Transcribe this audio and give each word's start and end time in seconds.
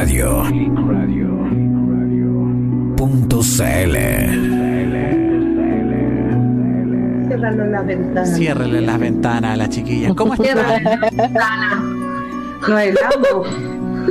Radio. 0.00 0.44
Punto 2.96 3.40
CL. 3.42 3.96
Ciérralo 7.28 7.66
la 7.66 7.82
ventana. 7.82 8.24
Ciérrele 8.24 8.80
las 8.80 8.98
ventanas 8.98 9.52
a 9.52 9.56
la 9.56 9.68
chiquilla. 9.68 10.14
¿Cómo 10.14 10.36
Cierra 10.36 10.76
están? 10.76 11.02
No. 12.62 13.42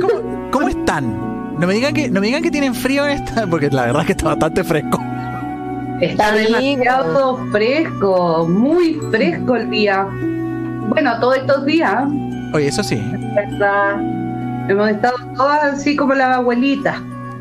¿Cómo, 0.00 0.50
cómo 0.52 0.68
están? 0.68 1.58
No 1.58 1.66
me 1.66 1.74
digan 1.74 1.92
que 1.92 2.08
no 2.08 2.20
me 2.20 2.28
digan 2.28 2.44
que 2.44 2.52
tienen 2.52 2.72
frío 2.72 3.04
en 3.04 3.22
esta, 3.24 3.48
porque 3.48 3.68
la 3.68 3.86
verdad 3.86 4.02
es 4.02 4.06
que 4.06 4.12
está 4.12 4.26
bastante 4.26 4.62
fresco. 4.62 5.02
Está 6.00 6.32
demasiado 6.32 7.36
fresco, 7.50 8.46
muy 8.48 9.00
fresco 9.10 9.56
el 9.56 9.68
día. 9.68 10.06
Bueno, 10.88 11.18
todos 11.18 11.38
estos 11.38 11.66
días, 11.66 12.04
Oye, 12.52 12.68
eso 12.68 12.84
sí. 12.84 13.02
¿verdad? 13.34 14.19
Hemos 14.70 14.88
estado 14.88 15.16
todas 15.34 15.64
así 15.64 15.96
como 15.96 16.14
las 16.14 16.36
abuelitas. 16.36 16.96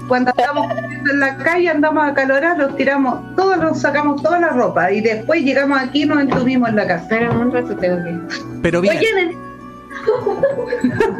Cuando 0.08 0.32
estamos 0.32 0.66
en 0.72 1.20
la 1.20 1.38
calle, 1.38 1.70
andamos 1.70 2.04
a 2.04 2.16
calorar, 2.16 2.58
los 2.58 2.76
tiramos, 2.76 3.36
todos 3.36 3.56
nos 3.58 3.80
sacamos 3.80 4.20
toda 4.24 4.40
la 4.40 4.50
ropa 4.50 4.92
y 4.92 5.02
después 5.02 5.44
llegamos 5.44 5.80
aquí 5.80 6.02
y 6.02 6.06
nos 6.08 6.22
entuvimos 6.22 6.70
en 6.70 6.78
la 6.78 6.88
casa. 6.88 7.04
Espera 7.04 7.30
un 7.30 7.52
rato, 7.52 7.76
tengo 7.76 8.04
que. 8.04 8.20
Pero 8.64 8.82
bien. 8.82 8.98
Oye, 8.98 9.38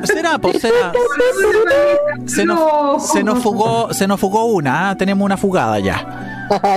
Será, 0.04 0.40
pues 0.40 0.62
será. 0.62 0.94
Se 2.26 2.44
nos, 2.44 3.12
se 3.12 3.24
nos 3.24 3.44
fugó, 3.44 3.94
se 3.94 4.08
nos 4.08 4.20
fugó 4.20 4.46
una, 4.46 4.90
¿ah? 4.90 4.96
tenemos 4.96 5.24
una 5.24 5.38
fugada 5.38 5.78
ya. 5.80 6.29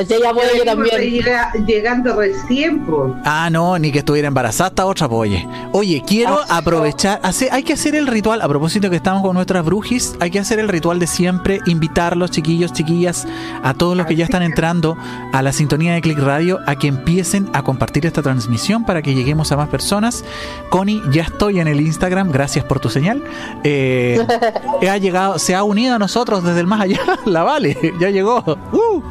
Sí, 0.08 0.14
ya 0.22 0.32
puedo 0.32 0.48
yo 0.56 0.64
también. 0.64 1.00
Llega- 1.00 1.52
llegando 1.66 2.14
recién, 2.16 2.84
pues. 2.86 3.12
Ah, 3.24 3.48
no, 3.50 3.78
ni 3.78 3.90
que 3.92 3.98
estuviera 4.00 4.28
embarazada 4.28 4.68
esta 4.68 4.86
otra, 4.86 5.08
pues, 5.08 5.30
oye. 5.30 5.48
Oye, 5.72 6.02
quiero 6.06 6.38
aprovechar, 6.48 7.20
hace- 7.22 7.48
hay 7.50 7.62
que 7.62 7.72
hacer 7.74 7.94
el 7.94 8.06
ritual, 8.06 8.41
a 8.42 8.48
propósito 8.48 8.91
que 8.91 8.97
estamos 8.97 9.22
con 9.22 9.34
nuestras 9.34 9.64
brujis, 9.64 10.14
hay 10.20 10.30
que 10.30 10.38
hacer 10.38 10.58
el 10.58 10.69
ritual 10.69 10.98
de 10.98 11.06
siempre, 11.06 11.60
invitarlos, 11.66 12.30
chiquillos, 12.30 12.72
chiquillas, 12.72 13.27
a 13.62 13.74
todos 13.74 13.97
los 13.97 14.06
que 14.06 14.16
ya 14.16 14.24
están 14.24 14.42
entrando 14.42 14.97
a 15.32 15.42
la 15.42 15.52
sintonía 15.52 15.94
de 15.94 16.00
Click 16.00 16.19
Radio, 16.19 16.58
a 16.66 16.77
que 16.77 16.88
empiecen 16.88 17.48
a 17.52 17.62
compartir 17.62 18.06
esta 18.06 18.22
transmisión 18.22 18.84
para 18.84 19.02
que 19.02 19.14
lleguemos 19.14 19.52
a 19.52 19.56
más 19.56 19.69
personas. 19.69 20.25
Connie, 20.70 21.00
ya 21.12 21.22
estoy 21.22 21.60
en 21.60 21.69
el 21.69 21.80
Instagram, 21.80 22.30
gracias 22.30 22.64
por 22.64 22.80
tu 22.80 22.88
señal. 22.88 23.22
Eh, 23.64 24.19
ha 24.91 24.97
llegado, 24.98 25.38
se 25.38 25.54
ha 25.54 25.62
unido 25.62 25.94
a 25.94 25.98
nosotros 25.98 26.42
desde 26.44 26.60
el 26.60 26.66
más 26.66 26.80
allá, 26.82 27.00
la 27.25 27.42
Vale, 27.42 27.77
ya 28.00 28.10
llegó. 28.10 28.42
¡Uh! 28.72 29.02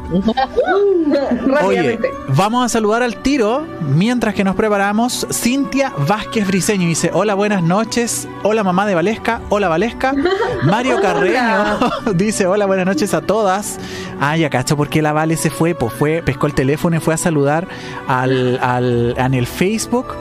Oye, 1.66 1.99
vamos 2.30 2.66
a 2.66 2.69
saludar 2.69 3.03
al 3.03 3.17
tiro 3.17 3.66
mientras 3.81 4.33
que 4.33 4.44
nos 4.44 4.55
preparamos. 4.55 5.27
Cintia 5.31 5.93
Vázquez 6.08 6.47
Briseño 6.47 6.88
dice: 6.88 7.11
Hola, 7.13 7.33
buenas 7.33 7.63
noches. 7.63 8.27
Hola, 8.43 8.63
mamá 8.63 8.85
de 8.85 8.95
Valesca. 8.95 9.41
Hola, 9.49 9.67
Valesca. 9.69 10.13
Mario 10.63 11.02
Carreño 11.02 11.80
dice: 12.16 12.47
Hola, 12.47 12.66
buenas 12.66 12.85
noches 12.85 13.13
a 13.13 13.21
todas. 13.21 13.80
Ah, 14.19 14.38
ya 14.38 14.49
cacho, 14.49 14.77
porque 14.77 15.02
la 15.02 15.13
Vale 15.13 15.38
se 15.38 15.49
fue, 15.49 15.75
pues 15.75 15.93
fue, 15.93 16.21
pescó 16.23 16.47
el 16.47 16.53
teléfono 16.53 16.95
y 16.95 16.99
fue 16.99 17.13
a 17.13 17.17
saludar 17.17 17.67
al, 18.08 18.59
al, 18.61 19.15
en 19.17 19.33
el 19.33 19.47
Facebook. 19.47 20.15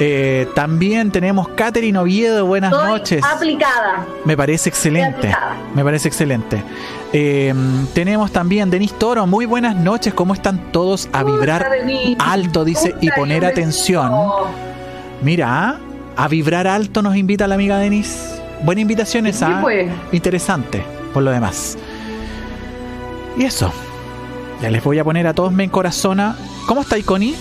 Eh, 0.00 0.46
también 0.54 1.10
tenemos 1.10 1.48
Catherine 1.48 1.98
Oviedo, 1.98 2.46
buenas 2.46 2.70
noches. 2.70 3.24
aplicada. 3.24 4.06
Me 4.24 4.36
parece 4.36 4.68
excelente. 4.68 5.28
aplicada. 5.28 5.56
Me 5.74 5.82
parece 5.82 6.06
excelente. 6.08 6.62
Eh, 7.12 7.54
tenemos 7.94 8.30
también 8.32 8.70
Denis 8.70 8.92
Toro. 8.98 9.26
Muy 9.26 9.46
buenas 9.46 9.76
noches. 9.76 10.12
¿Cómo 10.14 10.34
están 10.34 10.70
todos 10.72 11.08
a 11.12 11.24
vibrar 11.24 11.66
alto? 12.18 12.64
Dice 12.64 12.94
y 13.00 13.10
poner 13.10 13.44
atención. 13.44 14.12
Mira, 15.22 15.78
a 16.16 16.28
vibrar 16.28 16.66
alto 16.66 17.00
nos 17.02 17.16
invita 17.16 17.46
la 17.48 17.54
amiga 17.54 17.78
Denis. 17.78 18.34
Buena 18.62 18.80
invitación 18.82 19.24
Sí, 19.24 19.30
esa. 19.30 19.60
pues. 19.62 19.90
Interesante, 20.12 20.82
por 21.14 21.22
lo 21.22 21.30
demás. 21.30 21.78
Y 23.36 23.44
eso. 23.44 23.72
Ya 24.60 24.70
les 24.70 24.82
voy 24.82 24.98
a 24.98 25.04
poner 25.04 25.26
a 25.28 25.34
todos 25.34 25.52
me 25.52 25.64
encorazona. 25.64 26.36
¿Cómo 26.66 26.80
estáis, 26.82 27.04
Connie? 27.04 27.34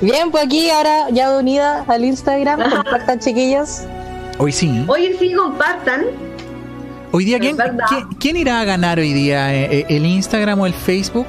Bien, 0.00 0.30
pues 0.30 0.44
aquí 0.44 0.70
ahora 0.70 1.08
ya 1.10 1.36
unida 1.36 1.84
al 1.88 2.04
Instagram. 2.04 2.60
Compartan, 2.70 3.18
chiquillos. 3.18 3.80
Hoy 4.38 4.52
sí. 4.52 4.84
Oye, 4.86 5.16
sí, 5.18 5.32
compartan. 5.32 6.02
Hoy 7.10 7.24
día, 7.24 7.38
¿quién, 7.38 7.56
quién, 7.88 8.08
quién 8.20 8.36
irá 8.36 8.60
a 8.60 8.64
ganar 8.64 8.98
hoy 8.98 9.12
día? 9.12 9.54
eh, 9.54 9.78
eh, 9.80 9.86
¿El 9.88 10.04
Instagram 10.04 10.60
o 10.60 10.66
el 10.66 10.74
Facebook? 10.74 11.26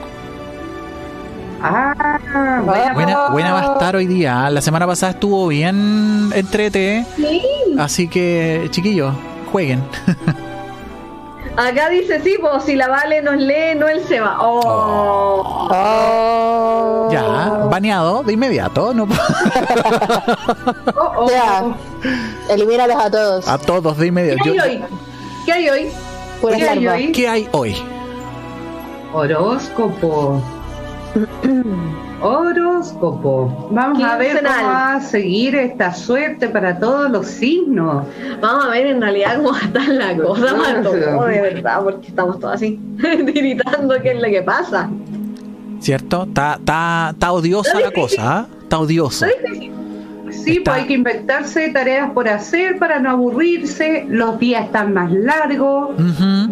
Ah, 1.62 2.20
buena. 2.66 2.94
Buena, 2.94 3.30
buena 3.30 3.54
va 3.54 3.60
a 3.62 3.74
estar 3.74 3.96
hoy 3.96 4.08
día. 4.08 4.46
¿ah? 4.46 4.50
La 4.50 4.62
semana 4.62 4.86
pasada 4.88 5.12
estuvo 5.14 5.48
bien 5.48 6.30
entrete. 6.34 7.06
Sí. 7.16 7.42
Así 7.78 8.08
que, 8.08 8.68
chiquillos, 8.72 9.14
jueguen. 9.52 9.84
Acá 11.58 11.90
dice, 11.90 12.22
sí, 12.22 12.38
pues 12.40 12.64
si 12.64 12.76
la 12.76 12.88
Vale 12.88 13.22
nos 13.22 13.36
lee, 13.36 13.76
no 13.78 13.90
él 13.90 14.02
se 14.08 14.22
va. 14.22 14.38
Oh. 14.40 15.68
Oh. 15.72 17.10
Ya, 17.12 17.68
baneado 17.70 18.24
de 18.24 18.34
inmediato. 18.34 18.94
No, 18.94 19.04
Oh, 20.96 21.12
oh. 21.18 21.30
Ya. 21.30 21.64
Elimínalos 22.54 22.96
a 22.98 23.10
todos. 23.12 23.48
a 23.48 23.58
todos 23.58 23.98
de 23.98 24.08
inmediato. 24.08 24.44
¿Qué 24.44 24.60
hay 24.62 24.80
Yo-? 24.80 24.88
¿Qué 25.46 25.52
hay 25.52 25.70
hoy? 25.70 25.88
¿Qué 26.42 26.70
hay 26.70 26.88
hoy? 26.88 27.12
¿Qué 27.12 27.28
hay 27.28 27.48
hoy? 27.52 27.76
Horóscopo. 29.14 30.42
Horóscopo. 32.22 33.70
Vamos 33.72 34.04
a 34.04 34.18
ver 34.18 34.44
cómo 34.44 34.68
va 34.68 34.96
a 34.96 35.02
seguir 35.02 35.56
esta 35.56 35.94
suerte 35.94 36.50
para 36.50 36.78
todos 36.78 37.10
los 37.10 37.28
signos. 37.28 38.06
Vamos 38.42 38.66
a 38.66 38.70
ver 38.70 38.88
en 38.88 39.02
realidad 39.02 39.38
cómo 39.38 39.58
está 39.58 39.88
la 39.88 40.16
cosa, 40.18 40.54
Marto. 40.56 40.92
De 40.92 41.42
verdad, 41.42 41.84
porque 41.84 42.08
estamos 42.08 42.40
todos 42.40 42.56
así, 42.56 42.80
tiritando 43.34 43.96
qué 44.02 44.12
es 44.12 44.22
lo 44.22 44.28
que 44.28 44.42
pasa. 44.42 44.90
¿Cierto? 45.80 46.24
Está, 46.24 46.56
está, 46.56 47.10
está 47.14 47.32
odiosa 47.32 47.80
la 47.80 47.92
cosa, 47.92 48.40
¿ah? 48.40 48.48
Está 48.64 48.80
odiosa. 48.80 49.28
Sí, 50.32 50.58
Está- 50.58 50.72
pues 50.72 50.82
hay 50.82 50.88
que 50.88 50.94
inventarse 50.94 51.70
tareas 51.70 52.12
por 52.12 52.28
hacer 52.28 52.78
para 52.78 53.00
no 53.00 53.10
aburrirse. 53.10 54.06
Los 54.10 54.40
días 54.40 54.66
están 54.66 54.94
más 54.94 55.12
largos. 55.12 55.92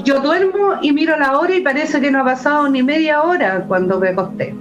Yo 0.03 0.19
duermo 0.21 0.75
y 0.81 0.91
miro 0.91 1.17
la 1.17 1.37
hora 1.37 1.55
y 1.55 1.61
parece 1.61 1.99
que 2.01 2.11
no 2.11 2.21
ha 2.21 2.25
pasado 2.25 2.69
ni 2.69 2.83
media 2.83 3.21
hora 3.23 3.65
cuando 3.67 3.99
me 3.99 4.09
acosté. 4.09 4.55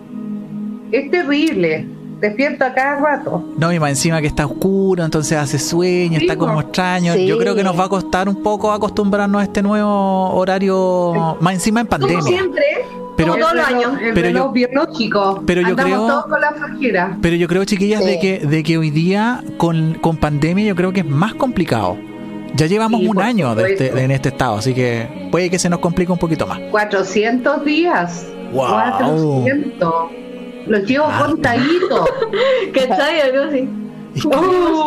Es 0.93 1.10
terrible. 1.10 1.87
Despierto 2.21 2.65
a 2.65 2.72
cada 2.72 2.97
rato. 2.99 3.44
No, 3.59 3.72
y 3.72 3.78
más 3.78 3.91
encima 3.91 4.21
que 4.22 4.27
está 4.27 4.47
oscuro, 4.47 5.04
entonces 5.04 5.37
hace 5.37 5.59
sueño, 5.59 6.19
Sí, 6.19 6.25
está 6.25 6.37
como 6.38 6.60
extraño. 6.60 7.12
Sí. 7.12 7.27
Yo 7.27 7.37
creo 7.38 7.54
que 7.54 7.62
nos 7.62 7.78
va 7.78 7.84
a 7.84 7.88
costar 7.91 8.28
un 8.28 8.43
poco 8.43 8.72
acostumbrarnos 8.72 9.41
a 9.41 9.44
este 9.44 9.62
nuevo 9.62 10.31
horario, 10.34 11.37
más 11.41 11.55
encima 11.55 11.81
en 11.81 11.87
Como 11.87 12.00
pandemia. 12.00 12.22
siempre, 12.22 12.62
Pero- 13.16 13.32
como 13.32 13.43
todos 13.44 13.56
los 13.56 13.66
años. 13.66 13.93
el 14.03 14.15
Pero 14.15 14.31
yo- 14.31 14.50
biológico. 14.50 15.43
pero 15.47 15.60
yo 15.60 15.76
creo- 15.76 16.06
todos 16.06 16.25
con 16.26 16.41
la 16.41 16.53
flojera. 16.53 17.19
Pero 17.21 17.37
yo 17.37 17.49
creo, 17.49 17.65
chiquillas, 17.66 18.03
de, 18.05 18.19
que, 18.19 18.38
de 18.47 18.62
que 18.62 18.78
hoy 18.78 18.91
día 18.91 19.44
con, 19.59 19.94
con 20.00 20.16
pandemia 20.16 20.65
yo 20.65 20.75
creo 20.75 20.93
que 20.93 21.00
es 21.00 21.06
más 21.06 21.34
complicado. 21.34 21.97
Ya 22.55 22.65
llevamos 22.65 23.00
Sí, 23.03 23.09
un 23.09 23.21
año 23.21 23.55
de 23.55 23.62
este- 23.72 23.88
supuesto. 23.88 23.99
en 23.99 24.10
este 24.10 24.28
estado, 24.31 24.56
así 24.56 24.72
que 24.72 25.28
puede 25.31 25.50
que 25.50 25.59
se 25.59 25.69
nos 25.69 25.81
complique 25.81 26.10
un 26.10 26.19
poquito 26.19 26.47
más. 26.47 26.59
400 26.71 27.62
días. 27.62 28.26
Wow. 28.55 28.66
400. 28.69 29.94
Los 30.66 30.82
llevo 30.84 31.06
Harto. 31.06 31.27
contaditos. 31.32 32.09
¿Cachai? 32.75 33.21
Algo 33.21 33.44
así. 33.44 33.69
Es, 34.15 34.22
que- 34.22 34.31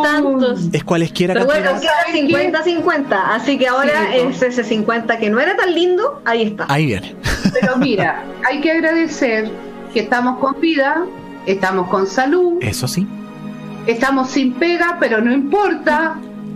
tantos. 0.03 0.69
es 0.73 0.83
cualesquiera 0.83 1.33
Pero 1.35 1.45
bueno, 1.45 1.69
queda 1.79 2.61
50-50, 2.63 3.05
así 3.11 3.57
que 3.59 3.67
ahora 3.67 3.91
Sí, 4.11 4.17
es 4.17 4.41
ese 4.41 4.63
50 4.63 5.19
que 5.19 5.29
no 5.29 5.39
era 5.39 5.55
tan 5.55 5.73
lindo, 5.75 6.19
ahí 6.25 6.43
está. 6.43 6.65
Ahí 6.67 6.87
viene. 6.87 7.15
Pero 7.53 7.77
mira, 7.77 8.23
hay 8.47 8.59
que 8.59 8.71
agradecer 8.71 9.51
que 9.93 9.99
estamos 9.99 10.39
con 10.39 10.59
vida, 10.59 11.05
estamos 11.45 11.89
con 11.89 12.07
salud, 12.07 12.57
Eso 12.61 12.87
sí. 12.87 13.07
estamos 13.85 14.31
sin 14.31 14.53
pega, 14.53 14.97
pero 14.99 15.21
no 15.21 15.31
importa. 15.31 16.15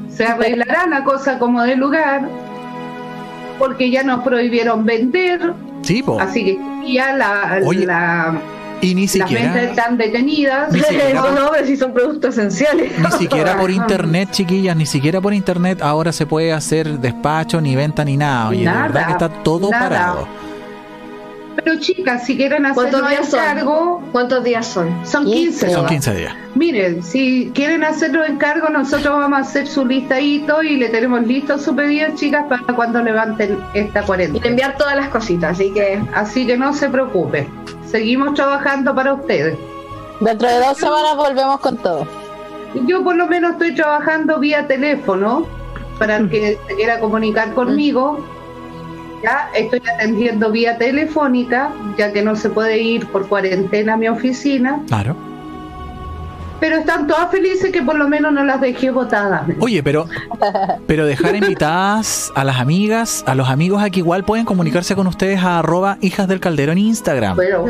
Se 0.09 0.25
arreglará 0.25 0.87
la 0.87 1.03
cosa 1.03 1.37
como 1.37 1.61
de 1.63 1.75
lugar. 1.75 2.27
Porque 3.59 3.91
ya 3.91 4.01
nos 4.03 4.23
prohibieron 4.23 4.83
vender, 4.83 5.53
Sí, 5.83 6.01
po. 6.01 6.19
así 6.19 6.43
que 6.43 6.59
ya 6.91 7.15
la, 7.15 7.59
Oye, 7.65 7.85
la- 7.85 8.35
Y 8.81 8.95
ni 8.95 9.05
las 9.07 9.13
ventas 9.13 9.29
siquiera, 9.29 9.61
están 9.63 9.97
detenidas. 9.97 10.71
Ni 10.71 10.79
siquiera 10.79 11.13
no, 11.21 11.31
no, 11.31 11.51
pero 11.51 11.65
sí 11.65 11.77
son 11.77 11.93
productos 11.93 12.37
esenciales. 12.37 12.91
ni 12.99 13.11
siquiera 13.11 13.57
por 13.57 13.71
internet, 13.71 14.29
chiquillas, 14.31 14.75
ni 14.75 14.85
siquiera 14.85 15.21
por 15.21 15.33
internet 15.33 15.81
ahora 15.81 16.11
se 16.11 16.25
puede 16.25 16.51
hacer 16.53 16.99
despacho, 16.99 17.61
ni 17.61 17.75
venta, 17.75 18.03
ni 18.03 18.17
nada. 18.17 18.49
Oye, 18.49 18.59
de 18.59 18.65
Nada, 18.65 18.81
verdad 18.83 19.05
que 19.05 19.11
está 19.13 19.29
todo 19.43 19.69
nada. 19.69 19.89
parado. 19.89 20.27
Pero 21.63 21.79
chicas, 21.79 22.25
si 22.25 22.35
quieren 22.35 22.63
¿Cuántos 22.73 22.85
hacernos 23.03 23.09
días 23.11 23.29
son? 23.29 23.39
encargo, 23.39 24.03
¿Cuántos 24.11 24.43
días 24.43 24.65
son? 24.67 25.05
son 25.05 25.23
15. 25.25 25.39
15. 25.43 25.65
Son 25.67 25.75
nomás. 25.75 25.91
15 25.91 26.15
días. 26.15 26.33
Miren, 26.55 27.03
si 27.03 27.51
quieren 27.53 27.83
hacer 27.83 28.11
los 28.11 28.27
encargos, 28.27 28.69
nosotros 28.71 29.17
vamos 29.19 29.37
a 29.37 29.41
hacer 29.43 29.67
su 29.67 29.85
listadito 29.85 30.61
y 30.63 30.77
le 30.77 30.89
tenemos 30.89 31.25
listo 31.25 31.57
su 31.59 31.75
pedido, 31.75 32.07
chicas, 32.15 32.45
para 32.49 32.63
cuando 32.75 33.01
levanten 33.03 33.57
esta 33.75 34.01
Y 34.01 34.05
cuarentena. 34.05 34.45
enviar 34.47 34.75
todas 34.77 34.95
las 34.95 35.07
cositas, 35.09 35.51
así 35.51 35.71
que 35.71 36.01
Así 36.13 36.45
que 36.45 36.57
no 36.57 36.73
se 36.73 36.89
preocupen. 36.89 37.47
Seguimos 37.93 38.33
trabajando 38.33 38.95
para 38.95 39.13
ustedes. 39.13 39.55
Dentro 40.19 40.47
de 40.47 40.57
dos 40.65 40.79
semanas 40.79 41.15
volvemos 41.15 41.59
con 41.59 41.77
todo. 41.77 42.07
Yo 42.87 43.03
por 43.03 43.15
lo 43.15 43.27
menos 43.27 43.51
estoy 43.51 43.75
trabajando 43.75 44.39
vía 44.39 44.65
teléfono 44.65 45.45
para 45.99 46.17
el 46.17 46.27
que 46.27 46.57
se 46.67 46.75
quiera 46.75 46.99
comunicar 46.99 47.53
conmigo. 47.53 48.25
Ya 49.21 49.47
estoy 49.53 49.79
atendiendo 49.93 50.49
vía 50.49 50.75
telefónica, 50.79 51.71
ya 51.95 52.11
que 52.11 52.23
no 52.23 52.35
se 52.35 52.49
puede 52.49 52.79
ir 52.79 53.05
por 53.09 53.27
cuarentena 53.27 53.93
a 53.93 53.97
mi 53.97 54.07
oficina, 54.07 54.81
Claro. 54.87 55.15
Pero 56.63 56.77
están 56.77 57.07
todas 57.07 57.29
felices 57.29 57.73
que 57.73 57.81
por 57.81 57.95
lo 57.95 58.07
menos 58.07 58.31
no 58.31 58.41
las 58.45 58.61
dejé 58.61 58.89
botadas. 58.89 59.43
Oye, 59.59 59.83
pero, 59.83 60.07
pero 60.87 61.05
dejar 61.05 61.35
invitadas 61.35 62.31
a 62.35 62.45
las 62.45 62.55
amigas, 62.55 63.21
a 63.27 63.35
los 63.35 63.49
amigos 63.49 63.83
aquí 63.83 63.99
igual 63.99 64.23
pueden 64.23 64.45
comunicarse 64.45 64.95
con 64.95 65.05
ustedes 65.07 65.41
a 65.41 65.59
arroba 65.59 65.97
hijas 65.99 66.25
del 66.29 66.39
caldero 66.39 66.71
en 66.71 66.77
Instagram. 66.77 67.35
Pero, 67.35 67.65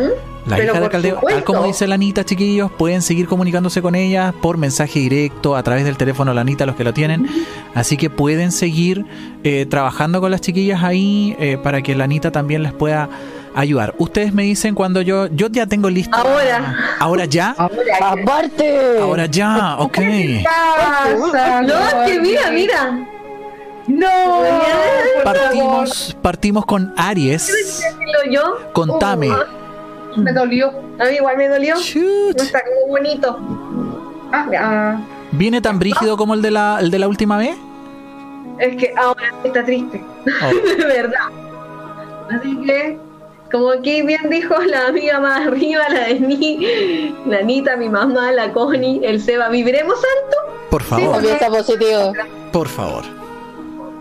La 0.45 0.57
pero 0.57 0.73
hija 0.73 0.79
del 0.79 0.89
caldero, 0.91 1.21
tal 1.27 1.43
como 1.43 1.63
dice 1.63 1.87
la 1.87 1.95
Anita, 1.95 2.23
chiquillos, 2.23 2.69
pueden 2.71 3.01
seguir 3.01 3.25
comunicándose 3.27 3.81
con 3.81 3.95
ellas 3.95 4.31
por 4.43 4.57
mensaje 4.57 4.99
directo 4.99 5.55
a 5.55 5.63
través 5.63 5.85
del 5.85 5.97
teléfono 5.97 6.29
de 6.29 6.35
la 6.35 6.41
Anita, 6.41 6.67
los 6.67 6.75
que 6.75 6.83
lo 6.83 6.93
tienen. 6.93 7.27
Así 7.73 7.97
que 7.97 8.11
pueden 8.11 8.51
seguir 8.51 9.07
eh, 9.43 9.65
trabajando 9.65 10.21
con 10.21 10.29
las 10.29 10.41
chiquillas 10.41 10.83
ahí 10.83 11.35
eh, 11.39 11.57
para 11.57 11.81
que 11.81 11.95
la 11.95 12.03
Anita 12.03 12.29
también 12.29 12.61
les 12.61 12.73
pueda 12.73 13.09
ayudar. 13.55 13.93
Ustedes 13.97 14.33
me 14.33 14.43
dicen 14.43 14.75
cuando 14.75 15.01
yo, 15.01 15.27
yo 15.27 15.47
ya 15.47 15.65
tengo 15.65 15.89
listo. 15.89 16.15
Ahora. 16.15 16.75
Ahora 16.99 17.25
ya. 17.25 17.55
Ahora, 17.57 17.97
Aparte. 18.01 18.99
Ahora 18.99 19.25
ya, 19.25 19.77
ok. 19.79 19.97
No, 21.65 21.79
es 21.79 22.11
que 22.11 22.19
mira, 22.19 22.51
mira. 22.51 23.07
No. 23.87 24.43
Partimos, 25.23 26.17
partimos 26.21 26.65
con 26.65 26.93
Aries. 26.97 27.83
Yo. 28.29 28.57
Contame. 28.73 29.29
Uh, 29.29 30.21
me 30.21 30.31
dolió. 30.31 30.69
a 30.99 31.05
mí 31.05 31.15
igual 31.15 31.37
me 31.37 31.49
dolió. 31.49 31.75
Shoot. 31.77 32.37
No 32.37 32.43
está 32.43 32.61
como 32.63 32.87
bonito. 32.87 33.39
Ah, 34.31 34.47
ah. 34.57 35.01
¿Viene 35.31 35.61
tan 35.61 35.79
brígido 35.79 36.15
como 36.15 36.33
el 36.33 36.41
de 36.41 36.51
la, 36.51 36.77
el 36.79 36.91
de 36.91 36.99
la 36.99 37.07
última 37.07 37.37
vez? 37.37 37.55
Es 38.59 38.75
que 38.77 38.93
ahora 38.95 39.33
está 39.43 39.63
triste. 39.65 40.03
Oh. 40.27 40.67
de 40.77 40.85
verdad. 40.85 41.27
Así 42.29 42.55
que, 42.65 42.97
como 43.53 43.69
aquí 43.71 44.01
bien 44.01 44.29
dijo 44.29 44.55
la 44.63 44.87
amiga 44.87 45.19
más 45.19 45.45
arriba, 45.47 45.83
la 45.89 46.07
de 46.07 46.19
Ni, 46.19 47.15
la 47.27 47.37
Anita, 47.37 47.77
mi 47.77 47.87
mamá, 47.87 48.31
la 48.31 48.51
Connie, 48.51 48.99
el 49.05 49.21
Seba, 49.21 49.47
¿viviremos 49.49 49.95
alto? 49.95 50.57
Por 50.71 50.81
favor, 50.83 51.15
Empieza 51.23 51.47
positivo. 51.47 52.13
por 52.51 52.67
favor. 52.67 53.03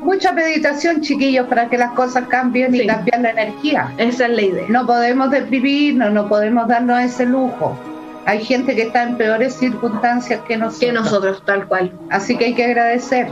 Mucha 0.01 0.33
meditación, 0.33 1.01
chiquillos, 1.03 1.47
para 1.47 1.69
que 1.69 1.79
las 1.79 1.93
cosas 1.93 2.27
cambien 2.29 2.75
y 2.75 2.81
Sí. 2.81 2.87
cambiar 2.89 3.21
la 3.21 3.31
energía. 3.31 3.93
Esa 3.99 4.27
es 4.27 4.33
la 4.33 4.43
idea. 4.43 4.65
No 4.69 4.85
podemos 4.87 5.31
deprimirnos, 5.31 6.11
no 6.13 6.29
podemos 6.29 6.67
darnos 6.67 7.01
ese 7.03 7.25
lujo. 7.27 7.79
Hay 8.25 8.45
gente 8.45 8.75
que 8.75 8.83
está 8.83 9.03
en 9.05 9.17
peores 9.17 9.55
circunstancias 9.55 10.41
que 10.49 10.57
nosotros. 10.57 10.81
Que 10.81 10.93
nosotros, 10.93 11.43
tal 11.45 11.67
cual. 11.69 11.93
Así 12.11 12.37
que 12.37 12.47
hay 12.47 12.55
que 12.55 12.65
agradecer. 12.65 13.29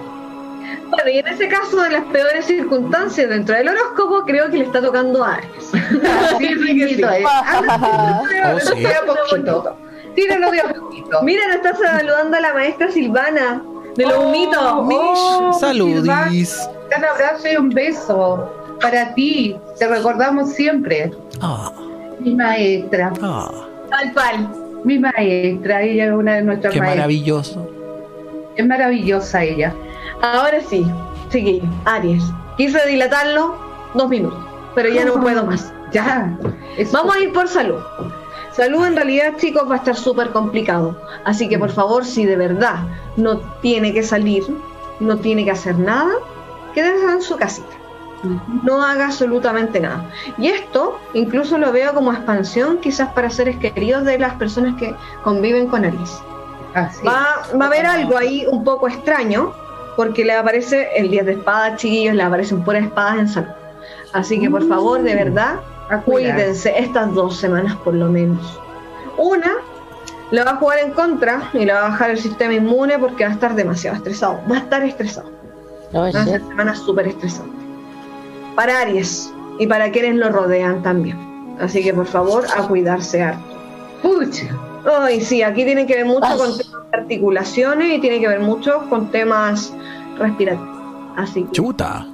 Bueno, 0.88 1.11
y 1.11 1.19
en 1.19 1.26
ese 1.28 1.49
caso 1.49 1.81
de 1.82 1.90
las 1.90 2.05
peores 2.06 2.44
circunstancias 2.46 3.28
dentro 3.28 3.55
del 3.56 3.69
horóscopo, 3.69 4.22
creo 4.26 4.50
que 4.50 4.58
le 4.58 4.64
está 4.64 4.81
tocando 4.81 5.25
a 5.25 5.34
Aries. 5.37 5.70
Así 6.32 6.82
es. 6.82 7.00
Ah, 7.26 8.22
Oh, 8.52 8.75
de 8.75 8.94
a 8.94 9.05
poquito. 9.05 9.76
Mira, 11.22 11.46
nos 11.49 11.56
está 11.56 11.76
saludando 11.76 12.37
a 12.37 12.40
la 12.40 12.55
maestra 12.55 12.90
Silvana 12.90 13.62
de 13.96 14.06
los 14.06 14.14
Oh, 14.19 14.28
humitos. 14.28 14.58
oh, 14.62 15.52
Saludis. 15.58 16.69
Un 16.96 17.05
abrazo 17.05 17.49
y 17.52 17.56
un 17.56 17.69
beso 17.70 18.76
para 18.81 19.14
ti. 19.14 19.56
Te 19.78 19.87
recordamos 19.87 20.50
siempre. 20.52 21.12
Ah, 21.40 21.70
Mi 22.19 22.34
maestra, 22.34 23.12
ah, 23.22 23.50
Tal 23.90 24.12
cual. 24.12 24.49
mi 24.84 24.99
maestra. 24.99 25.82
Ella 25.82 26.06
es 26.06 26.12
una 26.12 26.34
de 26.37 26.43
nuestras 26.43 26.72
qué 26.72 26.81
maestras. 26.81 26.96
maravilloso. 26.99 27.70
Es 28.56 28.67
maravillosa 28.67 29.44
ella. 29.44 29.72
Ahora 30.22 30.61
sí, 30.69 30.87
chiquillo, 31.31 31.64
Aries. 31.84 32.25
Quise 32.56 32.87
dilatarlo 32.87 33.55
dos 33.94 34.08
minutos, 34.08 34.38
pero 34.75 34.88
ya 34.90 35.05
no 35.05 35.20
puedo 35.20 35.44
más. 35.46 35.72
Ya. 35.93 36.37
Es- 36.76 36.93
Vamos 36.93 37.17
a 37.17 37.20
ir 37.20 37.32
por 37.32 37.49
salud. 37.49 37.81
Salud 38.52 38.84
en 38.84 38.96
realidad, 38.96 39.34
chicos, 39.38 39.69
va 39.69 39.75
a 39.75 39.78
estar 39.78 39.96
súper 39.96 40.31
complicado. 40.31 41.00
Así 41.25 41.49
que 41.49 41.58
por 41.58 41.70
favor, 41.70 42.05
si 42.05 42.25
de 42.26 42.37
verdad 42.37 42.76
no 43.17 43.38
tiene 43.62 43.93
que 43.94 44.02
salir, 44.02 44.44
no 44.99 45.17
tiene 45.19 45.44
que 45.44 45.52
hacer 45.52 45.78
nada, 45.78 46.11
quédese 46.75 47.05
en 47.05 47.22
su 47.22 47.37
casita. 47.37 47.69
No 48.64 48.82
haga 48.84 49.06
absolutamente 49.06 49.81
nada. 49.81 50.05
Y 50.37 50.49
esto 50.49 50.99
incluso 51.14 51.56
lo 51.56 51.72
veo 51.72 51.94
como 51.94 52.12
expansión 52.12 52.78
quizás 52.78 53.11
para 53.14 53.31
seres 53.31 53.56
queridos 53.56 54.05
de 54.05 54.19
las 54.19 54.34
personas 54.34 54.76
que 54.78 54.94
conviven 55.25 55.69
con 55.69 55.84
Aries. 55.87 56.20
Va, 57.06 57.43
va 57.58 57.64
a 57.64 57.69
haber 57.69 57.87
algo 57.87 58.17
ahí 58.19 58.46
un 58.50 58.62
poco 58.62 58.88
extraño, 58.88 59.52
porque 60.00 60.25
le 60.25 60.32
aparece 60.32 60.88
el 60.97 61.11
10 61.11 61.26
de 61.26 61.32
espadas, 61.32 61.76
chiquillos, 61.79 62.14
le 62.14 62.23
aparecen 62.23 62.64
puras 62.64 62.85
espadas 62.85 63.19
en 63.19 63.29
salud. 63.29 63.50
Así 64.14 64.41
que 64.41 64.49
por 64.49 64.67
favor, 64.67 65.02
de 65.02 65.14
verdad, 65.14 65.56
A 65.91 65.99
cuidar. 66.00 66.37
cuídense 66.37 66.73
estas 66.79 67.12
dos 67.12 67.37
semanas 67.37 67.76
por 67.85 67.93
lo 67.93 68.08
menos. 68.08 68.58
Una, 69.19 69.52
le 70.31 70.43
va 70.43 70.52
a 70.52 70.56
jugar 70.56 70.79
en 70.79 70.93
contra 70.93 71.50
y 71.52 71.67
le 71.67 71.75
va 71.75 71.81
a 71.81 71.88
bajar 71.91 72.08
el 72.12 72.19
sistema 72.19 72.55
inmune 72.55 72.99
porque 72.99 73.25
va 73.25 73.31
a 73.31 73.35
estar 73.35 73.55
demasiado 73.55 73.94
estresado. 73.99 74.41
Va 74.50 74.56
a 74.56 74.58
estar 74.61 74.82
estresado. 74.85 75.29
Oh, 75.93 76.00
Va 76.00 76.08
a 76.08 76.12
ser 76.25 76.41
semana 76.41 76.75
súper 76.75 77.06
estresante. 77.08 77.55
Para 78.56 78.81
Aries 78.81 79.31
y 79.58 79.67
para 79.67 79.91
quienes 79.91 80.14
lo 80.14 80.31
rodean 80.31 80.82
también. 80.82 81.19
Así 81.61 81.82
que 81.85 81.93
por 81.93 82.06
favor, 82.06 82.46
a 82.56 82.62
cuidarse 82.67 83.23
harto. 83.23 83.44
Pucha. 84.00 84.46
Ay, 85.03 85.20
sí, 85.20 85.43
aquí 85.43 85.62
tiene 85.67 85.87
que 85.87 85.96
ver 85.96 86.06
mucho 86.06 86.25
Ay. 86.26 86.38
con 86.38 86.56
articulaciones 86.93 87.97
y 87.97 88.01
tiene 88.01 88.21
que 88.21 88.29
ver 88.29 88.41
mucho 88.41 88.87
con 88.89 89.11
temas 89.11 89.73
respiratorios. 90.19 90.77
Así 91.17 91.45
que 91.45 91.53
Chuta. 91.53 92.07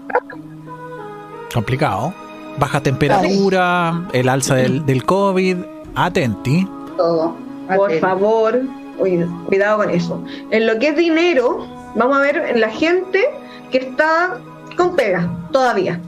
Complicado. 1.52 2.12
Baja 2.58 2.80
temperatura, 2.82 4.06
el 4.12 4.28
alza 4.28 4.54
del, 4.54 4.84
del 4.86 5.04
COVID. 5.04 5.56
Atenti. 5.94 6.66
Todo. 6.96 7.34
por 7.74 7.92
favor, 7.98 8.60
cuida- 8.98 9.28
cuidado 9.46 9.78
con 9.78 9.90
eso. 9.90 10.22
En 10.50 10.66
lo 10.66 10.78
que 10.78 10.88
es 10.88 10.96
dinero, 10.96 11.66
vamos 11.94 12.16
a 12.18 12.20
ver 12.20 12.36
en 12.36 12.60
la 12.60 12.68
gente 12.70 13.22
que 13.70 13.78
está 13.78 14.38
con 14.76 14.94
pega 14.96 15.30
todavía. 15.52 16.00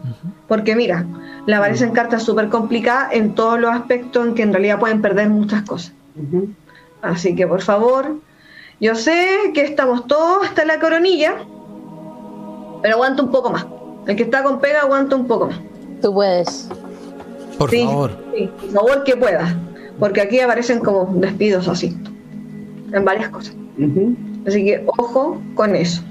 Porque 0.47 0.75
mira, 0.77 1.05
le 1.47 1.55
aparecen 1.55 1.91
cartas 1.93 2.23
súper 2.23 2.49
complicadas 2.49 3.13
en 3.13 3.35
todos 3.35 3.59
los 3.61 3.71
aspectos 3.71 4.27
en 4.27 4.35
que 4.35 4.43
en 4.43 4.53
realidad 4.53 4.79
pueden 4.79 5.03
perder 5.03 5.29
muchas 5.29 5.63
cosas. 5.63 5.93
Así 7.03 7.35
que 7.35 7.47
por 7.47 7.61
favor, 7.63 8.17
yo 8.81 8.95
sé 8.95 9.27
que 9.55 9.63
estamos 9.63 10.07
todos 10.07 10.45
hasta 10.47 10.65
la 10.65 10.79
coronilla, 10.79 11.35
pero 12.83 12.95
aguanta 12.95 13.23
un 13.23 13.31
poco 13.31 13.51
más. 13.51 13.67
El 14.07 14.17
que 14.17 14.23
está 14.23 14.43
con 14.43 14.61
pega 14.61 14.83
aguanta 14.83 15.17
un 15.17 15.27
poco 15.27 15.47
más. 15.49 15.61
Tú 16.01 16.13
puedes. 16.15 16.69
Por 17.59 17.71
Sí, 17.71 17.85
favor. 17.85 18.17
sí, 18.37 18.51
por 18.61 18.71
favor 18.71 19.05
que 19.05 19.17
pueda, 19.17 19.57
porque 19.99 20.21
aquí 20.21 20.39
aparecen 20.41 20.79
como 20.79 21.07
despidos 21.21 21.67
así, 21.67 21.97
en 22.93 23.05
varias 23.05 23.31
cosas. 23.31 23.55
Así 24.47 24.65
que 24.65 24.85
ojo 24.99 25.41
con 25.55 25.75
eso. 25.75 26.03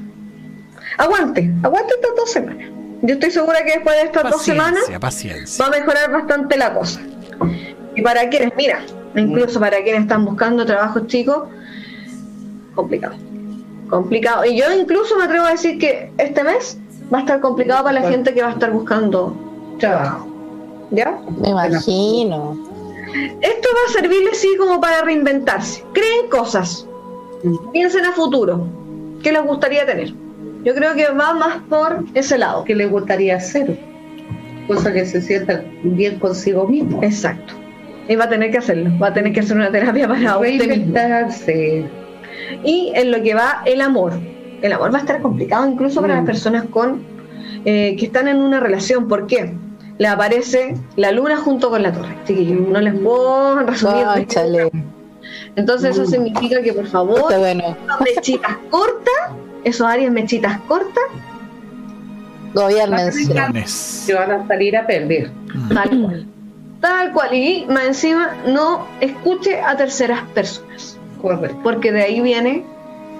Aguante, 0.98 1.50
aguante 1.64 1.94
estas 1.96 2.16
dos 2.18 2.32
semanas. 2.32 2.70
Yo 3.04 3.14
estoy 3.14 3.32
segura 3.32 3.60
que 3.64 3.74
después 3.74 3.96
de 3.96 4.02
estas 4.04 4.24
dos 4.32 4.42
semanas 4.42 4.80
Paciencia, 4.82 5.00
paciencia. 5.00 5.66
va 5.66 5.68
a 5.76 5.80
mejorar 5.80 6.12
bastante 6.12 6.58
la 6.58 6.74
cosa. 6.74 7.00
Y 7.96 8.02
para 8.02 8.28
quienes, 8.30 8.52
mira, 8.58 8.80
incluso 9.16 9.60
para 9.60 9.82
quienes 9.84 10.02
están 10.02 10.26
buscando 10.26 10.66
trabajos 10.66 11.08
chicos, 11.08 11.44
complicado. 12.78 13.16
Complicado. 13.90 14.46
Y 14.46 14.58
yo 14.58 14.66
incluso 14.80 15.18
me 15.18 15.26
atrevo 15.26 15.46
a 15.46 15.52
decir 15.52 15.78
que 15.78 16.12
este 16.18 16.44
mes 16.44 16.78
va 17.14 17.18
a 17.20 17.22
estar 17.22 17.40
complicado 17.42 17.84
para 17.84 17.94
la 17.96 18.02
Bueno. 18.02 18.16
gente 18.16 18.34
que 18.34 18.42
va 18.42 18.50
a 18.50 18.52
estar 18.54 18.72
buscando 18.72 19.36
Trabajo. 19.80 20.28
¿Ya? 20.92 21.20
Me 21.42 21.50
imagino. 21.50 22.58
Esto 23.42 23.70
va 23.74 23.90
a 23.90 23.92
servirle 23.94 24.34
sí 24.34 24.50
como 24.58 24.80
para 24.82 25.02
reinventarse. 25.02 25.84
Creen 25.94 26.30
cosas. 26.32 26.88
Ujú. 27.44 27.72
Piensen 27.72 28.06
a 28.06 28.12
futuro. 28.12 28.66
¿Qué 29.22 29.32
les 29.32 29.44
gustaría 29.44 29.86
tener? 29.86 30.14
Yo 30.64 30.74
creo 30.74 30.96
que 30.96 31.08
va 31.10 31.34
más 31.34 31.58
por 31.70 32.04
ese 32.14 32.38
lado. 32.38 32.64
¿Qué 32.64 32.74
le 32.76 32.88
gustaría 32.88 33.36
hacer? 33.38 33.78
Cosa 34.68 34.92
que 34.92 35.06
se 35.06 35.22
sienta 35.22 35.64
bien 35.84 36.20
consigo 36.20 36.68
mismo. 36.68 37.02
Exacto. 37.04 37.54
Y 38.10 38.16
va 38.16 38.26
a 38.26 38.30
tener 38.30 38.52
que 38.52 38.58
hacerlo. 38.58 38.90
Va 39.02 39.08
a 39.08 39.14
tener 39.14 39.32
que 39.34 39.42
hacer 39.42 39.56
una 39.58 39.72
terapia 39.72 40.08
para 40.08 40.38
usted 40.40 40.68
mismo. 40.68 40.94
Y 42.64 42.92
en 42.96 43.12
lo 43.12 43.22
que 43.22 43.34
va 43.34 43.62
el 43.66 43.82
amor. 43.82 44.14
El 44.62 44.74
amor 44.74 44.92
va 44.94 44.98
a 44.98 45.02
estar 45.02 45.22
complicado 45.22 45.68
incluso 45.70 46.02
para 46.02 46.14
Mm. 46.16 46.18
las 46.18 46.26
personas 46.26 46.66
con 46.66 47.02
eh, 47.66 47.96
que 47.98 48.06
están 48.06 48.28
en 48.28 48.38
una 48.38 48.60
relación. 48.60 49.08
¿Por 49.08 49.28
qué? 49.28 49.54
Le 49.98 50.08
aparece 50.08 50.76
la 50.96 51.12
luna 51.12 51.38
junto 51.38 51.70
con 51.70 51.82
la 51.84 51.92
torre. 51.92 52.16
No 52.70 52.80
les 52.82 52.94
puedo 53.00 53.60
resumir. 53.62 54.06
Entonces 55.56 55.92
eso 55.98 56.06
significa 56.06 56.62
que 56.62 56.72
por 56.74 56.86
favor, 56.88 57.20
Está 57.20 57.40
bueno. 57.40 57.76
mechitas 58.16 58.58
cortas, 58.70 59.14
esos 59.64 59.88
áreas 59.88 60.12
mechitas 60.12 60.60
cortas, 60.62 61.04
Gobiernense. 62.54 63.28
Que 64.08 64.14
van 64.14 64.32
a 64.32 64.48
salir 64.48 64.78
a 64.78 64.88
perder. 64.88 65.32
Mm. 65.54 65.74
tal 65.74 65.90
cual. 65.90 66.28
Tal 66.82 67.12
cual. 67.12 67.34
Y 67.34 67.66
más 67.70 67.86
encima 67.86 68.36
no 68.48 68.86
escuche 69.02 69.60
a 69.62 69.76
terceras 69.76 70.22
personas. 70.34 70.97
Correcto. 71.22 71.58
Porque 71.64 71.92
de 71.92 72.04
ahí 72.04 72.22
viene 72.22 72.64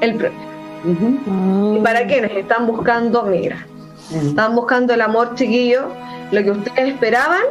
el 0.02 0.16
problema. 0.16 0.44
Ujú. 0.86 1.76
Y 1.76 1.80
Mm. 1.80 1.84
para 1.84 2.06
quienes 2.08 2.32
están 2.38 2.68
buscando, 2.68 3.24
mira, 3.24 3.66
están 4.14 4.56
buscando 4.56 4.94
el 4.94 5.02
amor 5.02 5.36
chiquillo, 5.36 5.90
lo 6.32 6.44
que 6.44 6.52
ustedes 6.52 6.90
esperaban, 6.94 7.42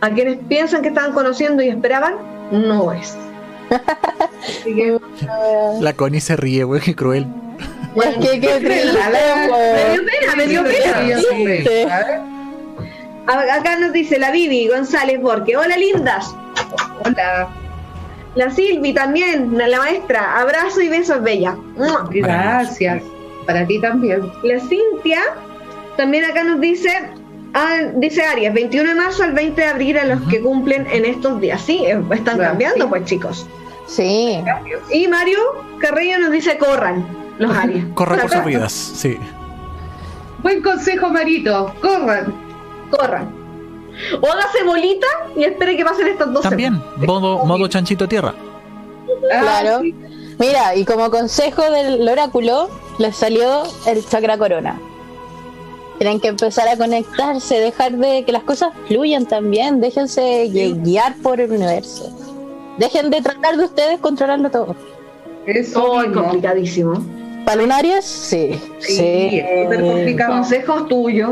a 0.00 0.10
quienes 0.10 0.36
piensan 0.48 0.82
que 0.82 0.88
estaban 0.88 1.12
conociendo 1.12 1.62
y 1.62 1.68
esperaban, 1.68 2.14
no 2.52 2.92
es. 2.92 3.16
Así 4.42 4.74
que, 4.74 4.98
La 5.80 5.92
Connie 5.94 6.20
se 6.20 6.36
ríe, 6.36 6.64
güey, 6.64 6.80
qué 6.80 6.94
cruel. 6.94 7.26
Que 8.20 8.40
qué 8.40 8.48
triste, 8.60 8.98
me 9.06 9.92
dio 9.92 10.04
pena, 10.04 10.34
me 10.36 10.46
dio 10.46 10.62
pena. 11.46 12.22
Acá 13.26 13.78
nos 13.78 13.92
dice 13.92 14.18
la 14.18 14.30
Vivi 14.30 14.68
González 14.68 15.20
Borque. 15.20 15.56
Hola 15.56 15.76
lindas. 15.78 16.34
Hola, 17.04 17.48
La 18.34 18.50
Silvi 18.50 18.92
también, 18.92 19.56
la 19.56 19.78
maestra. 19.78 20.40
Abrazo 20.40 20.80
y 20.80 20.88
besos, 20.88 21.22
bella. 21.22 21.56
Gracias. 22.10 23.02
Para 23.46 23.66
ti 23.66 23.80
también. 23.80 24.22
La 24.42 24.58
Cintia 24.60 25.20
también 25.96 26.24
acá 26.24 26.42
nos 26.42 26.60
dice, 26.60 26.90
ah, 27.52 27.76
dice 27.96 28.22
Arias, 28.24 28.52
21 28.54 28.88
de 28.88 28.94
marzo 28.96 29.22
al 29.22 29.32
20 29.32 29.60
de 29.60 29.66
abril 29.68 29.98
a 29.98 30.04
los 30.04 30.20
que 30.28 30.40
cumplen 30.40 30.86
en 30.90 31.04
estos 31.04 31.40
días. 31.40 31.60
Sí, 31.60 31.84
eh, 31.84 32.02
están 32.10 32.36
Claro, 32.36 32.50
cambiando 32.50 32.84
sí. 32.84 32.90
pues 32.90 33.04
chicos. 33.04 33.46
Sí. 33.86 34.42
Y 34.90 35.06
Mario 35.08 35.38
Carrillo 35.78 36.18
nos 36.18 36.30
dice, 36.32 36.56
corran 36.58 37.06
los 37.38 37.54
Arias. 37.56 37.84
Corran 37.94 38.20
por 38.20 38.30
sus 38.30 38.44
vidas, 38.44 38.72
sí. 38.72 39.18
Buen 40.42 40.62
consejo, 40.62 41.10
Marito. 41.10 41.74
Corran. 41.80 42.34
Corran. 42.90 43.43
O 44.20 44.26
hágase 44.26 44.64
bolita 44.64 45.06
y 45.36 45.44
espere 45.44 45.76
que 45.76 45.84
pasen 45.84 46.08
estas 46.08 46.32
dos 46.32 46.42
También, 46.42 46.80
modo, 46.96 47.44
modo 47.44 47.68
chanchito 47.68 48.08
tierra. 48.08 48.34
Ah, 49.32 49.40
Claro. 49.40 49.82
Mira, 50.38 50.74
y 50.74 50.84
como 50.84 51.10
consejo 51.10 51.62
del 51.70 52.08
oráculo, 52.08 52.68
les 52.98 53.14
salió 53.16 53.62
el 53.86 54.04
chakra 54.06 54.36
corona. 54.36 54.80
Tienen 55.98 56.18
que 56.18 56.26
empezar 56.28 56.66
a 56.68 56.76
conectarse, 56.76 57.60
dejar 57.60 57.92
de 57.92 58.24
que 58.24 58.32
las 58.32 58.42
cosas 58.42 58.72
fluyan 58.88 59.26
también, 59.26 59.80
déjense 59.80 60.50
gui- 60.50 60.82
guiar 60.82 61.14
por 61.22 61.40
el 61.40 61.52
universo. 61.52 62.10
Dejen 62.78 63.10
de 63.10 63.22
tratar 63.22 63.56
de 63.56 63.64
ustedes 63.64 64.00
controlarlo 64.00 64.50
todo. 64.50 64.74
Eso 65.46 66.02
es 66.02 66.10
complicadísimo. 66.10 66.94
¿Para? 67.46 68.02
Sí. 68.02 68.58
Sí, 68.80 68.96
Sí. 68.96 69.38
es 69.38 69.62
súper 69.64 69.80
complicado. 69.82 70.32
Consejos 70.32 70.88
tuyos. 70.88 71.30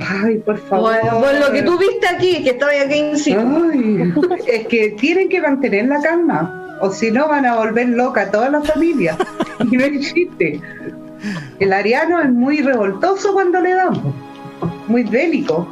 Ay, 0.00 0.38
por 0.38 0.58
favor. 0.58 0.92
Bueno, 1.02 1.20
por 1.20 1.34
lo 1.34 1.52
que 1.52 1.62
tú 1.62 1.78
viste 1.78 2.08
aquí, 2.08 2.42
que 2.42 2.50
estaba 2.50 2.72
aquí 2.72 2.98
en. 2.98 3.14
Ay, 3.38 4.14
es 4.46 4.66
que 4.66 4.90
tienen 4.98 5.28
que 5.28 5.40
mantener 5.40 5.86
la 5.86 6.00
calma, 6.00 6.78
o 6.80 6.90
si 6.90 7.10
no 7.10 7.28
van 7.28 7.46
a 7.46 7.56
volver 7.56 7.88
loca 7.88 8.30
toda 8.30 8.50
la 8.50 8.60
familia. 8.62 9.16
Y 9.70 9.76
no 9.76 9.84
existe. 9.84 10.58
El 11.58 11.72
ariano 11.74 12.18
es 12.18 12.30
muy 12.30 12.62
revoltoso 12.62 13.34
cuando 13.34 13.60
le 13.60 13.74
damos, 13.74 14.00
muy 14.88 15.02
bélico. 15.02 15.68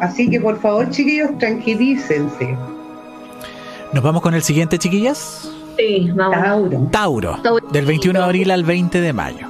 Así 0.00 0.30
que 0.30 0.40
por 0.40 0.58
favor, 0.58 0.88
chiquillos, 0.88 1.36
tranquilícense. 1.38 2.56
Nos 3.92 4.02
vamos 4.02 4.22
con 4.22 4.32
el 4.34 4.42
siguiente, 4.42 4.78
chiquillas. 4.78 5.50
Sí, 5.76 6.10
vamos. 6.14 6.42
Tauro. 6.42 6.88
Tauro, 6.90 7.38
Tauro. 7.42 7.68
del 7.68 7.84
21 7.84 8.18
de 8.18 8.24
abril 8.24 8.50
al 8.50 8.64
20 8.64 9.00
de 9.02 9.12
mayo. 9.12 9.46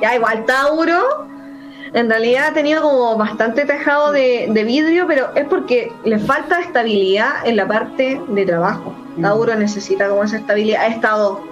Ya, 0.00 0.14
igual 0.14 0.44
Tauro, 0.46 1.26
en 1.92 2.08
realidad 2.08 2.48
ha 2.48 2.52
tenido 2.52 2.82
como 2.82 3.16
bastante 3.16 3.64
tejado 3.64 4.12
de, 4.12 4.48
de 4.50 4.64
vidrio, 4.64 5.06
pero 5.06 5.28
es 5.34 5.46
porque 5.46 5.92
le 6.04 6.18
falta 6.18 6.60
estabilidad 6.60 7.46
en 7.46 7.56
la 7.56 7.66
parte 7.66 8.20
de 8.28 8.46
trabajo. 8.46 8.94
Mm. 9.16 9.22
Tauro 9.22 9.54
necesita 9.54 10.08
como 10.08 10.24
esa 10.24 10.36
estabilidad. 10.36 10.82
Ha 10.82 10.88
estado 10.88 11.42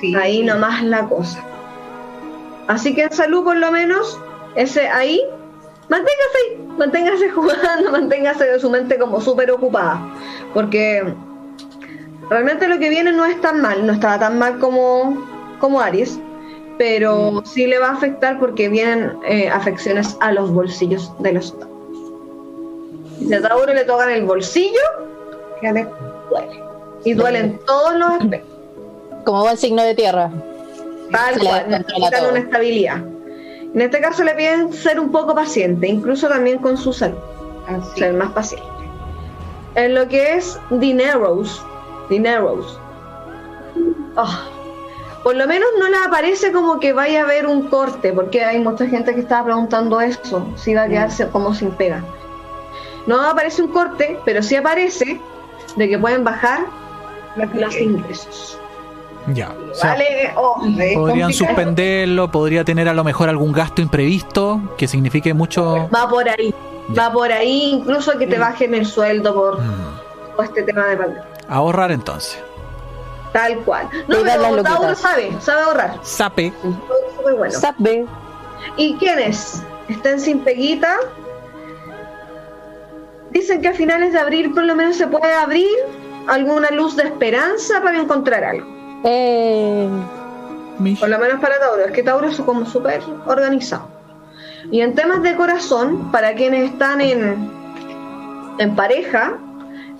Sí. 0.00 0.14
ahí 0.14 0.42
nomás 0.44 0.82
la 0.84 1.08
cosa. 1.08 1.42
Así 2.68 2.94
que 2.94 3.02
en 3.02 3.12
salud, 3.12 3.42
por 3.44 3.56
lo 3.56 3.72
menos, 3.72 4.18
ese 4.54 4.86
ahí, 4.88 5.20
manténgase 5.88 6.38
ahí, 6.44 6.68
manténgase 6.78 7.30
jugando, 7.34 7.90
manténgase 7.90 8.44
de 8.44 8.60
su 8.60 8.70
mente 8.70 8.98
como 8.98 9.20
súper 9.20 9.50
ocupada. 9.50 10.00
Porque 10.54 11.14
realmente 12.30 12.68
lo 12.68 12.78
que 12.78 12.90
viene 12.90 13.10
no 13.12 13.24
es 13.24 13.40
tan 13.40 13.60
mal, 13.60 13.86
no 13.86 13.92
estaba 13.92 14.18
tan 14.20 14.38
mal 14.38 14.58
como, 14.58 15.26
como 15.58 15.80
Aries, 15.80 16.20
pero 16.78 17.42
sí 17.44 17.66
le 17.66 17.78
va 17.78 17.88
a 17.88 17.92
afectar 17.92 18.38
porque 18.38 18.68
vienen 18.68 19.12
eh, 19.26 19.48
afecciones 19.48 20.16
a 20.20 20.32
los 20.32 20.50
bolsillos 20.50 21.12
de 21.18 21.32
los 21.32 21.58
Tauros. 21.58 21.76
Si 23.18 23.34
a 23.34 23.42
Tauro 23.42 23.74
le 23.74 23.84
tocan 23.84 24.10
el 24.10 24.24
bolsillo, 24.24 24.80
Qué 25.60 25.68
ale- 25.68 25.88
duele. 26.30 26.62
Y 27.04 27.12
duelen 27.14 27.60
todos 27.66 27.94
los 27.96 28.08
aspectos. 28.10 28.50
Como 29.24 29.42
buen 29.42 29.56
signo 29.56 29.82
de 29.82 29.94
tierra. 29.94 30.30
Tal 31.10 31.34
le 31.38 31.44
cual, 31.44 31.64
necesitan 31.68 32.30
una 32.30 32.38
estabilidad. 32.38 32.96
En 33.74 33.80
este 33.82 34.00
caso 34.00 34.22
le 34.24 34.34
piden 34.34 34.72
ser 34.72 34.98
un 35.00 35.10
poco 35.10 35.34
paciente, 35.34 35.86
incluso 35.88 36.28
también 36.28 36.58
con 36.58 36.76
su 36.76 36.92
salud, 36.92 37.18
Así. 37.66 38.00
ser 38.00 38.14
más 38.14 38.32
paciente. 38.32 38.66
En 39.74 39.94
lo 39.94 40.08
que 40.08 40.34
es 40.34 40.58
dineros, 40.70 41.62
dineros, 42.08 42.78
ah, 44.16 44.46
por 45.22 45.34
lo 45.36 45.46
menos 45.46 45.68
no 45.78 45.88
le 45.88 45.96
aparece 45.96 46.52
como 46.52 46.78
que 46.80 46.92
vaya 46.92 47.20
a 47.20 47.24
haber 47.24 47.46
un 47.46 47.68
corte, 47.68 48.12
porque 48.12 48.44
hay 48.44 48.58
mucha 48.60 48.86
gente 48.86 49.14
que 49.14 49.20
estaba 49.20 49.44
preguntando 49.46 50.00
eso, 50.00 50.46
si 50.56 50.74
va 50.74 50.82
a 50.82 50.88
quedarse 50.88 51.28
como 51.28 51.54
sin 51.54 51.70
pega. 51.72 52.04
No 53.06 53.20
aparece 53.22 53.62
un 53.62 53.68
corte, 53.68 54.18
pero 54.24 54.42
sí 54.42 54.54
aparece 54.56 55.20
de 55.76 55.88
que 55.88 55.98
pueden 55.98 56.24
bajar 56.24 56.60
los 57.54 57.76
ingresos. 57.76 58.58
Ya. 59.34 59.50
O 59.70 59.74
sea, 59.74 59.90
¿Vale? 59.90 60.32
Oh, 60.36 60.62
Es 60.78 60.96
podrían 60.96 61.32
suspenderlo, 61.32 62.30
podría 62.30 62.64
tener 62.64 62.88
a 62.88 62.94
lo 62.94 63.04
mejor 63.04 63.28
algún 63.28 63.52
gasto 63.52 63.82
imprevisto 63.82 64.60
que 64.78 64.88
signifique 64.88 65.34
mucho. 65.34 65.88
Va 65.94 66.08
por 66.08 66.28
ahí. 66.28 66.54
Va 66.98 67.12
por 67.12 67.30
ahí, 67.30 67.70
incluso 67.74 68.16
que 68.18 68.26
te 68.26 68.38
bajen 68.38 68.72
el 68.74 68.86
sueldo 68.86 69.34
por, 69.34 69.60
Mm. 69.60 70.34
por 70.36 70.44
este 70.46 70.62
tema 70.62 70.86
de 70.86 70.96
pandemia. 70.96 71.24
Ahorrar 71.48 71.90
entonces. 71.92 72.42
Tal 73.32 73.58
cual. 73.58 73.88
No, 74.08 74.18
pero 74.22 74.62
Tauro 74.62 74.94
sabe, 74.94 75.32
sabe 75.40 75.62
ahorrar. 75.62 75.98
Sape. 76.02 76.52
Muy 77.22 77.32
bueno. 77.34 77.52
Sabe. 77.52 78.06
¿Y 78.76 78.94
quiénes 78.94 79.62
estén 79.88 80.20
sin 80.20 80.40
peguita? 80.40 80.96
Dicen 83.30 83.60
que 83.60 83.68
a 83.68 83.74
finales 83.74 84.12
de 84.12 84.18
abril 84.18 84.52
por 84.52 84.64
lo 84.64 84.74
menos 84.74 84.96
se 84.96 85.06
puede 85.06 85.32
abrir 85.32 85.68
alguna 86.26 86.70
luz 86.70 86.96
de 86.96 87.04
esperanza 87.04 87.82
para 87.82 87.98
encontrar 87.98 88.44
algo. 88.44 88.66
Eh. 89.04 89.88
Por 90.98 91.08
lo 91.08 91.18
menos 91.18 91.40
para 91.40 91.58
Tauro. 91.58 91.84
Es 91.84 91.92
que 91.92 92.02
Tauro 92.02 92.28
es 92.28 92.40
como 92.40 92.64
súper 92.64 93.02
organizado. 93.26 93.88
Y 94.70 94.80
en 94.80 94.94
temas 94.94 95.22
de 95.22 95.34
corazón, 95.34 96.10
para 96.12 96.34
quienes 96.34 96.72
están 96.72 97.00
en, 97.00 97.50
en 98.58 98.76
pareja, 98.76 99.38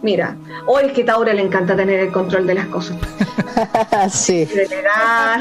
mira, 0.03 0.37
hoy 0.67 0.85
es 0.87 0.93
que 0.93 1.03
a 1.03 1.07
Tauro 1.07 1.33
le 1.33 1.43
encanta 1.43 1.75
tener 1.77 2.01
el 2.01 2.13
control 2.13 2.47
de 2.47 2.55
las 2.55 2.67
cosas. 2.67 2.97
sí. 4.11 4.45
Delegar, 4.45 5.41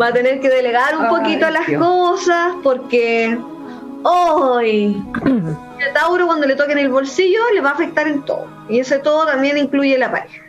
va 0.00 0.06
a 0.08 0.12
tener 0.12 0.40
que 0.40 0.48
delegar 0.48 0.96
un 0.96 1.04
Ay, 1.06 1.10
poquito 1.10 1.50
las 1.50 1.66
Dios. 1.66 1.82
cosas 1.84 2.52
porque 2.62 3.36
hoy 4.04 5.02
a 5.14 5.92
Tauro 5.94 6.26
cuando 6.26 6.46
le 6.46 6.56
toquen 6.56 6.78
el 6.78 6.88
bolsillo 6.88 7.40
le 7.54 7.60
va 7.60 7.70
a 7.70 7.72
afectar 7.72 8.06
en 8.08 8.22
todo. 8.24 8.46
Y 8.68 8.78
ese 8.80 8.98
todo 8.98 9.26
también 9.26 9.58
incluye 9.58 9.98
la 9.98 10.10
pareja. 10.10 10.42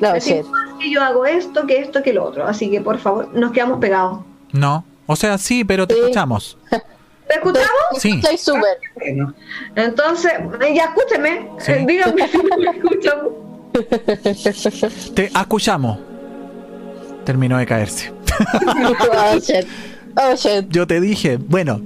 No, 0.00 0.14
Es 0.14 0.24
shit. 0.24 0.44
igual 0.44 0.78
que 0.78 0.90
yo 0.90 1.02
hago 1.02 1.26
esto, 1.26 1.66
que 1.66 1.78
esto, 1.78 2.02
que 2.02 2.12
lo 2.12 2.24
otro. 2.24 2.46
Así 2.46 2.70
que 2.70 2.80
por 2.80 2.98
favor, 2.98 3.28
nos 3.34 3.52
quedamos 3.52 3.78
pegados. 3.80 4.20
No. 4.52 4.84
O 5.06 5.16
sea, 5.16 5.38
sí, 5.38 5.64
pero 5.64 5.86
te 5.86 5.94
Sí. 5.94 6.00
escuchamos. 6.00 6.56
¿Te 7.30 7.36
escuchamos? 7.36 7.68
Sí. 7.98 8.10
Estoy 8.16 8.36
súper. 8.38 8.78
Bueno, 8.96 9.34
Entonces, 9.76 10.32
eh, 10.60 10.74
ya 10.74 10.84
escúcheme, 10.86 11.48
Sí. 11.58 11.72
eh, 11.72 11.84
díganme 11.86 12.28
si 12.28 12.38
me 12.38 12.70
escuchan. 12.76 13.18
Te 15.14 15.24
escuchamos. 15.26 15.98
Terminó 17.24 17.58
de 17.58 17.66
caerse. 17.66 18.12
Oh 19.12 19.38
shit. 19.38 19.66
Oh 20.16 20.34
shit. 20.34 20.66
Yo 20.70 20.86
te 20.86 21.00
dije, 21.00 21.36
bueno, 21.36 21.80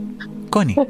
Connie. 0.50 0.76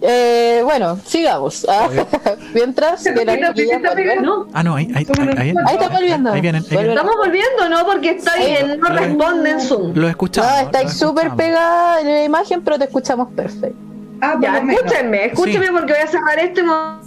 Eh, 0.00 0.60
bueno, 0.64 0.96
sigamos. 1.04 1.66
Mientras 2.54 3.02
que. 3.02 4.18
¿No? 4.22 4.46
Ah, 4.52 4.62
no, 4.62 4.76
ahí, 4.76 4.88
ahí, 4.94 5.04
ahí, 5.18 5.28
ahí, 5.36 5.54
Ahí 5.66 5.74
está 5.76 5.88
volviendo. 5.88 6.32
Ahí 6.32 6.40
vienen, 6.40 6.64
vienen. 6.70 6.90
Estamos 6.90 7.16
volviendo, 7.16 7.68
¿no? 7.68 7.84
Porque 7.84 8.10
está 8.10 8.32
Sí. 8.34 8.44
bien, 8.44 8.78
no 8.80 8.88
responde 8.90 9.50
en 9.50 9.60
Zoom. 9.60 9.92
Lo 9.96 10.08
escuchamos. 10.08 10.50
No, 10.52 10.58
estáis 10.60 10.92
súper 10.92 11.30
pegada 11.34 12.00
en 12.00 12.06
la 12.06 12.24
imagen, 12.24 12.62
pero 12.62 12.78
te 12.78 12.84
escuchamos 12.84 13.28
perfecto. 13.32 13.76
ah, 14.20 14.36
Ya, 14.40 14.58
escúchenme, 14.58 15.24
escúchenme 15.26 15.66
Sí. 15.66 15.72
porque 15.72 15.92
voy 15.92 16.02
a 16.02 16.06
cerrar 16.06 16.38
esto 16.38 16.60
y 16.60 16.64
me- 16.64 16.98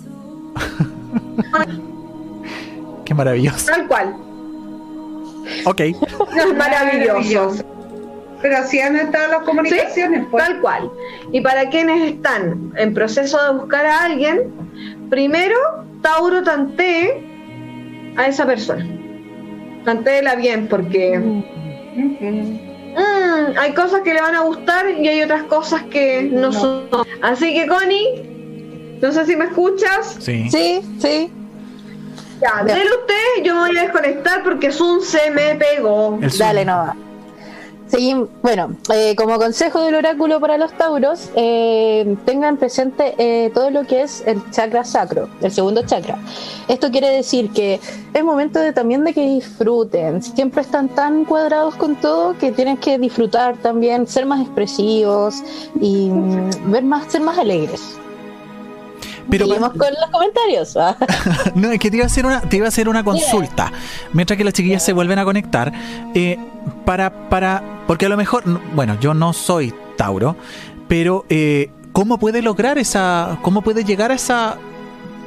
Qué 3.05 3.13
maravilloso. 3.13 3.65
tal 3.71 3.88
cual. 3.88 4.15
Ok. 5.65 5.79
Es 5.79 5.95
maravilloso. 6.57 7.63
Pero 8.41 8.57
así 8.57 8.79
han 8.79 8.95
estado 8.95 9.31
las 9.31 9.43
comunicaciones, 9.43 10.25
pues. 10.31 10.43
Tal 10.43 10.62
cual. 10.62 10.89
Y 11.31 11.41
para 11.41 11.69
quienes 11.69 12.13
están 12.13 12.74
en 12.75 12.93
proceso 12.93 13.43
de 13.43 13.60
buscar 13.60 13.86
a 13.86 14.05
alguien, 14.05 14.51
primero 15.10 15.55
Tauro 16.01 16.41
tantee 16.43 17.24
a 18.17 18.27
esa 18.27 18.45
persona. 18.45 18.86
Tantéela 19.86 20.36
bien 20.36 20.67
porque 20.67 21.17
Ujú. 21.17 22.24
mm, 22.25 23.57
hay 23.60 23.74
cosas 23.74 24.01
que 24.01 24.13
le 24.13 24.21
van 24.21 24.36
a 24.36 24.41
gustar 24.41 24.89
y 24.89 25.07
hay 25.07 25.21
otras 25.21 25.43
cosas 25.43 25.83
que 25.83 26.24
no, 26.24 26.51
son. 26.51 26.88
Así 27.21 27.53
que, 27.53 27.67
Connie, 27.67 28.98
no 29.01 29.12
sé 29.12 29.25
si 29.25 29.36
me 29.36 29.45
escuchas. 29.45 30.17
Sí. 30.19 30.50
Sí, 30.50 30.81
sí. 31.00 31.31
Ya, 32.41 32.63
dele 32.63 32.89
usted, 32.89 33.43
yo 33.43 33.53
me 33.53 33.67
voy 33.67 33.77
a 33.77 33.83
desconectar 33.83 34.43
porque 34.43 34.71
Zoom 34.71 35.01
se 35.01 35.29
me 35.29 35.55
pegó. 35.55 36.19
Dale, 36.39 36.65
no 36.65 36.75
va. 36.77 36.95
Seguim- 37.91 38.29
bueno, 38.41 38.77
eh, 38.93 39.15
como 39.17 39.38
consejo 39.38 39.81
del 39.81 39.95
oráculo 39.95 40.39
para 40.39 40.57
los 40.57 40.71
tauros, 40.77 41.29
eh, 41.36 42.15
tengan 42.25 42.55
presente 42.55 43.15
eh, 43.17 43.51
todo 43.53 43.69
lo 43.69 43.83
que 43.86 44.03
es 44.03 44.24
el 44.25 44.41
chakra 44.51 44.86
sacro, 44.86 45.27
el 45.41 45.51
segundo 45.51 45.81
chakra. 45.86 46.17
Esto 46.69 46.89
quiere 46.89 47.10
decir 47.10 47.50
que 47.51 47.81
es 48.13 48.24
momento 48.24 48.60
de, 48.60 48.71
también 48.71 49.03
de 49.03 49.13
que 49.13 49.25
disfruten. 49.27 50.21
Siempre 50.21 50.62
están 50.62 50.88
tan 50.88 51.25
cuadrados 51.25 51.75
con 51.75 51.98
todo 51.98 52.38
que 52.38 52.53
tienen 52.53 52.77
que 52.77 52.98
disfrutar 52.98 53.57
también, 53.57 54.07
ser 54.07 54.25
más 54.25 54.39
expresivos 54.39 55.43
y 55.81 56.07
mm, 56.10 56.71
ver 56.71 56.83
más, 56.86 57.12
ser 57.12 57.19
más 57.19 57.38
alegres. 57.38 57.98
Pero 59.32 59.48
Seguimos 59.48 59.70
con 59.72 59.88
los 60.00 60.10
comentarios. 60.12 60.78
No, 61.56 61.72
es 61.72 61.80
que 61.80 61.90
te 61.90 61.98
iba 61.98 62.04
a 62.04 62.08
hacer 62.08 62.26
una, 62.28 62.42
te 62.42 62.58
iba 62.58 62.66
a 62.68 62.70
hacer 62.70 62.88
una 62.88 63.04
consulta. 63.04 63.72
Mientras 64.14 64.38
que 64.38 64.44
las 64.44 64.54
chiquillas 64.54 64.84
se 64.86 64.94
vuelven 64.94 65.18
a 65.18 65.24
conectar. 65.26 65.72
eh, 66.14 66.38
para, 66.86 67.30
para. 67.30 67.64
Porque 67.88 68.06
a 68.06 68.10
lo 68.10 68.18
mejor. 68.18 68.44
Bueno, 68.76 68.98
yo 69.00 69.14
no 69.16 69.34
soy 69.34 69.74
Tauro. 69.98 70.36
Pero 70.88 71.26
eh, 71.30 71.72
¿cómo 71.94 72.20
puede 72.20 72.42
lograr 72.44 72.78
esa. 72.78 73.40
¿Cómo 73.42 73.62
puede 73.64 73.84
llegar 73.84 74.12
a 74.12 74.16
esa. 74.16 74.58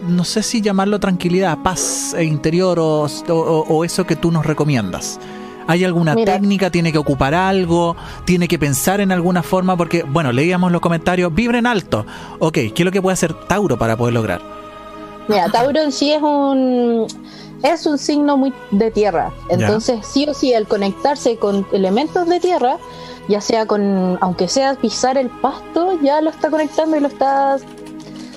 No 0.06 0.22
sé 0.24 0.42
si 0.42 0.60
llamarlo 0.60 1.00
tranquilidad, 1.00 1.56
paz 1.64 2.14
e 2.16 2.24
interior 2.24 2.78
o, 2.78 3.06
o- 3.28 3.64
o 3.68 3.84
eso 3.86 4.06
que 4.06 4.16
tú 4.16 4.30
nos 4.30 4.44
recomiendas? 4.44 5.18
¿Hay 5.66 5.84
alguna 5.84 6.14
Mira. 6.14 6.34
técnica? 6.34 6.70
¿Tiene 6.70 6.92
que 6.92 6.98
ocupar 6.98 7.34
algo? 7.34 7.96
¿Tiene 8.24 8.48
que 8.48 8.58
pensar 8.58 9.00
en 9.00 9.12
alguna 9.12 9.42
forma? 9.42 9.76
Porque, 9.76 10.02
bueno, 10.02 10.32
leíamos 10.32 10.72
los 10.72 10.80
comentarios, 10.80 11.34
vibren 11.34 11.66
alto. 11.66 12.06
Ok, 12.38 12.54
¿qué 12.54 12.74
es 12.76 12.84
lo 12.84 12.92
que 12.92 13.02
puede 13.02 13.14
hacer 13.14 13.34
Tauro 13.34 13.78
para 13.78 13.96
poder 13.96 14.14
lograr? 14.14 14.40
Mira, 15.28 15.48
Tauro 15.48 15.80
en 15.80 15.92
sí 15.92 16.12
es 16.12 16.22
un 16.22 17.06
es 17.62 17.86
un 17.86 17.96
signo 17.96 18.36
muy 18.36 18.52
de 18.72 18.90
tierra. 18.90 19.32
Entonces, 19.48 20.06
sí 20.06 20.26
o 20.28 20.34
sí, 20.34 20.52
el 20.52 20.66
conectarse 20.66 21.38
con 21.38 21.66
elementos 21.72 22.28
de 22.28 22.38
tierra, 22.38 22.76
ya 23.26 23.40
sea 23.40 23.64
con, 23.64 24.18
aunque 24.20 24.48
sea 24.48 24.74
pisar 24.74 25.16
el 25.16 25.30
pasto, 25.30 25.98
ya 26.02 26.20
lo 26.20 26.28
está 26.28 26.50
conectando 26.50 26.96
y 26.96 27.00
lo 27.00 27.08
está 27.08 27.56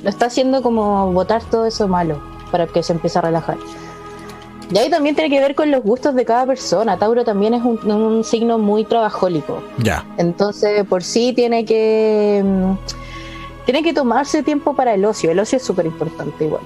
lo 0.03 0.09
está 0.09 0.27
haciendo 0.27 0.61
como 0.61 1.11
botar 1.11 1.43
todo 1.43 1.65
eso 1.65 1.87
malo 1.87 2.21
para 2.51 2.67
que 2.67 2.83
se 2.83 2.93
empiece 2.93 3.19
a 3.19 3.23
relajar. 3.23 3.57
Y 4.69 4.77
ahí 4.77 4.89
también 4.89 5.15
tiene 5.15 5.29
que 5.29 5.39
ver 5.39 5.55
con 5.55 5.71
los 5.71 5.81
gustos 5.81 6.13
de 6.15 6.25
cada 6.25 6.45
persona. 6.45 6.97
Tauro 6.97 7.23
también 7.23 7.53
es 7.53 7.63
un, 7.63 7.79
un 7.89 8.23
signo 8.23 8.57
muy 8.57 8.83
trabajólico. 8.83 9.63
Ya. 9.77 10.05
Entonces, 10.17 10.85
por 10.85 11.03
sí 11.03 11.31
tiene 11.33 11.63
que 11.63 12.43
mm, 12.43 12.73
tiene 13.67 13.83
que 13.83 13.93
tomarse 13.93 14.43
tiempo 14.43 14.73
para 14.77 14.93
el 14.93 15.03
ocio. 15.03 15.29
El 15.29 15.39
ocio 15.39 15.57
es 15.57 15.63
súper 15.63 15.85
importante 15.85 16.45
igual, 16.45 16.61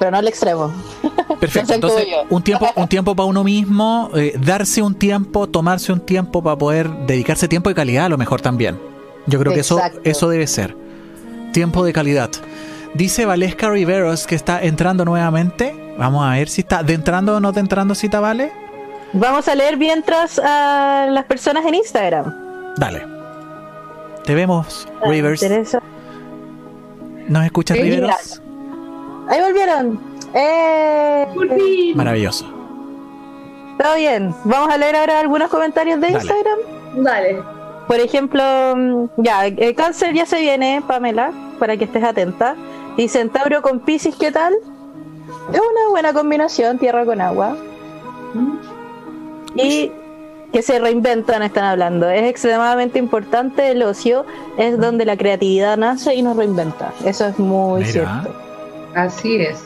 pero 0.00 0.10
no 0.10 0.16
al 0.16 0.26
extremo. 0.26 0.72
Perfecto. 1.40 1.74
Entonces, 1.74 2.08
un 2.28 2.42
tiempo, 2.42 2.66
un 2.74 2.88
tiempo 2.88 3.14
para 3.14 3.26
uno 3.26 3.44
mismo, 3.44 4.10
eh, 4.16 4.34
darse 4.36 4.82
un 4.82 4.96
tiempo, 4.96 5.48
tomarse 5.48 5.92
un 5.92 6.00
tiempo 6.00 6.42
para 6.42 6.58
poder 6.58 6.90
dedicarse 7.06 7.46
tiempo 7.46 7.68
de 7.68 7.76
calidad 7.76 8.06
a 8.06 8.08
lo 8.08 8.18
mejor 8.18 8.40
también. 8.40 8.80
Yo 9.28 9.38
creo 9.38 9.52
que 9.52 9.60
eso, 9.60 9.80
eso 10.02 10.28
debe 10.28 10.48
ser. 10.48 10.76
Tiempo 11.52 11.84
de 11.84 11.92
calidad. 11.92 12.30
Dice 12.94 13.26
Valesca 13.26 13.70
Riveros 13.70 14.26
que 14.26 14.34
está 14.34 14.60
entrando 14.60 15.04
nuevamente. 15.04 15.89
Vamos 16.00 16.24
a 16.26 16.30
ver 16.30 16.48
si 16.48 16.62
está 16.62 16.82
de 16.82 16.94
entrando 16.94 17.36
o 17.36 17.40
no 17.40 17.52
de 17.52 17.60
entrando, 17.60 17.94
si 17.94 18.06
está 18.06 18.20
vale. 18.20 18.50
Vamos 19.12 19.46
a 19.48 19.54
leer 19.54 19.76
mientras 19.76 20.38
a 20.42 21.06
las 21.10 21.26
personas 21.26 21.64
en 21.66 21.74
Instagram. 21.74 22.74
Dale. 22.78 23.06
Te 24.24 24.34
vemos, 24.34 24.88
Rivers. 25.04 25.40
Teresa. 25.40 25.82
¿Nos 27.28 27.44
escuchas, 27.44 27.76
Sí, 27.76 27.82
Riveros? 27.82 28.40
Ahí 29.28 29.40
volvieron. 29.42 30.00
Eh, 30.32 31.26
Volví. 31.34 31.92
Maravilloso. 31.94 32.46
todo 33.78 33.96
bien. 33.96 34.34
Vamos 34.44 34.72
a 34.72 34.78
leer 34.78 34.96
ahora 34.96 35.20
algunos 35.20 35.50
comentarios 35.50 36.00
de 36.00 36.06
Dale. 36.12 36.18
Instagram. 36.18 36.58
Dale. 37.04 37.42
Por 37.86 38.00
ejemplo, 38.00 38.42
mm, 38.74 39.04
ya, 39.18 39.46
eh, 39.48 39.74
cáncer 39.74 40.14
ya 40.14 40.24
se 40.24 40.40
viene, 40.40 40.82
Pamela, 40.86 41.30
para 41.58 41.76
que 41.76 41.84
estés 41.84 42.04
atenta. 42.04 42.56
Dicen 42.96 43.28
Tauro 43.28 43.60
con 43.60 43.80
Pisces, 43.80 44.14
¿qué 44.16 44.32
tal? 44.32 44.54
Es 45.52 45.58
una 45.60 45.88
buena 45.90 46.12
combinación, 46.12 46.78
tierra 46.78 47.04
con 47.04 47.20
agua. 47.20 47.56
Y 49.56 49.90
que 50.52 50.62
se 50.62 50.78
reinventan, 50.78 51.42
están 51.42 51.64
hablando. 51.64 52.08
Es 52.08 52.24
extremadamente 52.24 52.98
importante 52.98 53.70
el 53.70 53.82
ocio, 53.82 54.24
es 54.58 54.78
donde 54.78 55.04
la 55.04 55.16
creatividad 55.16 55.76
nace 55.76 56.14
y 56.14 56.22
nos 56.22 56.36
reinventa. 56.36 56.92
Eso 57.04 57.26
es 57.26 57.38
muy 57.38 57.80
Mira. 57.82 57.92
cierto. 57.92 58.34
Así 58.94 59.36
es. 59.36 59.62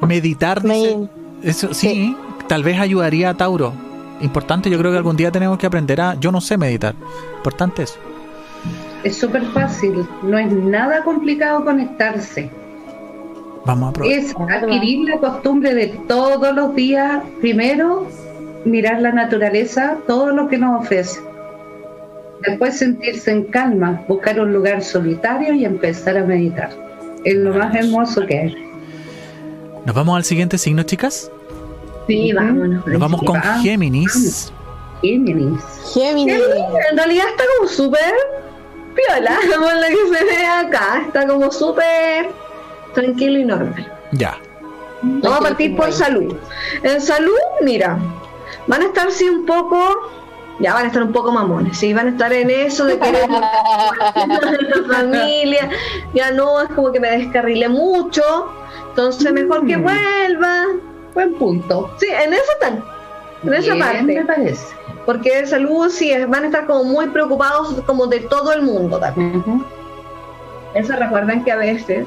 Meditar, 0.00 0.62
dice. 0.62 0.96
Me- 0.96 1.08
Eso 1.42 1.72
sí, 1.74 2.16
tal 2.48 2.62
vez 2.62 2.78
ayudaría 2.80 3.30
a 3.30 3.34
Tauro. 3.36 3.72
Importante, 4.20 4.70
yo 4.70 4.78
creo 4.78 4.90
que 4.90 4.96
algún 4.98 5.16
día 5.16 5.30
tenemos 5.30 5.58
que 5.58 5.66
aprender 5.66 6.00
a. 6.00 6.14
Yo 6.14 6.32
no 6.32 6.40
sé 6.40 6.56
meditar. 6.56 6.94
Importante 7.36 7.82
eso. 7.82 7.98
Es 9.04 9.16
súper 9.18 9.44
fácil. 9.52 10.06
No 10.22 10.38
es 10.38 10.50
nada 10.50 11.04
complicado 11.04 11.62
conectarse. 11.64 12.50
Vamos 13.66 13.90
a 13.90 13.92
probar. 13.92 14.12
Es 14.12 14.34
adquirir 14.38 15.08
la 15.08 15.18
costumbre 15.18 15.74
de 15.74 15.88
todos 16.06 16.54
los 16.54 16.74
días, 16.76 17.22
primero, 17.40 18.06
mirar 18.64 19.02
la 19.02 19.10
naturaleza, 19.12 19.98
todo 20.06 20.30
lo 20.30 20.48
que 20.48 20.56
nos 20.56 20.82
ofrece. 20.82 21.20
Después 22.46 22.78
sentirse 22.78 23.32
en 23.32 23.44
calma, 23.44 24.04
buscar 24.06 24.40
un 24.40 24.52
lugar 24.52 24.82
solitario 24.82 25.52
y 25.52 25.64
empezar 25.64 26.16
a 26.16 26.24
meditar. 26.24 26.70
Es 27.24 27.34
lo 27.34 27.54
más 27.54 27.74
hermoso 27.74 28.24
que 28.24 28.38
hay. 28.38 28.66
Nos 29.84 29.94
vamos 29.94 30.16
al 30.16 30.24
siguiente 30.24 30.58
signo, 30.58 30.84
chicas. 30.84 31.30
Sí, 32.06 32.32
vámonos. 32.32 32.86
Nos 32.86 33.00
vamos 33.00 33.22
con. 33.22 33.40
Géminis. 33.62 34.52
Géminis. 35.02 35.60
Géminis. 35.92 36.40
En 36.90 36.96
realidad 36.96 37.24
está 37.30 37.44
como 37.58 37.68
súper 37.68 38.14
piola, 38.94 39.38
como 39.54 39.66
lo 39.66 39.86
que 39.88 40.18
se 40.18 40.24
ve 40.24 40.44
acá. 40.44 41.02
Está 41.06 41.26
como 41.26 41.50
súper 41.50 42.28
tranquilo 42.96 43.38
y 43.38 43.44
normal. 43.44 43.92
Ya. 44.12 44.36
Vamos 45.02 45.38
a 45.38 45.42
partir 45.42 45.76
por 45.76 45.92
salud. 45.92 46.34
En 46.82 47.00
salud, 47.00 47.32
mira, 47.62 47.98
van 48.66 48.82
a 48.82 48.86
estar 48.86 49.10
sí 49.12 49.28
un 49.28 49.46
poco, 49.46 50.10
ya 50.58 50.72
van 50.74 50.84
a 50.84 50.86
estar 50.88 51.02
un 51.02 51.12
poco 51.12 51.30
mamones, 51.30 51.76
sí, 51.78 51.92
van 51.94 52.06
a 52.08 52.10
estar 52.10 52.32
en 52.32 52.50
eso 52.50 52.84
de 52.86 52.98
querer 52.98 53.28
la 53.30 53.50
familia, 54.90 55.68
ya 56.14 56.30
no, 56.32 56.60
es 56.62 56.68
como 56.70 56.90
que 56.92 56.98
me 56.98 57.10
descarrile 57.10 57.68
mucho, 57.68 58.22
entonces 58.88 59.32
mejor 59.32 59.66
que 59.66 59.76
Mm. 59.76 59.82
vuelva. 59.82 60.64
Buen 61.14 61.34
punto. 61.34 61.94
Sí, 61.98 62.06
en 62.08 62.32
eso 62.34 62.42
están, 62.60 62.84
en 63.44 63.54
esa 63.54 63.76
parte. 63.76 64.02
me 64.02 64.24
parece. 64.24 64.74
Porque 65.06 65.40
de 65.42 65.46
salud 65.46 65.88
sí, 65.90 66.10
es- 66.10 66.28
van 66.28 66.42
a 66.44 66.46
estar 66.46 66.66
como 66.66 66.84
muy 66.84 67.06
preocupados 67.10 67.80
como 67.86 68.06
de 68.06 68.20
todo 68.20 68.52
el 68.52 68.62
mundo 68.62 68.98
también. 68.98 69.64
Eso 70.74 70.94
recuerden 70.96 71.44
que 71.44 71.52
a 71.52 71.56
veces 71.56 72.06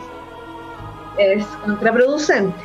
es 1.20 1.46
contraproducente, 1.66 2.56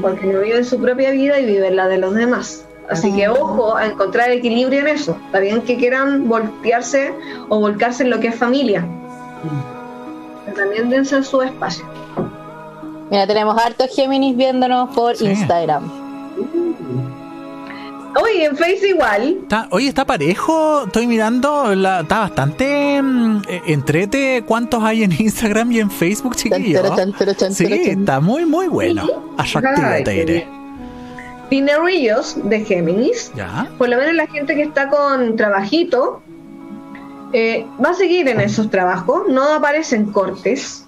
porque 0.00 0.26
no 0.26 0.40
viven 0.40 0.64
su 0.64 0.78
propia 0.80 1.10
vida 1.10 1.38
y 1.40 1.46
viven 1.46 1.76
la 1.76 1.88
de 1.88 1.98
los 1.98 2.14
demás. 2.14 2.64
Así 2.90 3.14
que 3.14 3.28
ojo 3.28 3.76
a 3.76 3.86
encontrar 3.86 4.30
equilibrio 4.30 4.80
en 4.80 4.88
eso. 4.88 5.16
Está 5.26 5.40
bien 5.40 5.62
que 5.62 5.76
quieran 5.78 6.28
voltearse 6.28 7.14
o 7.48 7.58
volcarse 7.58 8.02
en 8.02 8.10
lo 8.10 8.20
que 8.20 8.28
es 8.28 8.34
familia. 8.34 8.84
Pero 10.44 10.56
también 10.56 10.90
dense 10.90 11.22
su 11.22 11.40
espacio. 11.40 11.84
Mira, 13.10 13.26
tenemos 13.26 13.56
hartos 13.56 13.88
Géminis 13.94 14.36
viéndonos 14.36 14.94
por 14.94 15.16
Sí. 15.16 15.26
Instagram. 15.26 15.90
Oye, 18.22 18.44
en 18.44 18.56
Face 18.56 18.88
igual. 18.88 19.38
Está- 19.42 19.66
oye, 19.70 19.88
está 19.88 20.04
parejo. 20.04 20.84
Estoy 20.86 21.06
mirando. 21.06 21.74
la- 21.74 22.00
está 22.00 22.20
bastante 22.20 23.02
mm, 23.02 23.42
eh, 23.48 23.62
entrete. 23.66 24.44
¿Cuántos 24.46 24.82
hay 24.84 25.02
en 25.04 25.12
Instagram 25.18 25.72
y 25.72 25.80
en 25.80 25.90
Facebook, 25.90 26.36
chiquillos? 26.36 26.82
Chan, 26.96 27.12
chan, 27.12 27.26
chan, 27.26 27.36
chan, 27.36 27.54
Sí, 27.54 27.64
está 27.66 28.20
muy, 28.20 28.44
muy 28.46 28.68
bueno. 28.68 29.04
Atractivo, 29.36 29.88
te 30.04 30.10
diré. 30.12 30.46
Pinerillos 31.50 32.36
de 32.48 32.64
Géminis. 32.64 33.30
Ya. 33.36 33.68
por 33.78 33.88
lo 33.88 33.96
menos 33.98 34.14
la 34.14 34.26
gente 34.26 34.54
que 34.54 34.62
está 34.62 34.88
con 34.88 35.36
trabajito 35.36 36.22
eh, 37.32 37.66
va 37.84 37.90
a 37.90 37.94
seguir 37.94 38.28
en 38.28 38.40
esos 38.40 38.70
trabajos, 38.70 39.24
no 39.28 39.52
aparecen 39.54 40.06
cortes, 40.12 40.86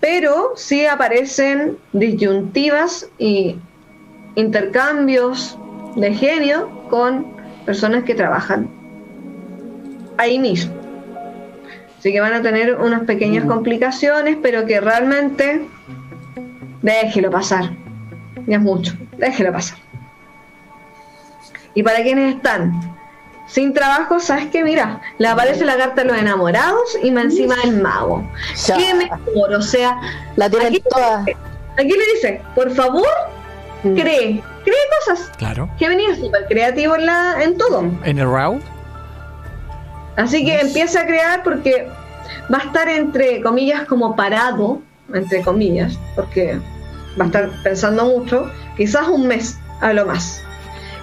pero 0.00 0.52
sí 0.54 0.86
aparecen 0.86 1.78
disyuntivas 1.92 3.08
y 3.18 3.56
intercambios 4.36 5.58
de 5.96 6.14
genio 6.14 6.68
con 6.90 7.26
personas 7.66 8.04
que 8.04 8.14
trabajan 8.14 8.68
ahí 10.18 10.38
mismo. 10.38 10.74
Así 11.98 12.12
que 12.12 12.20
van 12.20 12.34
a 12.34 12.42
tener 12.42 12.74
unas 12.76 13.02
pequeñas 13.04 13.44
complicaciones, 13.46 14.36
pero 14.42 14.66
que 14.66 14.80
realmente 14.80 15.66
déjelo 16.82 17.30
pasar. 17.30 17.70
Ya 18.46 18.56
es 18.56 18.62
mucho, 18.62 18.92
déjelo 19.16 19.52
pasar. 19.52 19.78
Y 21.74 21.82
para 21.82 22.02
quienes 22.02 22.36
están 22.36 22.72
sin 23.48 23.72
trabajo, 23.72 24.20
¿sabes 24.20 24.46
qué? 24.46 24.62
Mira, 24.64 25.00
le 25.18 25.28
aparece 25.28 25.64
la 25.64 25.76
carta 25.76 26.02
de 26.02 26.08
los 26.08 26.18
enamorados 26.18 26.98
y 27.02 27.10
más 27.10 27.24
encima 27.24 27.54
el 27.64 27.80
mago. 27.80 28.22
Ya. 28.66 28.76
¿Qué 28.76 28.94
mejor? 28.94 29.54
O 29.54 29.62
sea, 29.62 29.98
La 30.36 30.50
tienen 30.50 30.68
Aquí- 30.68 30.82
toda. 30.90 31.20
aquí 31.20 31.88
le 31.90 32.14
dice, 32.14 32.42
por 32.54 32.70
favor. 32.70 33.06
Cree, 33.94 34.42
cree 34.64 34.76
cosas. 34.98 35.30
Claro. 35.36 35.70
Que 35.78 35.88
venía 35.88 36.14
súper 36.16 36.46
creativo 36.46 36.96
en, 36.96 37.06
la, 37.06 37.42
en 37.42 37.56
todo. 37.58 37.84
En 38.04 38.18
el 38.18 38.30
RAW. 38.30 38.60
Así 40.16 40.44
que 40.44 40.60
empieza 40.60 41.00
a 41.00 41.06
crear 41.06 41.42
porque 41.42 41.88
va 42.52 42.58
a 42.58 42.62
estar 42.62 42.88
entre 42.88 43.42
comillas 43.42 43.84
como 43.84 44.14
parado, 44.16 44.80
entre 45.12 45.42
comillas, 45.42 45.98
porque 46.14 46.58
va 47.18 47.24
a 47.24 47.26
estar 47.26 47.50
pensando 47.62 48.04
mucho, 48.04 48.50
quizás 48.76 49.08
un 49.08 49.26
mes 49.26 49.58
a 49.80 49.92
lo 49.92 50.06
más. 50.06 50.42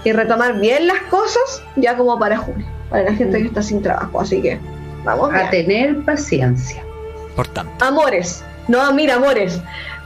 Y 0.03 0.11
retomar 0.13 0.59
bien 0.59 0.87
las 0.87 1.01
cosas 1.03 1.61
ya 1.75 1.95
como 1.95 2.17
para 2.17 2.37
junio, 2.37 2.65
para 2.89 3.03
la 3.03 3.13
gente 3.13 3.39
que 3.39 3.47
está 3.47 3.61
sin 3.61 3.81
trabajo. 3.81 4.19
Así 4.19 4.41
que 4.41 4.59
vamos. 5.03 5.31
A 5.33 5.49
tener 5.49 6.03
paciencia. 6.03 6.83
Importante. 7.29 7.71
Amores. 7.83 8.43
No, 8.67 8.91
mira, 8.93 9.15
amores. 9.15 9.59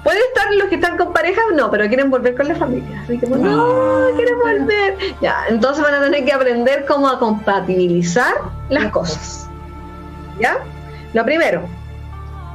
Pueden 0.05 0.21
estar 0.21 0.53
los 0.53 0.67
que 0.69 0.75
están 0.75 0.97
con 0.97 1.13
pareja, 1.13 1.41
no, 1.55 1.71
pero 1.71 1.87
quieren 1.87 2.11
volver 2.11 2.35
con 2.35 2.47
la 2.47 2.55
familia. 2.55 3.01
Así 3.01 3.17
que, 3.17 3.25
no, 3.25 4.05
quieren 4.15 4.37
volver. 4.37 4.97
Ya, 5.19 5.45
entonces 5.49 5.83
van 5.83 5.95
a 5.95 6.01
tener 6.03 6.23
que 6.23 6.31
aprender 6.31 6.85
cómo 6.85 7.09
a 7.09 7.17
compatibilizar 7.17 8.35
las 8.69 8.91
cosas. 8.91 9.49
¿Ya? 10.39 10.59
Lo 11.13 11.25
primero. 11.25 11.63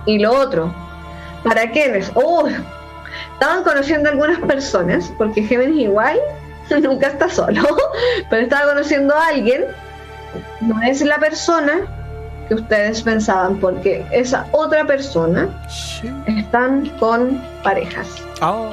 Y 0.06 0.20
lo 0.20 0.30
otro. 0.30 0.72
¿Para 1.42 1.68
quiénes? 1.72 2.12
Oh, 2.14 2.46
estaban 3.32 3.64
conociendo 3.64 4.10
algunas 4.10 4.38
personas, 4.38 5.12
porque 5.18 5.42
Géminis 5.42 5.86
igual 5.86 6.20
nunca 6.82 7.08
está 7.08 7.28
solo, 7.28 7.62
pero 8.30 8.42
estaba 8.42 8.68
conociendo 8.68 9.12
a 9.12 9.26
alguien. 9.26 9.64
No 10.60 10.80
es 10.82 11.00
la 11.00 11.18
persona 11.18 11.80
que 12.50 12.56
ustedes 12.56 13.00
pensaban, 13.02 13.58
porque 13.60 14.04
esa 14.10 14.44
otra 14.50 14.84
persona 14.84 15.48
están 16.26 16.88
con 16.98 17.40
parejas. 17.62 18.08
Oh. 18.42 18.70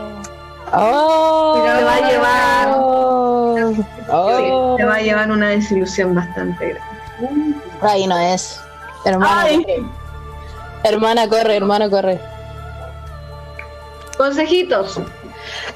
Oh, 0.74 1.62
Te 1.63 1.84
va 1.84 1.94
a 1.94 2.10
llevar- 2.10 2.76
Oh. 4.10 4.76
Te 4.78 4.84
va 4.84 4.96
a 4.96 5.00
llevar 5.02 5.30
una 5.32 5.50
desilusión 5.50 6.16
bastante 6.16 6.70
grande. 7.20 7.56
Ahí 7.82 8.08
no 8.08 8.18
es. 8.18 8.60
Hermana, 9.06 9.42
Ay. 9.44 9.66
hermana, 10.84 11.30
corre, 11.30 11.56
hermano, 11.56 11.88
corre. 11.92 12.20
Consejitos. 14.18 15.00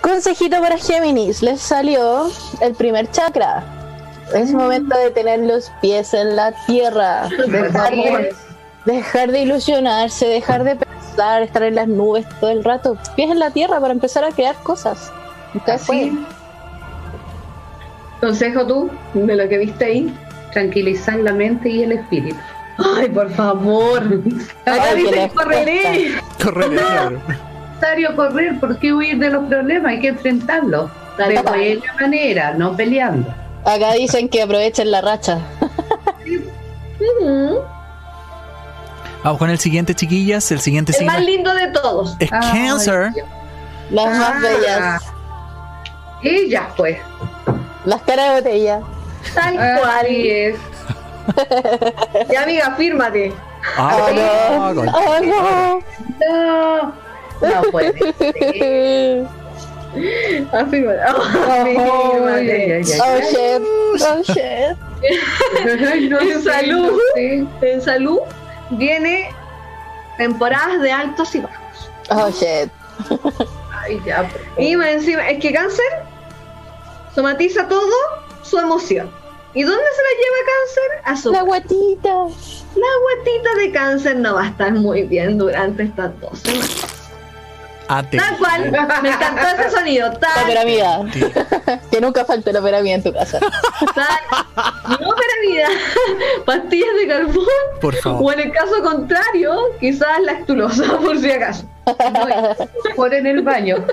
Consejito 0.02 0.60
para 0.60 0.78
Géminis, 0.78 1.42
les 1.44 1.62
salió 1.62 2.30
el 2.62 2.74
primer 2.74 3.10
chakra. 3.12 3.64
Es 4.34 4.54
momento 4.54 4.98
de 4.98 5.12
tener 5.12 5.39
los 5.39 5.72
pies 5.82 6.13
en 6.13 6.36
la 6.36 6.54
tierra, 6.65 7.28
dejar 7.48 7.91
de, 7.91 8.36
dejar 8.86 9.32
de 9.32 9.41
ilusionarse, 9.41 10.26
dejar 10.26 10.63
de 10.63 10.76
pensar, 10.76 11.41
estar 11.41 11.63
en 11.63 11.76
las 11.76 11.88
nubes 11.88 12.26
todo 12.39 12.52
el 12.52 12.63
rato. 12.63 12.98
Pies 13.15 13.32
en 13.32 13.39
la 13.39 13.52
tierra 13.52 13.80
para 13.80 13.94
empezar 13.94 14.24
a 14.24 14.32
crear 14.32 14.56
cosas. 14.63 15.12
Así. 15.67 16.17
Consejo 18.22 18.65
tú, 18.65 18.89
de 19.13 19.36
lo 19.36 19.50
que 19.50 19.58
viste 19.58 19.86
ahí. 19.86 20.17
tranquilizar 20.54 21.17
la 21.20 21.34
mente 21.34 21.70
y 21.70 21.84
el 21.84 21.94
espíritu. 21.94 22.38
Ay, 22.98 23.10
por 23.10 23.30
favor. 23.32 24.04
Acá 24.65 24.96
dice 24.96 25.32
correré. 25.34 26.12
Correr, 26.44 26.70
claro. 26.72 27.22
necesario 27.74 28.15
correr, 28.15 28.60
¿por 28.60 28.78
qué 28.78 28.94
huir 28.94 29.17
de 29.17 29.30
los 29.30 29.48
problemas? 29.48 29.91
Hay 29.91 30.00
que 30.00 30.08
enfrentarlos 30.10 30.89
de 31.17 31.41
buena 31.41 31.94
manera, 32.00 32.54
no 32.54 32.76
peleando. 32.76 33.34
Acá 33.65 33.93
dicen 33.93 34.28
que 34.30 34.41
aprovechen 34.41 34.89
la 34.91 35.02
racha. 35.02 35.39
Vamos 39.24 39.38
con 39.39 39.50
el 39.50 39.60
siguiente, 39.60 39.93
chiquillas. 39.95 40.52
El 40.52 40.60
siguiente 40.60 40.91
El 40.93 40.97
signo 41.00 41.13
más 41.13 41.21
lindo 41.24 41.54
de 41.54 41.67
todos. 41.67 42.15
es 42.19 42.30
Ay, 42.32 42.67
Cancer. 42.67 43.12
Dios. 43.13 43.28
Las 43.91 44.08
Ah. 44.08 44.19
más 44.19 44.41
bellas. 44.41 45.04
Ella 46.24 46.69
pues. 46.76 46.97
Las 47.86 48.02
caras 48.04 48.30
de 48.30 48.36
botella. 48.41 48.80
Tal 49.36 49.54
cual. 49.56 50.06
es. 50.08 50.56
Y 52.32 52.36
amiga, 52.36 52.76
fírmate. 52.78 53.34
Ah, 53.78 53.95
Oh, 53.95 54.74
no. 54.74 54.91
Oh, 54.91 55.80
No, 56.19 56.93
no 57.47 57.62
puede 57.71 57.93
ser. 58.13 59.28
Afírmate. 60.52 61.00
ay, 61.50 61.76
oh, 61.78 62.26
ay. 62.28 62.84
shit. 62.84 63.02
Oh, 63.02 64.22
shit. 64.24 64.78
No 66.10 66.20
En 66.22 66.42
salud. 66.44 67.00
sé. 67.16 67.46
En 67.62 67.82
salud 67.82 68.20
viene 68.72 69.34
temporadas 70.18 70.82
de 70.82 70.92
altos 70.92 71.36
y 71.36 71.40
bajos. 71.40 71.90
Oh, 72.10 72.30
shit. 72.30 72.72
Ay, 73.84 74.00
ya. 74.06 74.30
Y 74.58 74.76
más 74.76 74.90
encima, 74.90 75.28
es 75.30 75.40
que 75.40 75.52
cáncer 75.52 75.86
somatiza 77.16 77.68
todo 77.68 77.92
su 78.44 78.58
emoción. 78.58 79.10
¿Y 79.54 79.64
dónde 79.64 79.84
se 79.84 80.02
la 80.04 80.10
lleva 80.22 80.38
cáncer? 80.56 81.02
A 81.04 81.18
su 81.18 81.32
La 81.34 81.42
guatita. 81.42 82.10
La 82.76 82.88
guatita 83.02 83.56
de 83.58 83.72
cáncer 83.74 84.16
no 84.18 84.36
va 84.36 84.44
a 84.44 84.48
estar 84.48 84.72
muy 84.74 85.04
bien 85.04 85.38
durante 85.38 85.84
estas 85.84 86.18
dos 86.22 86.40
semanas. 86.40 87.01
Tal 87.92 88.38
cual, 88.38 88.72
me 89.04 89.10
encantó 89.10 89.42
ese 89.60 89.70
sonido. 89.76 90.10
La 90.12 90.20
Tal, 90.20 90.46
piramida. 90.48 91.02
que 91.92 92.00
nunca 92.00 92.24
falte 92.24 92.54
la 92.54 92.62
piramida 92.62 92.96
en 92.96 93.04
tu 93.04 93.14
casa. 93.14 93.40
tal. 93.40 94.98
No, 95.00 95.14
vida. 95.42 95.68
Pastillas 96.46 96.96
de 97.00 97.08
carbón. 97.08 97.46
Por 97.82 97.96
favor. 97.96 98.22
O 98.24 98.32
en 98.34 98.40
el 98.48 98.52
caso 98.52 98.82
contrario, 98.82 99.58
quizás 99.80 100.22
lactulosa, 100.22 100.98
por 101.00 101.18
si 101.20 101.32
acaso. 101.32 101.66
Por 102.96 103.12
en 103.14 103.26
el 103.26 103.42
baño. 103.42 103.84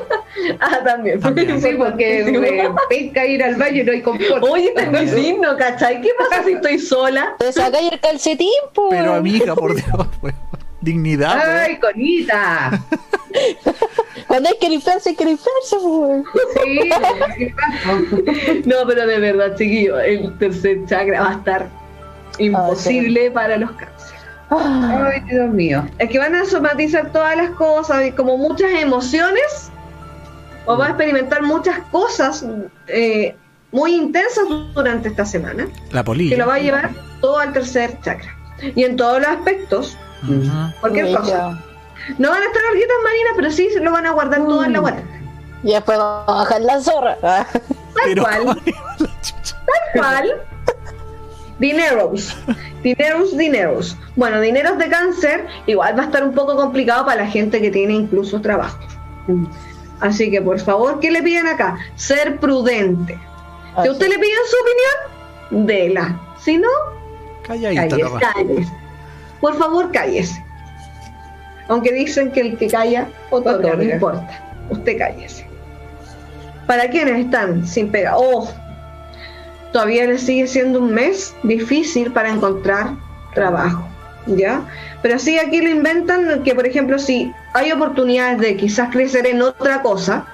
Ah, 0.61 0.81
también. 0.85 1.21
También. 1.21 1.61
Sí, 1.61 1.71
porque 1.79 2.23
me 2.25 2.71
pesca 2.89 3.25
ir 3.25 3.43
al 3.43 3.55
baño 3.57 3.81
y 3.83 3.85
no 3.85 3.93
hay 3.93 4.03
confort. 4.03 4.45
Oye, 4.45 4.75
este 4.77 4.83
es 4.83 4.91
mi 5.15 5.23
signo, 5.23 5.57
¿cachai? 5.57 6.01
¿Qué 6.03 6.11
pasa 6.19 6.45
si 6.45 6.53
estoy 6.53 6.79
sola? 6.79 7.35
Te 7.39 7.51
sacáis 7.51 7.91
el 7.91 7.99
calcetín, 7.99 8.51
po. 8.75 8.91
Pero 8.91 9.15
amiga, 9.15 9.55
por 9.55 9.75
Dios. 9.75 9.87
Dignidad. 10.81 11.61
Ay, 11.63 11.79
conita. 11.79 12.81
Cuando 14.27 14.49
hay 14.49 14.57
que 14.61 14.69
limpiarse, 14.69 15.11
hay 15.11 15.17
que 15.17 15.25
limpiarse, 15.25 15.77
po. 15.77 16.23
Sí. 16.65 16.91
No, 18.65 18.77
pero 18.87 19.07
de 19.07 19.19
verdad, 19.19 19.57
chiquillo, 19.57 19.99
el 20.01 20.37
tercer 20.39 20.85
chakra 20.87 21.23
va 21.23 21.31
a 21.31 21.35
estar 21.35 21.69
imposible 22.39 23.31
para 23.31 23.57
los 23.57 23.71
cánceres. 23.73 24.15
Ah, 24.51 25.11
Ay, 25.13 25.21
Dios 25.29 25.51
mío. 25.51 25.87
Es 25.99 26.09
que 26.11 26.19
van 26.19 26.35
a 26.35 26.45
somatizar 26.45 27.13
todas 27.13 27.37
las 27.37 27.51
cosas 27.51 28.07
y 28.07 28.13
como 28.13 28.37
muchas 28.39 28.71
emociones, 28.73 29.71
o 30.67 30.77
va 30.77 30.87
a 30.87 30.89
experimentar 30.91 31.43
muchas 31.43 31.79
cosas 31.91 32.45
eh, 32.87 33.35
muy 33.73 33.95
intensas 33.95 34.45
durante 34.75 35.09
esta 35.09 35.25
semana, 35.27 35.69
La 35.93 36.01
que 36.01 36.05
polilla. 36.05 36.37
lo 36.39 36.47
va 36.47 36.55
a 36.55 36.59
llevar 36.61 36.91
todo 37.21 37.39
al 37.39 37.53
tercer 37.53 37.99
chakra. 38.03 38.35
Y 38.75 38.85
en 38.85 38.97
todos 38.97 39.19
los 39.21 39.29
aspectos, 39.29 39.97
Ujú. 40.23 40.51
cualquier 40.81 41.05
bello. 41.07 41.19
cosa. 41.21 41.65
No 42.19 42.31
van 42.31 42.43
a 42.43 42.47
estar 42.47 42.63
larguitas 42.63 42.97
marinas, 43.05 43.33
pero 43.37 43.51
sí 43.51 43.69
se 43.71 43.81
lo 43.81 43.93
van 43.93 44.07
a 44.07 44.13
guardar 44.13 44.41
todo 44.45 44.65
en 44.65 44.73
la 44.73 44.79
guata. 44.79 45.03
Y 45.63 45.73
después 45.73 45.99
vamos 45.99 46.25
a 46.29 46.33
bajar 46.33 46.61
la 46.63 46.81
zorra. 46.81 47.19
Ah. 47.23 47.47
Tal 47.53 47.65
Pero 48.05 48.23
cual. 48.23 48.39
¿cómo 48.45 48.53
iba 48.65 48.81
la 48.99 49.21
chucha? 49.21 49.57
cual 49.95 50.43
dineros 51.59 52.37
dineros 52.83 53.37
dineros 53.37 53.97
bueno 54.17 54.41
dineros 54.41 54.79
de 54.79 54.89
cáncer 54.89 55.47
igual 55.67 55.99
va 55.99 56.03
a 56.03 56.07
estar 56.07 56.23
un 56.23 56.33
poco 56.33 56.55
complicado 56.57 57.05
para 57.05 57.25
la 57.25 57.29
gente 57.31 57.61
que 57.61 57.71
tiene 57.71 57.95
incluso 57.95 58.41
trabajo 58.41 58.79
así 60.01 60.31
que 60.31 60.41
por 60.41 60.61
favor 60.61 61.01
¿qué 61.01 61.11
le 61.11 61.23
piden 61.23 61.49
acá? 61.49 61.77
ser 61.97 62.39
prudente 62.39 63.19
si 63.83 63.89
a 63.89 63.91
usted 63.91 64.09
le 64.09 64.19
piden 64.19 64.39
su 64.49 64.57
opinión 64.63 65.67
dela 65.67 66.21
si 66.41 66.59
no 66.59 66.69
Calladita, 67.47 67.97
Cállese. 68.21 68.73
Por 69.41 69.57
favor 69.57 69.91
cállese. 69.93 70.45
Aunque 71.69 71.93
dicen 71.93 72.33
que 72.33 72.41
el 72.41 72.57
que 72.57 72.69
calla 72.69 73.09
otorga, 73.31 73.75
no 73.75 73.83
importa. 73.83 74.45
Usted 74.71 74.99
cállese. 74.99 75.47
Para 76.67 76.89
quienes 76.89 77.25
están 77.25 77.67
sin 77.67 77.91
pega 77.91 78.17
oh 78.17 78.49
todavía 79.73 80.07
les 80.07 80.23
sigue 80.23 80.47
siendo 80.47 80.81
un 80.81 80.93
mes 80.93 81.35
difícil 81.43 82.13
para 82.13 82.31
encontrar 82.31 82.95
trabajo, 83.35 83.87
¿ya? 84.27 84.63
Pero 85.03 85.19
sí 85.19 85.39
aquí 85.39 85.61
lo 85.61 85.71
inventan 85.71 86.43
que, 86.43 86.55
por 86.55 86.67
ejemplo, 86.67 86.99
si 86.99 87.33
hay 87.55 87.73
oportunidades 87.73 88.41
de 88.41 88.57
quizás 88.57 88.91
crecer 88.91 89.27
en 89.27 89.43
otra 89.43 89.83
cosa 89.83 90.27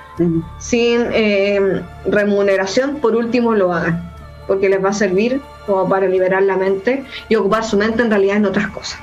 sin 0.59 1.07
eh, 1.13 1.83
remuneración, 2.07 2.97
por 2.97 3.17
último 3.17 3.55
lo 3.55 3.73
hagan, 3.73 4.14
porque 4.47 4.69
les 4.69 4.85
va 4.85 4.91
a 4.91 4.93
servir 4.93 5.41
como 5.67 5.89
para 5.89 6.07
liberar 6.07 6.43
la 6.43 6.57
mente 6.57 7.05
y 7.29 7.37
ocupar 7.37 7.65
su 7.65 7.77
mente 7.77 8.03
en 8.03 8.11
realidad 8.11 8.37
en 8.37 8.47
otras 8.47 8.69
cosas. 8.69 8.99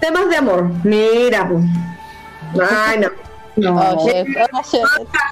Temas 0.00 0.28
de 0.28 0.36
amor, 0.36 0.70
mira, 0.84 1.48
pues. 1.48 1.64
Ay, 2.70 2.98
no. 2.98 3.08
No, 3.54 4.06
shit. 4.06 4.26
Oh, 4.50 4.62
shit. 4.62 4.80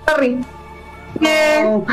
Sorry. 0.06 0.44
Eh, 1.22 1.62
no, 1.64 1.87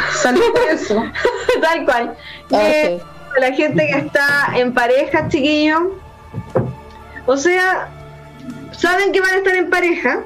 eso. 0.69 1.01
Tal 1.61 1.85
cual. 1.85 2.17
Ah, 2.51 2.59
Eh, 2.61 2.99
sí. 2.99 3.39
la 3.39 3.51
gente 3.53 3.87
que 3.87 3.97
está 3.99 4.49
en 4.55 4.73
pareja, 4.73 5.29
chiquillos. 5.29 5.83
O 7.25 7.37
sea, 7.37 7.87
saben 8.73 9.13
que 9.13 9.21
van 9.21 9.35
a 9.35 9.37
estar 9.37 9.55
en 9.55 9.69
pareja, 9.69 10.19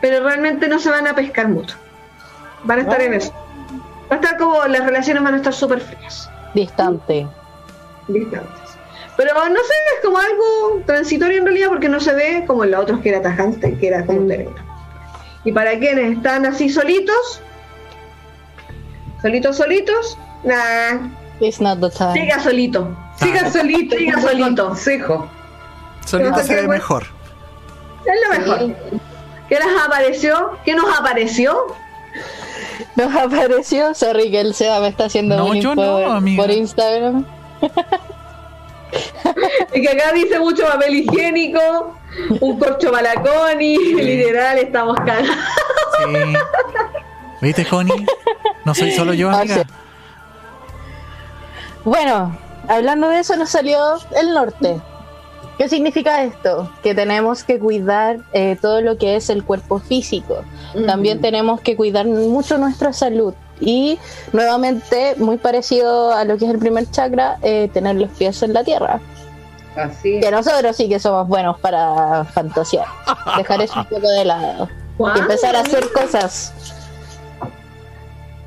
pero 0.00 0.24
realmente 0.24 0.66
no 0.66 0.80
se 0.80 0.90
van 0.90 1.06
a 1.06 1.14
pescar 1.14 1.46
mucho. 1.46 1.76
Van 2.64 2.80
a 2.80 2.82
estar 2.82 3.00
en 3.00 3.14
eso. 3.14 3.32
Va 4.10 4.16
a 4.16 4.20
estar 4.20 4.36
como, 4.38 4.64
las 4.66 4.84
relaciones 4.84 5.22
van 5.22 5.34
a 5.34 5.36
estar 5.38 5.52
súper 5.52 5.80
frías, 5.80 6.30
Distante. 6.54 7.26
distantes. 8.08 8.50
Pero 9.16 9.32
no 9.34 9.56
sé, 9.56 9.74
es 9.96 10.04
como 10.04 10.18
algo 10.18 10.82
transitorio 10.84 11.38
en 11.38 11.44
realidad 11.44 11.68
porque 11.68 11.88
no 11.88 11.98
se 12.00 12.12
ve 12.14 12.44
como 12.46 12.64
en 12.64 12.72
los 12.72 12.80
otros 12.82 13.00
que 13.00 13.08
era 13.08 13.22
tajante, 13.22 13.76
que 13.78 13.88
era 13.88 14.04
como 14.04 14.18
un 14.20 14.28
término. 14.28 14.54
Y 15.44 15.52
para 15.52 15.78
quienes 15.78 16.16
están 16.18 16.44
así 16.44 16.68
solitos, 16.68 17.40
solitos, 19.22 19.56
solitos, 19.56 20.18
nah, 20.44 21.08
It's 21.40 21.60
not 21.60 21.80
the 21.80 21.90
time. 21.90 22.12
siga 22.14 22.40
solito. 22.40 22.96
Siga 23.16 23.50
solito, 23.50 23.96
Siga 23.98 24.20
solito. 24.20 24.66
Consejo. 24.68 25.28
Solito 26.04 26.38
se 26.42 26.54
ve 26.54 26.68
mejor. 26.68 27.04
Es 28.04 28.14
lo 28.22 28.38
mejor. 28.38 28.76
¿Qué 29.48 29.54
les 29.56 29.82
apareció? 29.84 30.58
¿Qué 30.64 30.74
nos 30.74 30.98
apareció? 30.98 31.66
Nos 33.04 33.14
apareció, 33.14 33.94
sorry 33.94 34.30
que 34.30 34.40
el 34.40 34.54
Seba 34.54 34.80
me 34.80 34.88
está 34.88 35.04
haciendo 35.04 35.36
No, 35.36 35.46
bullying 35.46 35.60
yo 35.62 35.74
no, 35.74 35.82
por, 35.82 36.04
amiga. 36.16 36.42
por 36.42 36.52
Instagram. 36.52 37.24
Y 39.74 39.82
que 39.82 39.88
acá 39.90 40.12
dice 40.12 40.38
mucho 40.38 40.64
papel 40.64 40.94
higiénico, 40.94 41.98
un 42.40 42.58
corcho 42.58 42.90
balaconi, 42.92 43.76
literal, 43.76 44.58
estamos 44.58 44.96
cagados. 45.00 45.28
Sí. 45.98 46.34
¿Viste, 47.42 47.66
Connie? 47.66 48.06
No 48.64 48.74
soy 48.74 48.92
solo 48.92 49.12
yo, 49.12 49.28
Ah, 49.28 49.40
amiga. 49.40 49.56
sí. 49.56 49.62
Bueno, 51.84 52.38
hablando 52.68 53.08
de 53.08 53.20
eso 53.20 53.36
nos 53.36 53.50
salió 53.50 53.78
el 54.18 54.32
norte. 54.32 54.80
¿Qué 55.58 55.68
significa 55.68 56.22
esto? 56.22 56.70
Que 56.82 56.94
tenemos 56.94 57.42
que 57.42 57.58
cuidar 57.58 58.18
eh, 58.32 58.56
todo 58.60 58.80
lo 58.82 58.98
que 58.98 59.16
es 59.16 59.30
el 59.30 59.42
cuerpo 59.42 59.78
físico. 59.78 60.44
También 60.86 61.20
tenemos 61.20 61.60
que 61.62 61.76
cuidar 61.76 62.06
mucho 62.06 62.58
nuestra 62.58 62.92
salud. 62.92 63.32
Y 63.58 63.98
nuevamente, 64.34 65.14
muy 65.16 65.38
parecido 65.38 66.12
a 66.12 66.24
lo 66.24 66.36
que 66.36 66.44
es 66.44 66.50
el 66.50 66.58
primer 66.58 66.90
chakra, 66.90 67.38
eh, 67.42 67.70
tener 67.72 67.96
los 67.96 68.10
pies 68.10 68.42
en 68.42 68.52
la 68.52 68.64
tierra. 68.64 69.00
Así 69.76 70.20
Que 70.20 70.30
nosotros 70.30 70.76
sí 70.76 70.88
que 70.88 70.98
somos 70.98 71.26
buenos 71.26 71.58
para 71.60 72.24
fantasear. 72.24 72.86
Dejar 73.38 73.62
eso 73.62 73.80
un 73.80 73.86
poco 73.86 74.08
de 74.08 74.24
lado. 74.26 74.68
Y 74.98 75.18
empezar 75.18 75.56
a 75.56 75.60
hacer 75.60 75.84
cosas. 75.92 76.52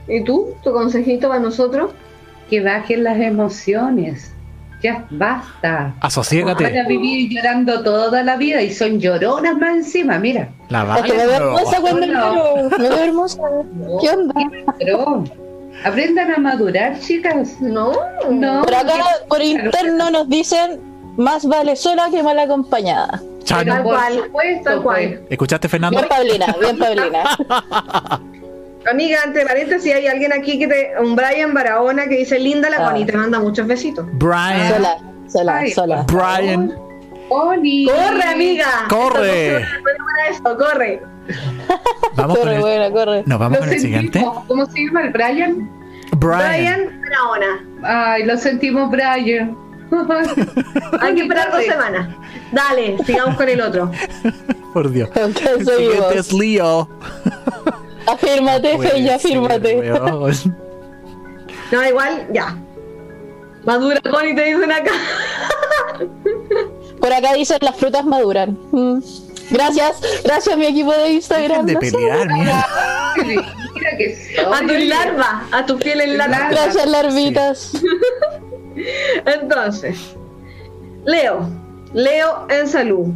¿Y 0.08 0.24
tú? 0.24 0.54
¿Tu 0.63 0.72
consejito 0.72 1.28
para 1.28 1.39
nosotros? 1.39 1.91
que 2.50 2.62
bajen 2.62 3.04
las 3.04 3.19
emociones. 3.19 4.34
Ya 4.82 5.06
basta. 5.10 5.72
Van 5.72 5.94
Asociégate. 6.02 6.80
a 6.80 6.88
vivir 6.88 7.30
llorando 7.30 7.84
toda 7.84 8.24
la 8.24 8.38
vida 8.38 8.62
y 8.62 8.72
son 8.74 9.00
lloronas 9.00 9.58
más 9.58 9.76
encima, 9.76 10.18
mira. 10.20 10.50
La 10.70 10.98
Es 11.00 11.04
que 11.04 11.18
me 11.18 11.26
veo 11.28 11.28
vale. 11.28 11.46
hermosa 11.62 11.82
cuando 11.82 12.08
No. 12.08 12.13
lloro. 12.36 12.70
Me 12.78 12.89
veo 12.89 12.98
hermosa. 12.98 13.42
¿Qué 14.02 14.10
onda? 14.10 14.34
Pero 14.80 15.24
aprendan 15.84 16.32
a 16.34 16.38
madurar, 16.38 16.98
chicas. 17.00 17.60
No. 17.60 17.92
No. 18.30 18.62
Por 18.63 18.74
acá, 18.74 18.94
por 19.28 19.42
interno, 19.42 20.10
nos 20.12 20.30
dicen: 20.30 20.80
más 21.18 21.46
vale 21.46 21.76
sola 21.76 22.08
que 22.10 22.24
mal 22.24 22.39
acompañada. 22.39 23.22
Chan. 23.44 23.65
Tal 23.68 23.84
por 23.84 23.94
cual, 23.96 24.13
supuesto, 24.26 24.63
tal 24.70 24.82
cual. 24.84 25.10
pues. 25.20 25.32
¿Escuchaste, 25.32 25.68
Fernando? 25.68 25.98
Bien, 25.98 26.08
Paulina, 26.10 26.56
bien, 26.62 26.78
Paulina. 26.78 27.24
Amiga, 28.89 29.20
entre 29.26 29.46
paréntesis, 29.46 29.94
hay 29.94 30.08
alguien 30.08 30.32
aquí 30.34 30.58
que 30.60 30.68
te. 30.68 30.92
Un 31.02 31.15
Brian 31.15 31.54
Barahona 31.54 32.08
que 32.08 32.18
dice: 32.18 32.39
Linda 32.39 32.70
la 32.70 32.78
Ah. 32.78 32.86
Connie, 32.89 33.06
te 33.06 33.18
manda 33.18 33.39
muchos 33.39 33.68
besitos. 33.68 34.06
Brian. 34.13 34.70
Sola, 34.74 34.98
sola, 35.28 35.63
sola. 35.74 36.06
Brian. 36.08 36.74
Connie. 37.28 37.86
¡Corre, 37.88 38.24
amiga! 38.24 38.65
Corre. 38.89 39.58
Esto 40.32 40.58
corre. 40.58 41.02
Vamos 42.15 42.38
con 42.38 42.48
Corre, 42.48 42.56
el, 42.56 42.62
buena, 42.62 42.92
corre. 42.92 43.24
nos 43.26 43.38
vamos 43.39 43.60
Lo 43.60 43.65
con 43.65 43.74
el 43.74 43.80
siguiente. 43.80 44.20
sentimos. 44.20 44.46
¿Cómo 44.48 44.65
se 44.65 44.80
llama 44.86 45.02
el 45.04 45.10
Brian? 45.12 45.70
Brian. 46.18 46.48
Brian 46.50 47.02
Barahona. 47.02 47.65
Ay, 48.13 48.26
lo 48.26 48.38
sentimos, 48.38 48.89
Brian. 48.89 49.56
Hay 51.02 51.15
que 51.15 51.22
esperar 51.22 51.52
dos 51.52 51.63
semanas. 51.65 52.15
Dale, 52.52 52.98
sigamos 53.06 53.36
con 53.36 53.50
el 53.50 53.62
otro. 53.62 53.92
Por 54.74 54.89
Dios. 54.92 55.10
El 55.15 55.36
siguiente 55.65 56.18
es 56.18 56.34
Leo. 56.34 56.89
Afírmate, 58.06 58.78
Feya, 58.78 59.20
ser, 59.20 59.38
afírmate. 59.38 59.92
No, 61.72 61.86
igual, 61.86 62.28
ya. 62.34 62.58
Madura 63.66 64.02
Connie 64.10 64.36
te 64.36 64.44
dicen 64.46 64.72
acá. 64.72 64.92
Por 67.00 67.14
acá 67.14 67.34
dicen 67.34 67.58
las 67.62 67.76
frutas 67.76 68.06
maduran. 68.06 68.58
Mm. 68.72 69.00
Gracias, 69.52 70.02
gracias 70.24 70.58
mi 70.58 70.66
equipo 70.66 70.92
de 70.92 71.14
Instagram. 71.14 71.66
Dejen 71.66 71.80
de 71.80 71.92
No 71.92 71.98
pelear. 71.98 72.28
Mira 73.26 73.98
que 73.98 74.18
A 74.54 74.60
tu 74.60 74.74
larva, 74.74 75.48
a 75.52 75.66
tu 75.66 75.78
piel 75.78 76.02
en 76.02 76.18
larva. 76.18 76.38
Larva. 76.38 76.50
Gracias, 76.52 76.86
larvitas. 76.88 77.72
Entonces, 79.26 80.16
Leo, 81.06 81.50
Leo 81.94 82.48
en 82.50 82.68
salud. 82.68 83.08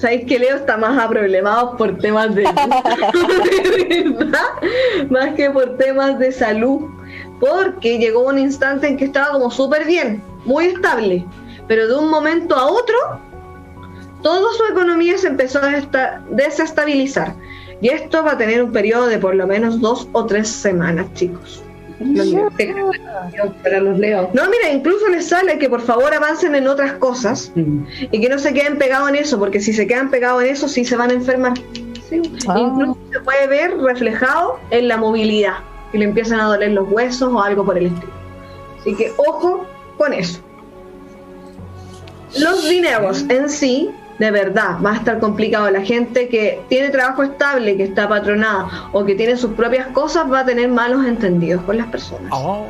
Sabéis 0.00 0.24
que 0.26 0.38
Leo 0.38 0.56
está 0.56 0.78
más 0.78 0.98
aproblemado 0.98 1.76
por 1.76 1.98
temas 1.98 2.34
de, 2.34 2.44
más 5.10 5.34
que 5.34 5.50
por 5.50 5.76
temas 5.76 6.18
de 6.18 6.32
salud, 6.32 6.88
porque 7.38 7.98
llegó 7.98 8.26
un 8.26 8.38
instante 8.38 8.88
en 8.88 8.96
que 8.96 9.04
estaba 9.04 9.32
como 9.32 9.50
súper 9.50 9.84
bien, 9.84 10.22
muy 10.46 10.66
estable, 10.66 11.24
pero 11.68 11.86
de 11.86 11.94
un 11.96 12.08
momento 12.08 12.56
a 12.56 12.66
otro, 12.66 12.96
toda 14.22 14.52
su 14.54 14.64
economía 14.72 15.18
se 15.18 15.28
empezó 15.28 15.62
a 15.62 15.76
esta- 15.76 16.22
desestabilizar. 16.30 17.34
Y 17.82 17.88
esto 17.88 18.22
va 18.24 18.32
a 18.32 18.38
tener 18.38 18.62
un 18.62 18.72
periodo 18.72 19.06
de 19.06 19.18
por 19.18 19.34
lo 19.34 19.46
menos 19.46 19.80
dos 19.80 20.08
o 20.12 20.24
tres 20.26 20.48
semanas, 20.48 21.06
chicos. 21.14 21.62
Para 23.62 23.80
los 23.80 23.98
leos. 23.98 24.28
No, 24.32 24.42
mira, 24.48 24.72
incluso 24.72 25.08
les 25.08 25.28
sale 25.28 25.58
que 25.58 25.68
por 25.68 25.82
favor 25.82 26.14
avancen 26.14 26.54
en 26.54 26.66
otras 26.66 26.94
cosas 26.94 27.52
y 27.54 28.20
que 28.20 28.28
no 28.28 28.38
se 28.38 28.54
queden 28.54 28.78
pegados 28.78 29.10
en 29.10 29.16
eso, 29.16 29.38
porque 29.38 29.60
si 29.60 29.72
se 29.72 29.86
quedan 29.86 30.10
pegados 30.10 30.42
en 30.42 30.50
eso, 30.50 30.68
sí 30.68 30.84
se 30.84 30.96
van 30.96 31.10
a 31.10 31.14
enfermar. 31.14 31.52
Ah. 32.48 32.58
Incluso 32.58 32.96
se 33.12 33.20
puede 33.20 33.46
ver 33.46 33.76
reflejado 33.78 34.58
en 34.70 34.88
la 34.88 34.96
movilidad, 34.96 35.58
que 35.92 35.98
le 35.98 36.06
empiezan 36.06 36.40
a 36.40 36.44
doler 36.44 36.72
los 36.72 36.90
huesos 36.90 37.30
o 37.32 37.42
algo 37.42 37.64
por 37.64 37.76
el 37.76 37.86
estilo. 37.86 38.12
Así 38.80 38.94
que 38.94 39.12
ojo 39.18 39.66
con 39.98 40.12
eso. 40.14 40.40
Los 42.38 42.68
dineros 42.68 43.26
en 43.28 43.50
sí, 43.50 43.90
de 44.20 44.30
verdad, 44.30 44.76
va 44.84 44.92
a 44.92 44.96
estar 44.96 45.18
complicado. 45.18 45.68
La 45.70 45.80
gente 45.80 46.28
que 46.28 46.60
tiene 46.68 46.90
trabajo 46.90 47.22
estable, 47.22 47.76
que 47.76 47.84
está 47.84 48.06
patronada 48.08 48.68
o 48.92 49.04
que 49.04 49.14
tiene 49.14 49.36
sus 49.36 49.52
propias 49.54 49.86
cosas, 49.88 50.30
va 50.30 50.40
a 50.40 50.44
tener 50.44 50.68
malos 50.68 51.04
entendidos 51.06 51.62
con 51.62 51.78
las 51.78 51.86
personas. 51.88 52.30
Oh, 52.32 52.66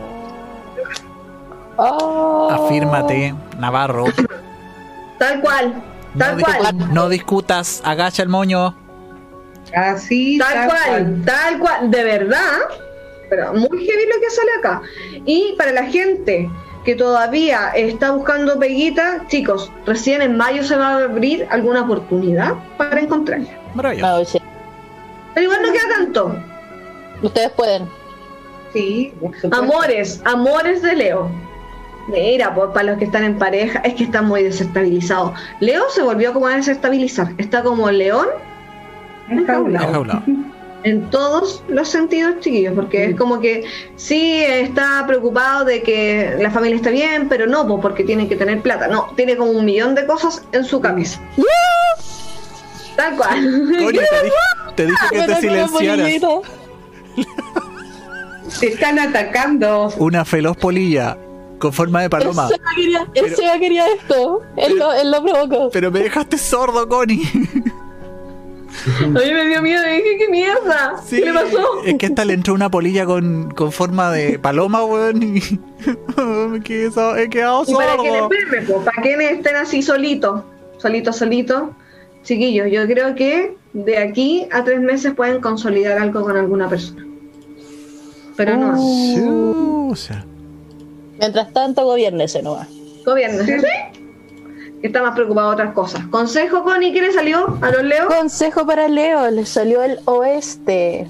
Oh. 1.77 2.49
afírmate, 2.51 3.35
Navarro. 3.59 4.05
Tal 5.19 5.41
cual, 5.41 5.83
No, 6.15 6.19
tal 6.25 6.39
discu- 6.39 6.59
cual. 6.59 6.95
no 6.95 7.09
discutas, 7.09 7.83
agacha 7.85 8.23
el 8.23 8.29
moño. 8.29 8.75
Así, 9.75 10.39
Tal 10.39 10.67
cual, 10.69 11.23
tal 11.25 11.59
cual, 11.59 11.91
de 11.91 12.05
verdad, 12.05 12.59
pero 13.29 13.53
muy 13.55 13.69
heavy 13.87 14.05
lo 14.13 14.21
que 14.21 14.31
sale 14.31 14.51
acá. 14.59 14.83
Y 15.25 15.55
para 15.57 15.73
la 15.73 15.85
gente 15.85 16.51
que 16.85 16.95
todavía 16.95 17.71
está 17.75 18.13
buscando 18.13 18.59
peguita, 18.59 19.25
chicos, 19.29 19.71
recién 19.87 20.23
en 20.23 20.37
mayo 20.37 20.63
se 20.63 20.77
va 20.77 20.89
a 20.89 21.05
abrir 21.05 21.47
alguna 21.51 21.83
oportunidad 21.83 22.55
para 22.77 23.01
encontrarla. 23.01 23.49
Maravilloso. 23.75 24.25
Sí. 24.25 24.39
Pero 25.35 25.45
igual 25.45 25.63
no 25.63 25.73
queda 25.73 25.89
tanto. 25.97 26.37
Ustedes 27.23 27.51
pueden. 27.51 27.89
Sí. 28.73 29.13
Amores, 29.53 30.23
amores 30.25 30.83
de 30.83 30.97
Leo. 30.97 31.31
Mira, 32.09 32.55
por, 32.55 32.73
para 32.73 32.91
los 32.91 32.99
que 32.99 33.05
están 33.05 33.25
en 33.25 33.39
pareja, 33.39 33.81
es 33.81 33.95
que 33.95 34.05
están 34.05 34.27
muy 34.27 34.43
desestabilizados. 34.43 35.39
Leo 35.61 35.89
se 35.91 36.03
volvió 36.03 36.33
como 36.33 36.47
a 36.47 36.57
desestabilizar. 36.57 37.33
Está 37.39 37.63
como 37.63 37.91
león 37.91 38.27
Enjaulado. 39.31 39.87
Enjaulado. 39.87 40.23
En 40.85 41.11
todos 41.11 41.63
los 41.69 41.89
sentidos, 41.89 42.35
chiquillos, 42.41 42.75
porque 42.75 43.05
es 43.07 43.17
como 43.17 43.41
que 43.41 43.65
sí 43.97 44.43
está 44.43 45.05
preocupado 45.07 45.65
de 45.65 45.83
que 45.83 46.37
la 46.41 46.51
familia 46.51 46.77
esté 46.77 46.91
bien, 46.91 47.29
pero 47.29 47.47
no, 47.47 47.67
po, 47.67 47.81
porque 47.81 48.05
tiene 48.05 48.29
que 48.29 48.37
tener 48.37 48.61
plata. 48.63 48.89
No, 48.89 49.13
tiene 49.17 49.37
como 49.37 49.51
un 49.53 49.65
millón 49.65 49.95
de 49.95 50.07
cosas 50.07 50.43
en 50.53 50.65
su 50.65 50.81
cabeza. 50.81 51.21
Tal 52.97 53.17
cual. 53.17 53.41
Coño, 53.79 54.01
te 54.01 54.23
dije, 54.25 54.37
te 54.77 54.87
dije 54.87 55.07
que 55.11 55.19
Me 55.19 55.27
te 55.27 55.41
silenciaras. 55.41 56.11
Te 58.59 58.69
están 58.69 58.99
atacando. 58.99 59.93
Una 59.99 60.25
feroz 60.25 60.57
polilla 60.57 61.17
con 61.59 61.73
forma 61.73 62.03
de 62.03 62.11
paloma. 62.11 62.49
Seba 62.49 62.71
quería, 62.75 63.07
Pero- 63.15 63.61
quería 63.61 63.87
esto. 63.93 64.43
Él, 64.57 64.75
pero- 64.75 64.77
lo, 64.77 64.93
él 64.95 65.11
lo 65.11 65.23
provocó. 65.23 65.71
Pero 65.71 65.91
me 65.91 66.01
dejaste 66.01 66.37
sordo, 66.39 66.89
Connie. 66.89 67.23
A 69.05 69.07
mí 69.07 69.33
me 69.33 69.47
dio 69.47 69.63
miedo 69.63 69.83
y 69.87 69.97
dije, 69.97 70.17
¿qué 70.19 70.29
mierda? 70.29 70.97
¿Qué 71.09 71.21
le 71.21 71.33
pasó? 71.33 71.85
Es 71.85 71.95
que 71.99 72.07
esta 72.07 72.25
le 72.25 72.35
entró 72.35 72.55
una 72.55 72.71
polilla 72.71 73.05
con, 73.07 73.51
con 73.51 73.73
forma 73.73 74.11
de 74.11 74.39
paloma, 74.39 74.85
weón. 74.85 75.23
Y 75.23 75.41
me 76.49 76.61
quedé 76.61 76.91
so- 76.91 77.17
he 77.17 77.29
quedado 77.29 77.65
Y 77.67 77.75
para 77.75 77.97
que 77.97 78.63
po, 78.67 78.81
para 78.85 79.03
que 79.03 79.15
estén 79.31 79.57
así 79.57 79.83
solitos, 79.83 80.43
solitos, 80.79 81.17
solitos, 81.17 81.71
chiquillos, 82.23 82.69
yo 82.71 82.87
creo 82.87 83.15
que 83.15 83.57
de 83.73 83.99
aquí 83.99 84.47
a 84.53 84.65
tres 84.65 84.81
meses 84.81 85.15
pueden 85.15 85.41
consolidar 85.41 85.99
algo 85.99 86.23
con 86.23 86.37
alguna 86.37 86.69
persona. 86.69 87.07
Pero 88.37 88.57
no. 88.57 88.77
Chucha. 89.91 90.25
Mientras 91.19 91.53
tanto, 91.53 91.85
gobiernese 91.85 92.43
nomás. 92.43 92.69
Gobierno, 93.05 93.45
¿sí? 93.45 93.53
Que 94.81 94.87
está 94.87 95.03
más 95.03 95.15
preocupado 95.15 95.49
de 95.49 95.55
otras 95.55 95.75
cosas. 95.75 96.07
Consejo, 96.07 96.65
Connie, 96.65 96.93
¿qué 96.93 97.03
le 97.03 97.13
salió 97.13 97.59
a 97.61 97.71
los 97.71 97.83
Leo? 97.83 98.09
Consejo 98.09 98.67
para 98.67 98.89
Leo, 98.89 99.31
le 99.31 99.45
salió 99.45 99.83
el 99.83 99.99
oeste. 100.07 101.07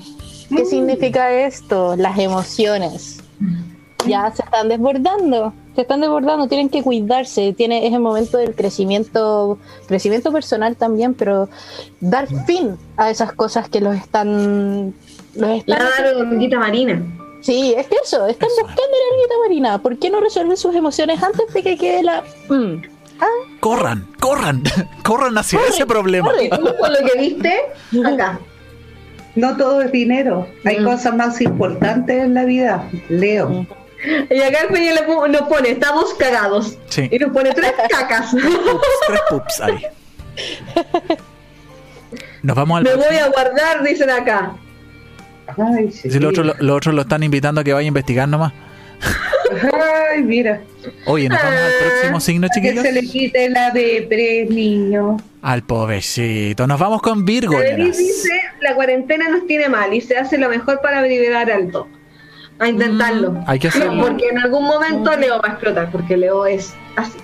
¿Qué 0.54 0.64
significa 0.64 1.32
esto? 1.32 1.94
Las 1.96 2.18
emociones. 2.18 3.20
Ya 4.06 4.30
se 4.34 4.42
están 4.42 4.68
desbordando, 4.68 5.52
se 5.74 5.82
están 5.82 6.00
desbordando, 6.00 6.48
tienen 6.48 6.68
que 6.68 6.82
cuidarse, 6.82 7.52
tiene, 7.52 7.86
es 7.86 7.92
el 7.92 8.00
momento 8.00 8.38
del 8.38 8.54
crecimiento, 8.54 9.58
crecimiento 9.86 10.32
personal 10.32 10.74
también, 10.74 11.14
pero 11.14 11.48
dar 12.00 12.26
fin 12.46 12.76
a 12.96 13.10
esas 13.10 13.32
cosas 13.34 13.68
que 13.68 13.80
los 13.80 13.94
están, 13.94 14.94
los 15.34 15.50
están 15.50 15.76
Claro, 15.76 16.18
hormiguita 16.18 16.58
marina. 16.58 17.02
Sí, 17.42 17.74
es 17.76 17.86
que 17.86 17.96
eso, 18.02 18.26
están 18.26 18.48
Eso. 18.48 18.62
buscando 18.62 18.82
la 18.82 19.14
arguita 19.14 19.34
marina. 19.46 19.78
¿Por 19.78 19.98
qué 19.98 20.10
no 20.10 20.20
resuelven 20.20 20.56
sus 20.56 20.74
emociones 20.74 21.22
antes 21.22 21.52
de 21.52 21.62
que 21.62 21.76
quede 21.76 22.02
la... 22.02 22.22
Mm. 22.48 22.82
Corran, 23.60 24.06
corran, 24.18 24.62
corran 25.02 25.36
hacia 25.38 25.58
Corre, 25.58 25.70
ese 25.70 25.86
problema. 25.86 26.30
corre. 26.30 26.44
¿Y 26.46 26.50
tú 26.50 26.74
con 26.78 26.92
lo 26.92 26.98
que 27.00 27.18
viste? 27.18 27.60
Acá. 28.06 28.38
No 29.36 29.56
todo 29.56 29.82
es 29.82 29.92
dinero. 29.92 30.48
Hay 30.64 30.80
Mm. 30.80 30.84
cosas 30.84 31.14
más 31.14 31.40
importantes 31.40 32.22
en 32.22 32.34
la 32.34 32.44
vida. 32.44 32.88
Leo. 33.08 33.66
Y 34.30 34.40
acá 34.40 34.60
el 34.62 34.68
Peña 34.74 34.92
nos 35.28 35.42
pone, 35.48 35.70
estamos 35.70 36.14
cagados. 36.14 36.78
Sí. 36.88 37.08
Y 37.12 37.18
nos 37.18 37.30
pone 37.32 37.52
tres 37.52 37.72
cacas. 37.90 38.30
Pups, 38.30 38.82
tres 39.06 39.20
pups 39.28 39.60
ahí. 39.60 39.86
Nos 42.42 42.56
vamos 42.56 42.78
al 42.78 42.84
Me 42.84 42.94
voy 42.94 43.16
a 43.16 43.28
guardar, 43.28 43.82
dicen 43.84 44.10
acá. 44.10 44.52
Ay, 45.58 45.90
sí. 45.92 46.10
Si 46.10 46.18
los 46.18 46.30
otros 46.30 46.46
lo, 46.46 46.54
los 46.58 46.76
otros 46.78 46.94
lo 46.94 47.02
están 47.02 47.22
invitando 47.22 47.60
a 47.60 47.64
que 47.64 47.72
vaya 47.74 47.84
a 47.84 47.88
investigar 47.88 48.26
nomás. 48.28 48.52
Ay, 50.12 50.22
mira. 50.22 50.60
Oye, 51.06 51.28
nos 51.28 51.38
vamos 51.42 51.58
al 51.60 51.88
próximo 51.88 52.20
signo, 52.20 52.48
Que 52.48 52.60
chiquillos. 52.60 52.82
se 52.84 52.92
le 52.92 53.02
quite 53.02 53.48
la 53.50 53.70
depre, 53.70 54.46
niño. 54.48 55.16
Al 55.42 55.62
pobrecito. 55.62 56.66
Nos 56.66 56.78
vamos 56.78 57.02
con 57.02 57.24
Virgo. 57.24 57.58
Dice, 57.76 58.30
la 58.60 58.74
cuarentena 58.74 59.28
nos 59.28 59.46
tiene 59.46 59.68
mal 59.68 59.92
y 59.94 60.00
se 60.00 60.16
hace 60.16 60.38
lo 60.38 60.48
mejor 60.48 60.80
para 60.82 61.02
liberar 61.02 61.50
alto. 61.50 61.88
A 62.58 62.68
intentarlo. 62.68 63.32
Mm, 63.32 63.44
Hay 63.46 63.58
que 63.58 63.68
hacerlo. 63.68 64.06
Porque 64.06 64.28
en 64.28 64.38
algún 64.38 64.64
momento 64.64 65.16
Leo 65.16 65.40
va 65.40 65.48
a 65.48 65.52
explotar, 65.52 65.90
porque 65.90 66.16
Leo 66.16 66.44
es 66.46 66.74
así. 66.96 67.18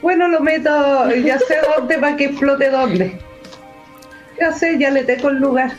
Bueno, 0.00 0.28
lo 0.28 0.40
meto, 0.40 1.10
ya 1.24 1.38
sé 1.38 1.56
dónde 1.76 1.98
para 1.98 2.16
que 2.16 2.26
explote 2.26 2.70
dónde. 2.70 3.18
Ya 4.40 4.52
sé, 4.52 4.78
ya 4.78 4.90
le 4.90 5.02
tengo 5.02 5.30
el 5.30 5.38
lugar. 5.38 5.72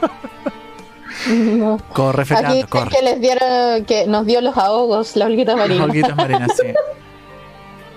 No. 1.28 1.78
Corre, 1.92 2.22
Aquí 2.22 2.28
Fernando, 2.28 2.54
dicen 2.54 2.68
corre. 2.70 2.90
que 2.96 3.02
les 3.02 3.20
dieron, 3.20 3.84
que 3.84 4.06
nos 4.06 4.26
dio 4.26 4.40
los 4.40 4.56
ahogos, 4.56 5.16
la 5.16 5.26
olguita 5.26 5.56
marina. 5.56 5.84
Olguitas 5.84 6.16
marinas, 6.16 6.50
sí. 6.56 6.68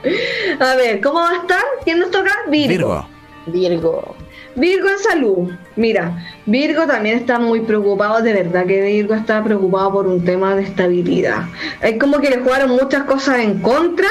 A 0.60 0.76
ver, 0.76 1.00
¿cómo 1.02 1.20
va 1.20 1.30
a 1.30 1.36
estar? 1.38 1.64
¿Quién 1.86 2.00
nos 2.00 2.12
toca? 2.12 2.32
Virgo. 2.50 3.06
Virgo. 3.46 3.64
Virgo. 3.70 4.16
Virgo 4.56 4.90
en 4.90 5.00
salud. 5.00 5.52
Mira, 5.76 6.24
Virgo 6.46 6.86
también 6.86 7.18
está 7.20 7.40
muy 7.40 7.62
preocupado, 7.62 8.22
de 8.22 8.34
verdad 8.34 8.66
que 8.68 8.82
Virgo 8.82 9.16
está 9.16 9.44
preocupado 9.44 9.94
por 9.94 10.08
un 10.08 10.24
tema 10.24 10.56
de 10.56 10.64
estabilidad. 10.64 11.44
Es 11.82 11.98
como 11.98 12.20
que 12.20 12.30
le 12.30 12.38
jugaron 12.40 12.72
muchas 12.72 13.04
cosas 13.04 13.40
en 13.40 13.60
contra 13.62 14.08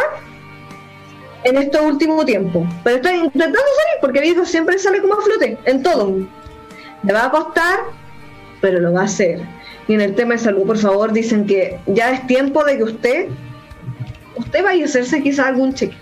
en 1.45 1.59
este 1.59 1.81
último 1.81 2.25
tiempo. 2.25 2.67
Pero 2.83 2.97
está 2.97 3.15
intentando 3.15 3.59
salir 3.59 4.01
porque 4.01 4.21
Virgo 4.21 4.45
siempre 4.45 4.79
sale 4.79 5.01
como 5.01 5.15
a 5.15 5.21
flote 5.23 5.59
en 5.65 5.83
todo. 5.83 6.17
Le 7.05 7.13
va 7.13 7.27
a 7.27 7.31
costar, 7.31 7.81
pero 8.63 8.81
lo 8.81 8.93
va 8.95 9.03
a 9.03 9.05
hacer. 9.05 9.41
Y 9.89 9.93
en 9.95 10.01
el 10.01 10.15
tema 10.15 10.33
de 10.35 10.39
salud, 10.39 10.67
por 10.67 10.79
favor, 10.79 11.13
dicen 11.13 11.45
que 11.47 11.79
ya 11.87 12.13
es 12.13 12.27
tiempo 12.27 12.65
de 12.65 12.79
que 12.79 12.85
usted, 12.85 13.29
usted 14.37 14.63
vaya 14.65 14.83
a 14.85 14.87
hacerse 14.87 15.23
quizá 15.23 15.49
algún 15.49 15.75
cheque. 15.75 15.97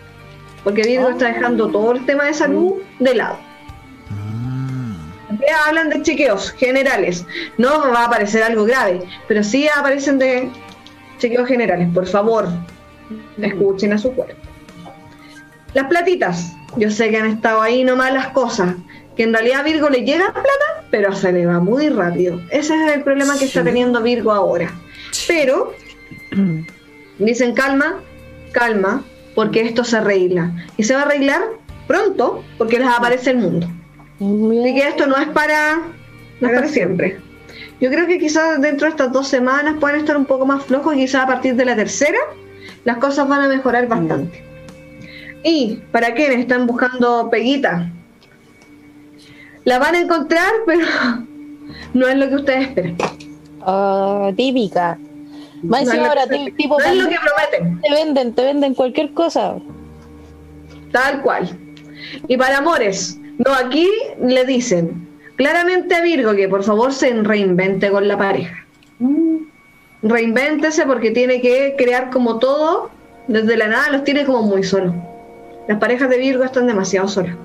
Porque 0.63 0.83
Virgo 0.83 1.09
Ah. 1.09 1.13
está 1.13 1.27
dejando 1.33 1.69
todo 1.69 1.93
el 1.93 2.05
tema 2.07 2.25
de 2.27 2.35
salud 2.35 2.75
de 3.01 3.15
lado. 3.17 3.39
Mm. 4.11 4.93
Ya 5.41 5.65
hablan 5.69 5.89
de 5.89 6.03
chequeos 6.03 6.51
generales. 6.53 7.27
No 7.59 7.91
va 7.91 8.03
a 8.03 8.07
aparecer 8.07 8.43
algo 8.43 8.65
grave, 8.65 9.01
pero 9.27 9.43
sí 9.43 9.67
aparecen 9.75 10.19
de 10.19 10.51
chequeos 11.19 11.49
generales. 11.49 11.89
Por 11.95 12.07
favor, 12.07 12.49
escuchen 13.41 13.93
a 13.95 13.99
su 13.99 14.13
cuerpo. 14.13 14.35
Las 15.73 15.87
platitas. 15.87 16.53
Yo 16.77 16.91
sé 16.91 17.11
que 17.11 17.17
han 17.17 17.27
estado 17.27 17.63
ahí 17.63 17.83
nomás 17.85 18.13
las 18.13 18.29
cosas. 18.29 18.75
Que 19.17 19.25
en 19.25 19.33
realidad 19.33 19.61
a 19.61 19.63
Virgo 19.65 19.89
le 19.89 20.05
llega 20.05 20.33
plata, 20.33 20.85
pero 20.91 21.15
se 21.15 21.33
le 21.33 21.47
va 21.47 21.61
muy 21.61 21.89
rápido. 21.89 22.41
Ese 22.51 22.75
es 22.75 22.93
el 22.93 23.03
problema 23.03 23.39
que 23.39 23.45
está 23.45 23.63
teniendo 23.63 24.03
Virgo 24.03 24.33
ahora. 24.33 24.73
Pero 25.27 25.75
dicen 27.19 27.55
calma, 27.55 28.01
calma, 28.53 29.05
porque 29.35 29.63
esto 29.63 29.85
se 29.85 29.97
arregla. 29.99 30.53
Y 30.77 30.85
se 30.85 30.95
va 30.95 31.03
a 31.03 31.05
arreglar 31.05 31.43
pronto, 31.87 32.45
porque 32.57 32.79
les 32.79 32.89
aparece 32.89 33.31
el 33.31 33.39
mundo. 33.39 33.69
Así 34.17 34.75
que 34.75 34.89
esto 34.89 35.07
no 35.07 35.17
es 35.17 35.29
para, 35.29 35.79
no 36.41 36.49
es 36.49 36.55
para 36.55 36.69
siempre. 36.69 37.19
Yo 37.81 37.91
creo 37.91 38.07
que 38.07 38.19
quizás 38.19 38.61
dentro 38.61 38.87
de 38.87 38.91
estas 38.91 39.11
dos 39.11 39.27
semanas 39.27 39.77
pueden 39.81 40.01
estar 40.01 40.17
un 40.17 40.27
poco 40.27 40.45
más 40.45 40.65
flojos 40.65 40.95
y 40.95 40.99
quizás 40.99 41.25
a 41.25 41.27
partir 41.27 41.57
de 41.57 41.65
la 41.65 41.75
tercera 41.75 42.19
las 42.85 42.99
cosas 42.99 43.27
van 43.27 43.43
a 43.43 43.49
mejorar 43.49 43.89
bastante. 43.89 44.45
Y 45.43 45.81
para 45.91 46.15
quienes 46.15 46.41
están 46.41 46.67
buscando 46.67 47.31
peguita, 47.31 47.91
la 49.65 49.79
van 49.79 49.95
a 49.95 50.01
encontrar, 50.01 50.51
pero 50.67 50.87
no 51.95 52.07
es 52.09 52.17
lo 52.17 52.29
que 52.29 52.35
ustedes 52.37 52.69
esperan. 52.69 52.97
Ah, 53.63 54.31
típica. 54.37 54.99
Más 55.63 55.85
No 55.85 55.91
encima 55.93 56.03
lo 56.05 56.09
ahora, 56.09 56.27
que- 56.27 56.53
tipo, 56.57 56.79
no 56.79 56.85
es 56.87 56.97
lo 56.97 57.09
que 57.09 57.17
prometen. 57.17 57.81
te 57.83 57.91
venden, 57.93 58.33
te 58.35 58.43
venden 58.45 58.75
cualquier 58.75 59.13
cosa. 59.13 59.57
Tal 60.93 61.21
cual. 61.23 61.49
Y 62.29 62.37
para 62.39 62.59
amores, 62.59 63.19
no, 63.39 63.53
aquí 63.55 63.87
le 64.23 64.45
dicen 64.47 65.07
claramente 65.37 65.95
a 65.95 66.01
Virgo 66.03 66.33
que 66.35 66.49
por 66.49 66.63
favor 66.65 66.93
se 66.93 67.13
reinvente 67.23 67.91
con 67.91 68.09
la 68.09 68.17
pareja. 68.17 68.67
Reinvéntese 70.03 70.87
porque 70.87 71.11
tiene 71.11 71.41
que 71.43 71.75
crear 71.77 72.11
como 72.11 72.39
todo, 72.39 72.91
desde 73.29 73.57
la 73.59 73.69
nada 73.69 73.91
los 73.91 74.05
tiene 74.05 74.25
como 74.25 74.43
muy 74.43 74.63
solos. 74.63 74.95
Las 75.69 75.79
parejas 75.79 76.09
de 76.09 76.19
Virgo 76.19 76.43
están 76.45 76.67
demasiado 76.67 77.07
solas. 77.07 77.37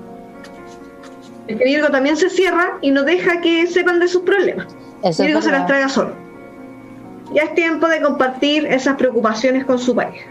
Es 1.46 1.56
que 1.56 1.64
Virgo 1.64 1.88
también 1.88 2.16
se 2.16 2.28
cierra 2.28 2.78
y 2.80 2.90
no 2.90 3.02
deja 3.04 3.40
que 3.40 3.66
sepan 3.66 4.00
de 4.00 4.08
sus 4.08 4.22
problemas. 4.22 4.66
Eso 5.02 5.22
es 5.22 5.26
Virgo 5.28 5.42
se 5.42 5.52
las 5.52 5.66
traga 5.66 5.88
solo. 5.88 6.12
Ya 7.32 7.42
es 7.42 7.54
tiempo 7.54 7.88
de 7.88 8.00
compartir 8.00 8.66
esas 8.66 8.96
preocupaciones 8.96 9.64
con 9.64 9.78
su 9.78 9.94
pareja. 9.94 10.26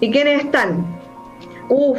¿Y 0.00 0.10
quiénes 0.10 0.44
están? 0.44 0.86
Uf, 1.68 1.98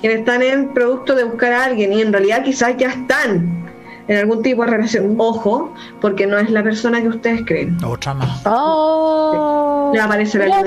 quienes 0.00 0.20
están 0.20 0.42
en 0.42 0.68
producto 0.68 1.14
de 1.14 1.24
buscar 1.24 1.52
a 1.52 1.64
alguien 1.64 1.92
y 1.92 2.02
en 2.02 2.12
realidad 2.12 2.44
quizás 2.44 2.76
ya 2.76 2.88
están 2.88 3.68
en 4.06 4.16
algún 4.16 4.42
tipo 4.42 4.64
de 4.64 4.70
relación. 4.70 5.14
Ojo, 5.18 5.72
porque 6.00 6.26
no 6.26 6.38
es 6.38 6.50
la 6.50 6.62
persona 6.62 7.00
que 7.00 7.08
ustedes 7.08 7.42
creen. 7.46 7.76
Otra 7.84 8.14
más. 8.14 8.40
Oh, 8.46 9.90
Le 9.92 9.98
va 9.98 10.04
a 10.04 10.06
aparecer 10.06 10.48
las 10.48 10.64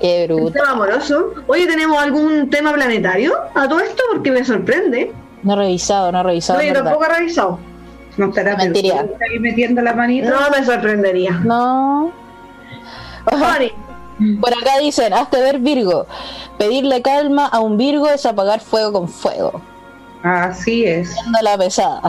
Qué 0.00 0.26
Un 0.30 0.36
bruto. 0.36 0.52
tema 0.52 0.70
amoroso. 0.70 1.30
Oye, 1.46 1.66
¿tenemos 1.66 1.98
algún 2.02 2.50
tema 2.50 2.72
planetario 2.72 3.34
a 3.54 3.68
todo 3.68 3.80
esto? 3.80 4.02
Porque 4.12 4.30
me 4.30 4.44
sorprende. 4.44 5.12
No 5.42 5.54
he 5.54 5.56
revisado, 5.56 6.12
no 6.12 6.20
he 6.20 6.22
revisado. 6.22 6.58
Verdad. 6.58 6.84
tampoco 6.84 7.04
he 7.04 7.08
revisado. 7.08 7.58
No 8.16 8.28
estará 8.28 8.56
Mentiría. 8.56 9.00
ahí 9.30 9.38
metiendo 9.38 9.82
la 9.82 9.92
manita. 9.94 10.30
No 10.30 10.50
me 10.50 10.64
sorprendería. 10.64 11.32
No. 11.44 12.12
Por 14.40 14.50
acá 14.52 14.78
dicen, 14.80 15.12
hazte 15.12 15.40
ver 15.40 15.58
Virgo. 15.58 16.06
Pedirle 16.58 17.02
calma 17.02 17.46
a 17.46 17.60
un 17.60 17.76
Virgo 17.76 18.08
es 18.08 18.24
apagar 18.24 18.60
fuego 18.60 18.92
con 18.92 19.08
fuego. 19.08 19.60
Así 20.22 20.84
es. 20.84 21.14
Dando 21.16 21.38
la 21.42 21.58
pesada. 21.58 22.02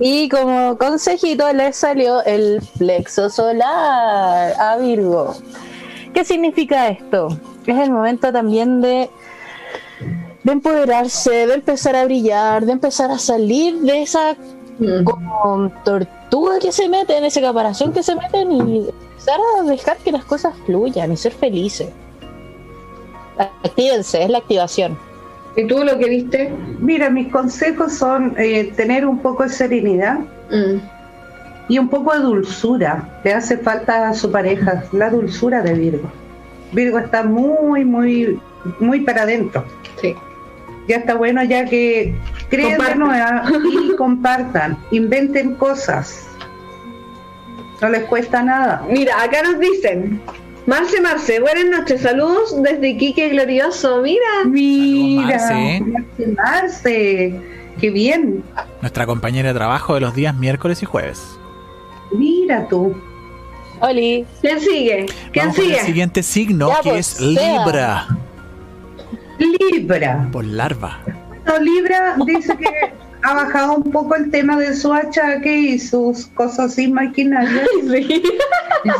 y 0.00 0.28
como 0.28 0.76
consejito 0.78 1.52
les 1.52 1.76
salió 1.76 2.22
el 2.24 2.60
plexo 2.78 3.30
solar 3.30 4.54
a 4.58 4.76
Virgo. 4.78 5.36
¿Qué 6.18 6.24
significa 6.24 6.88
esto? 6.88 7.28
Es 7.64 7.78
el 7.78 7.92
momento 7.92 8.32
también 8.32 8.80
de, 8.80 9.08
de 10.42 10.52
empoderarse, 10.52 11.46
de 11.46 11.54
empezar 11.54 11.94
a 11.94 12.04
brillar, 12.06 12.66
de 12.66 12.72
empezar 12.72 13.08
a 13.12 13.18
salir 13.20 13.78
de 13.82 14.02
esa 14.02 14.34
Mm. 14.80 15.04
como 15.04 15.70
tortuga 15.84 16.58
que 16.58 16.72
se 16.72 16.88
meten, 16.88 17.24
ese 17.24 17.40
caparazón 17.40 17.92
que 17.92 18.02
se 18.02 18.16
meten 18.16 18.50
y 18.50 18.78
empezar 18.78 19.38
a 19.60 19.62
dejar 19.62 19.96
que 19.98 20.10
las 20.10 20.24
cosas 20.24 20.54
fluyan 20.66 21.12
y 21.12 21.16
ser 21.16 21.32
felices. 21.32 21.88
Actívense, 23.62 24.24
es 24.24 24.28
la 24.30 24.38
activación. 24.38 24.98
¿Y 25.56 25.68
tú 25.68 25.84
lo 25.84 25.96
que 25.98 26.08
viste? 26.08 26.52
Mira, 26.80 27.10
mis 27.10 27.28
consejos 27.30 27.92
son 27.92 28.34
eh, 28.38 28.72
tener 28.76 29.06
un 29.06 29.20
poco 29.20 29.44
de 29.44 29.50
serenidad 29.50 30.18
Mm. 30.50 30.97
Y 31.68 31.78
un 31.78 31.88
poco 31.88 32.12
de 32.14 32.20
dulzura. 32.20 33.20
Le 33.24 33.34
hace 33.34 33.58
falta 33.58 34.08
a 34.08 34.14
su 34.14 34.32
pareja 34.32 34.84
la 34.92 35.10
dulzura 35.10 35.62
de 35.62 35.74
Virgo. 35.74 36.10
Virgo 36.72 36.98
está 36.98 37.22
muy, 37.22 37.84
muy, 37.84 38.40
muy 38.80 39.00
para 39.00 39.22
adentro. 39.22 39.64
Sí. 40.00 40.14
Ya 40.88 40.96
está 40.96 41.14
bueno 41.14 41.44
ya 41.44 41.66
que 41.66 42.14
creen 42.48 42.78
de 42.78 42.94
nueva 42.94 43.44
y 43.70 43.94
compartan, 43.96 44.78
inventen 44.90 45.54
cosas. 45.54 46.26
No 47.80 47.90
les 47.90 48.04
cuesta 48.04 48.42
nada. 48.42 48.84
Mira, 48.90 49.22
acá 49.22 49.42
nos 49.42 49.60
dicen. 49.60 50.20
Marce, 50.66 51.00
Marce, 51.00 51.40
buenas 51.40 51.78
noches, 51.78 52.02
saludos 52.02 52.62
desde 52.62 52.96
Quique 52.96 53.28
Glorioso. 53.30 54.02
Mira, 54.02 54.44
Mira, 54.46 55.26
Marce. 55.26 55.80
Marce, 55.80 56.26
Marce, 56.36 57.40
qué 57.80 57.90
bien. 57.90 58.42
Nuestra 58.82 59.06
compañera 59.06 59.48
de 59.48 59.54
trabajo 59.54 59.94
de 59.94 60.00
los 60.00 60.14
días 60.14 60.34
miércoles 60.36 60.82
y 60.82 60.86
jueves. 60.86 61.37
Mira 62.12 62.66
tú. 62.68 62.94
Oli. 63.80 64.26
¿quién 64.40 64.60
sigue? 64.60 65.06
¿Quién 65.32 65.46
Vamos 65.46 65.56
con 65.56 65.64
sigue? 65.64 65.78
el 65.80 65.86
siguiente 65.86 66.22
signo 66.22 66.68
Ya, 66.68 66.80
que 66.80 66.90
pues, 66.90 67.20
es 67.20 67.34
sea. 67.34 67.58
Libra. 67.64 68.06
Libra. 69.70 70.28
Por 70.32 70.44
larva. 70.44 71.00
No, 71.46 71.58
Libra 71.60 72.16
dice 72.26 72.56
que 72.56 72.68
ha 73.22 73.34
bajado 73.34 73.76
un 73.76 73.90
poco 73.92 74.14
el 74.16 74.30
tema 74.30 74.56
de 74.58 74.74
su 74.74 74.92
achaque 74.92 75.56
y 75.56 75.78
sus 75.78 76.26
cosas 76.28 76.78
imaginarias. 76.78 77.66
Sí. 77.90 78.22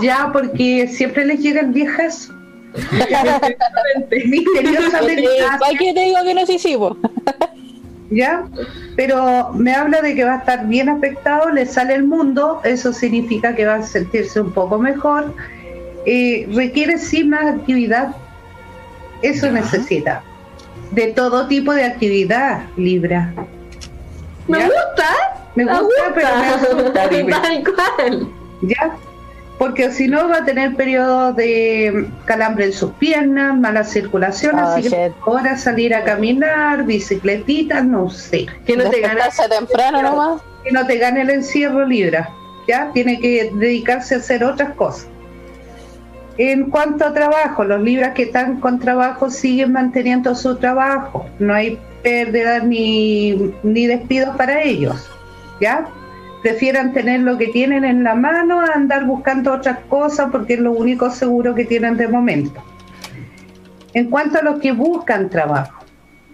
Ya, 0.02 0.30
porque 0.32 0.88
siempre 0.88 1.24
les 1.24 1.40
llega 1.40 1.60
el 1.60 1.68
viejazo. 1.68 2.32
Misteriosamente. 4.10 5.24
¿Para 5.60 5.78
qué 5.78 5.92
te 5.94 6.04
digo 6.04 6.18
que 6.24 6.34
no 6.34 6.46
sí, 6.46 6.58
sí, 6.58 6.76
po? 6.76 6.96
¿Ya? 8.10 8.44
Pero 8.96 9.52
me 9.54 9.72
habla 9.74 10.00
de 10.02 10.14
que 10.14 10.24
va 10.24 10.34
a 10.34 10.38
estar 10.38 10.66
bien 10.66 10.88
afectado, 10.88 11.50
le 11.50 11.66
sale 11.66 11.94
el 11.94 12.04
mundo, 12.04 12.60
eso 12.64 12.92
significa 12.92 13.54
que 13.54 13.66
va 13.66 13.76
a 13.76 13.82
sentirse 13.82 14.40
un 14.40 14.52
poco 14.52 14.78
mejor. 14.78 15.34
Eh, 16.06 16.48
requiere 16.54 16.98
sí 16.98 17.24
más 17.24 17.44
actividad, 17.46 18.14
eso 19.22 19.46
Ya. 19.46 19.52
necesita. 19.52 20.22
De 20.92 21.08
todo 21.08 21.46
tipo 21.48 21.74
de 21.74 21.84
actividad, 21.84 22.62
Libra. 22.76 23.32
Me 24.46 24.58
¿Ya? 24.58 24.64
gusta. 24.66 25.14
Me 25.54 25.64
gusta, 25.64 26.12
pero 26.14 26.28
me 26.38 26.46
asusta. 26.46 26.92
Tal 27.42 27.64
cual. 27.64 28.28
¿Ya? 28.62 28.96
Porque 29.58 29.90
si 29.90 30.06
no 30.06 30.28
va 30.28 30.38
a 30.38 30.44
tener 30.44 30.76
periodos 30.76 31.34
de 31.34 32.08
calambre 32.26 32.66
en 32.66 32.72
sus 32.72 32.92
piernas, 32.92 33.58
mala 33.58 33.82
circulación, 33.82 34.56
Ah, 34.56 34.76
así 34.76 34.88
que 34.88 35.12
ahora 35.26 35.56
salir 35.56 35.92
a 35.94 36.04
caminar, 36.04 36.84
bicicletita, 36.84 37.82
no 37.82 38.08
sé. 38.08 38.46
Que 38.64 38.76
no 38.76 38.88
te. 38.88 39.00
Despertarse 39.00 39.48
temprano 39.48 40.00
nomás. 40.02 40.42
que 40.62 40.70
no 40.70 40.86
te 40.86 40.96
gane 40.98 41.22
el 41.22 41.30
encierro 41.30 41.84
Libra, 41.84 42.30
¿ya? 42.68 42.90
Tiene 42.94 43.18
que 43.18 43.50
dedicarse 43.54 44.14
a 44.14 44.18
hacer 44.18 44.44
otras 44.44 44.74
cosas. 44.74 45.08
En 46.36 46.70
cuanto 46.70 47.04
a 47.04 47.12
trabajo, 47.12 47.64
los 47.64 47.80
Libras 47.82 48.14
que 48.14 48.22
están 48.24 48.60
con 48.60 48.78
trabajo 48.78 49.28
siguen 49.28 49.72
manteniendo 49.72 50.36
su 50.36 50.54
trabajo, 50.56 51.26
no 51.40 51.52
hay 51.52 51.80
pérdidas 52.04 52.62
ni, 52.62 53.52
ni 53.64 53.86
despidos 53.88 54.36
para 54.36 54.62
ellos, 54.62 55.10
¿ya? 55.60 55.88
Prefieran 56.42 56.92
tener 56.92 57.20
lo 57.20 57.36
que 57.36 57.48
tienen 57.48 57.84
en 57.84 58.04
la 58.04 58.14
mano 58.14 58.60
a 58.60 58.66
andar 58.74 59.04
buscando 59.06 59.52
otras 59.52 59.78
cosas 59.88 60.28
porque 60.30 60.54
es 60.54 60.60
lo 60.60 60.72
único 60.72 61.10
seguro 61.10 61.54
que 61.54 61.64
tienen 61.64 61.96
de 61.96 62.06
momento. 62.08 62.62
En 63.94 64.10
cuanto 64.10 64.38
a 64.38 64.42
los 64.42 64.60
que 64.60 64.72
buscan 64.72 65.30
trabajo, 65.30 65.82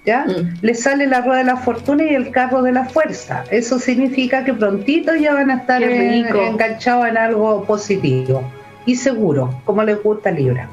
¿ya? 0.04 0.26
Mm. 0.26 0.58
Les 0.60 0.82
sale 0.82 1.06
la 1.06 1.20
rueda 1.22 1.38
de 1.38 1.44
la 1.44 1.56
fortuna 1.56 2.04
y 2.04 2.14
el 2.14 2.30
carro 2.30 2.62
de 2.62 2.72
la 2.72 2.84
fuerza. 2.84 3.44
Eso 3.50 3.78
significa 3.78 4.44
que 4.44 4.52
prontito 4.52 5.14
ya 5.14 5.32
van 5.34 5.50
a 5.50 5.54
estar 5.56 5.82
en- 5.82 6.26
enganchados 6.52 7.06
en 7.08 7.16
algo 7.16 7.64
positivo 7.64 8.42
y 8.86 8.96
seguro, 8.96 9.60
como 9.64 9.82
les 9.82 10.02
gusta 10.02 10.30
Libra. 10.30 10.68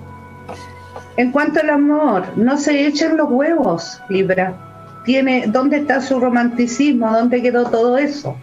En 1.17 1.31
cuanto 1.31 1.59
al 1.61 1.69
amor, 1.69 2.23
no 2.35 2.57
se 2.57 2.85
echen 2.87 3.15
los 3.15 3.29
huevos, 3.29 4.01
Libra. 4.09 4.53
Tiene, 5.05 5.45
¿Dónde 5.47 5.77
está 5.77 6.01
su 6.01 6.19
romanticismo? 6.19 7.09
¿Dónde 7.11 7.41
quedó 7.41 7.69
todo 7.69 7.97
eso? 7.97 8.35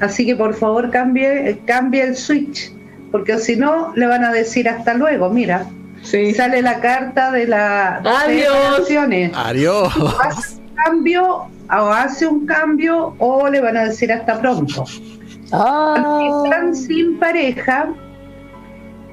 Así 0.00 0.26
que 0.26 0.36
por 0.36 0.54
favor 0.54 0.90
cambie, 0.90 1.58
cambie 1.66 2.02
el 2.02 2.16
switch, 2.16 2.72
porque 3.10 3.38
si 3.38 3.56
no 3.56 3.92
le 3.96 4.06
van 4.06 4.24
a 4.24 4.32
decir 4.32 4.68
hasta 4.68 4.94
luego. 4.94 5.30
Mira, 5.30 5.66
Sí. 6.02 6.32
sale 6.34 6.62
la 6.62 6.78
carta 6.80 7.32
de 7.32 7.46
la 7.48 7.96
Adiós. 7.96 8.88
Adiós. 9.34 9.92
hace 10.22 10.60
un 10.60 10.74
cambio 10.74 11.24
o 11.68 11.90
hace 11.90 12.26
un 12.26 12.46
cambio 12.46 13.14
o 13.18 13.48
le 13.48 13.60
van 13.60 13.76
a 13.76 13.84
decir 13.84 14.12
hasta 14.12 14.38
pronto. 14.40 14.84
Ah, 15.52 15.96
Los 16.02 16.42
que 16.42 16.48
están 16.48 16.76
sin 16.76 17.18
pareja, 17.18 17.88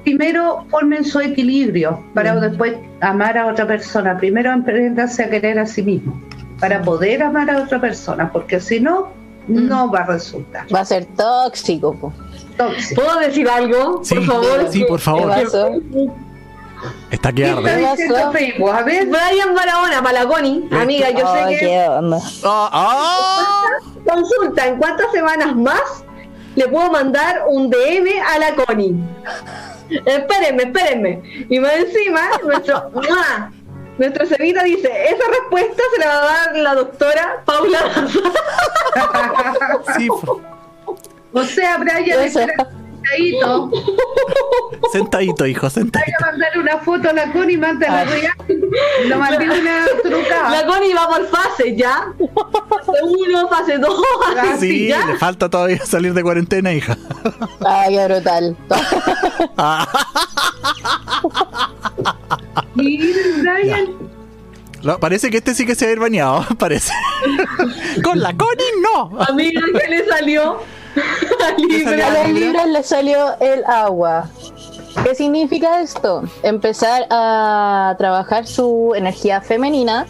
primero 0.04 0.66
formen 0.70 1.04
su 1.04 1.20
equilibrio 1.20 2.04
para 2.14 2.36
después 2.40 2.74
amar 3.00 3.38
a 3.38 3.46
otra 3.46 3.66
persona. 3.66 4.16
Primero 4.18 4.52
emprendanse 4.52 5.24
a 5.24 5.30
querer 5.30 5.58
a 5.58 5.66
sí 5.66 5.82
mismo 5.82 6.20
para 6.60 6.82
poder 6.82 7.22
amar 7.22 7.50
a 7.50 7.58
otra 7.62 7.80
persona, 7.80 8.30
porque 8.30 8.60
si 8.60 8.80
no, 8.80 9.08
no 9.48 9.90
va 9.90 10.00
a 10.00 10.06
resultar. 10.06 10.66
va 10.74 10.80
a 10.80 10.84
ser 10.84 11.06
tóxico, 11.16 11.94
po. 11.94 12.12
Tóxico. 12.56 13.02
¿Puedo 13.02 13.18
decir 13.20 13.48
algo? 13.48 14.00
Sí, 14.04 14.14
por 14.16 14.24
favor. 14.24 14.66
sí, 14.70 14.84
por 14.84 14.98
¿Qué 14.98 15.04
favor. 15.04 15.28
pasó? 15.30 15.70
Está 17.10 17.32
que 17.32 17.42
¿Qué? 17.44 17.96
Facebook? 18.32 18.68
A 18.70 18.82
ver, 18.82 19.06
Brian 19.06 19.54
Barahona, 19.54 20.02
Malagoni, 20.02 20.68
amiga, 20.72 21.10
yo 21.10 21.24
Oh, 21.26 21.34
sé 21.34 21.48
que 21.54 21.58
qué 21.60 21.88
onda. 21.88 22.18
Ah, 22.44 22.68
ah. 22.72 23.66
consulta 24.06 24.66
en 24.66 24.76
cuántas 24.78 25.10
semanas 25.12 25.56
más 25.56 26.04
le 26.56 26.68
puedo 26.68 26.90
mandar 26.90 27.42
un 27.48 27.70
DM 27.70 28.08
a 28.34 28.38
la 28.38 28.54
Connie. 28.54 28.94
Espérenme, 30.04 30.64
espérenme. 30.64 31.22
Y 31.48 31.58
más 31.58 31.72
encima, 31.74 32.20
nuestro, 32.44 32.90
¡mua! 32.94 33.50
Nuestro 33.98 34.26
Cevita 34.26 34.62
dice, 34.64 34.90
esa 35.06 35.24
respuesta 35.28 35.82
se 35.94 36.00
la 36.00 36.06
va 36.06 36.22
a 36.22 36.26
dar 36.46 36.56
la 36.56 36.74
doctora 36.74 37.42
Paula. 37.44 37.78
Sí, 39.96 40.08
po. 40.08 40.40
o 41.32 41.44
sea, 41.44 41.78
Brian, 41.78 42.20
espera, 42.22 42.54
sentadito. 42.56 43.70
sentadito, 44.92 45.46
hijo, 45.46 45.62
Voy 45.62 45.70
sentadito. 45.70 46.16
a 46.22 46.26
mandar 46.30 46.58
una 46.58 46.78
foto 46.78 47.10
a 47.10 47.12
la 47.12 47.32
Connie, 47.32 47.58
mándala 47.58 48.00
Ay. 48.00 48.06
real. 48.08 48.34
Lo 49.08 49.18
mandé 49.18 49.44
una 49.50 49.84
trucada. 50.02 50.50
La 50.50 50.66
Connie 50.66 50.94
va 50.94 51.08
por 51.08 51.26
fases 51.28 51.76
ya. 51.76 52.06
Fase 52.68 52.92
1, 53.02 53.48
fase 53.48 53.78
2, 53.78 54.00
así 54.40 54.58
Sí, 54.60 54.88
ya. 54.88 55.06
le 55.06 55.16
falta 55.18 55.48
todavía 55.48 55.84
salir 55.84 56.14
de 56.14 56.22
cuarentena, 56.22 56.72
hija. 56.72 56.96
Ah, 57.64 57.84
qué 57.88 58.04
brutal. 58.08 58.56
Brian, 62.74 63.88
parece 65.00 65.30
que 65.30 65.38
este 65.38 65.54
sí 65.54 65.66
que 65.66 65.74
se 65.74 65.86
va 65.86 65.90
a 65.90 65.92
ir 65.92 66.00
bañado, 66.00 66.44
parece. 66.58 66.92
Con 68.02 68.20
la 68.20 68.36
Connie, 68.36 68.64
no. 68.82 69.18
Amiga, 69.20 69.60
¿qué 69.80 69.88
le 69.88 70.06
salió? 70.06 70.58
A 70.94 71.60
Libra. 71.60 72.06
A 72.06 72.28
los 72.28 72.38
libros 72.38 72.68
les 72.68 72.86
salió 72.86 73.38
el 73.40 73.64
agua. 73.64 74.30
¿Qué 75.02 75.14
significa 75.14 75.80
esto? 75.82 76.22
Empezar 76.44 77.06
a 77.10 77.96
trabajar 77.98 78.46
su 78.46 78.92
energía 78.94 79.40
femenina, 79.40 80.06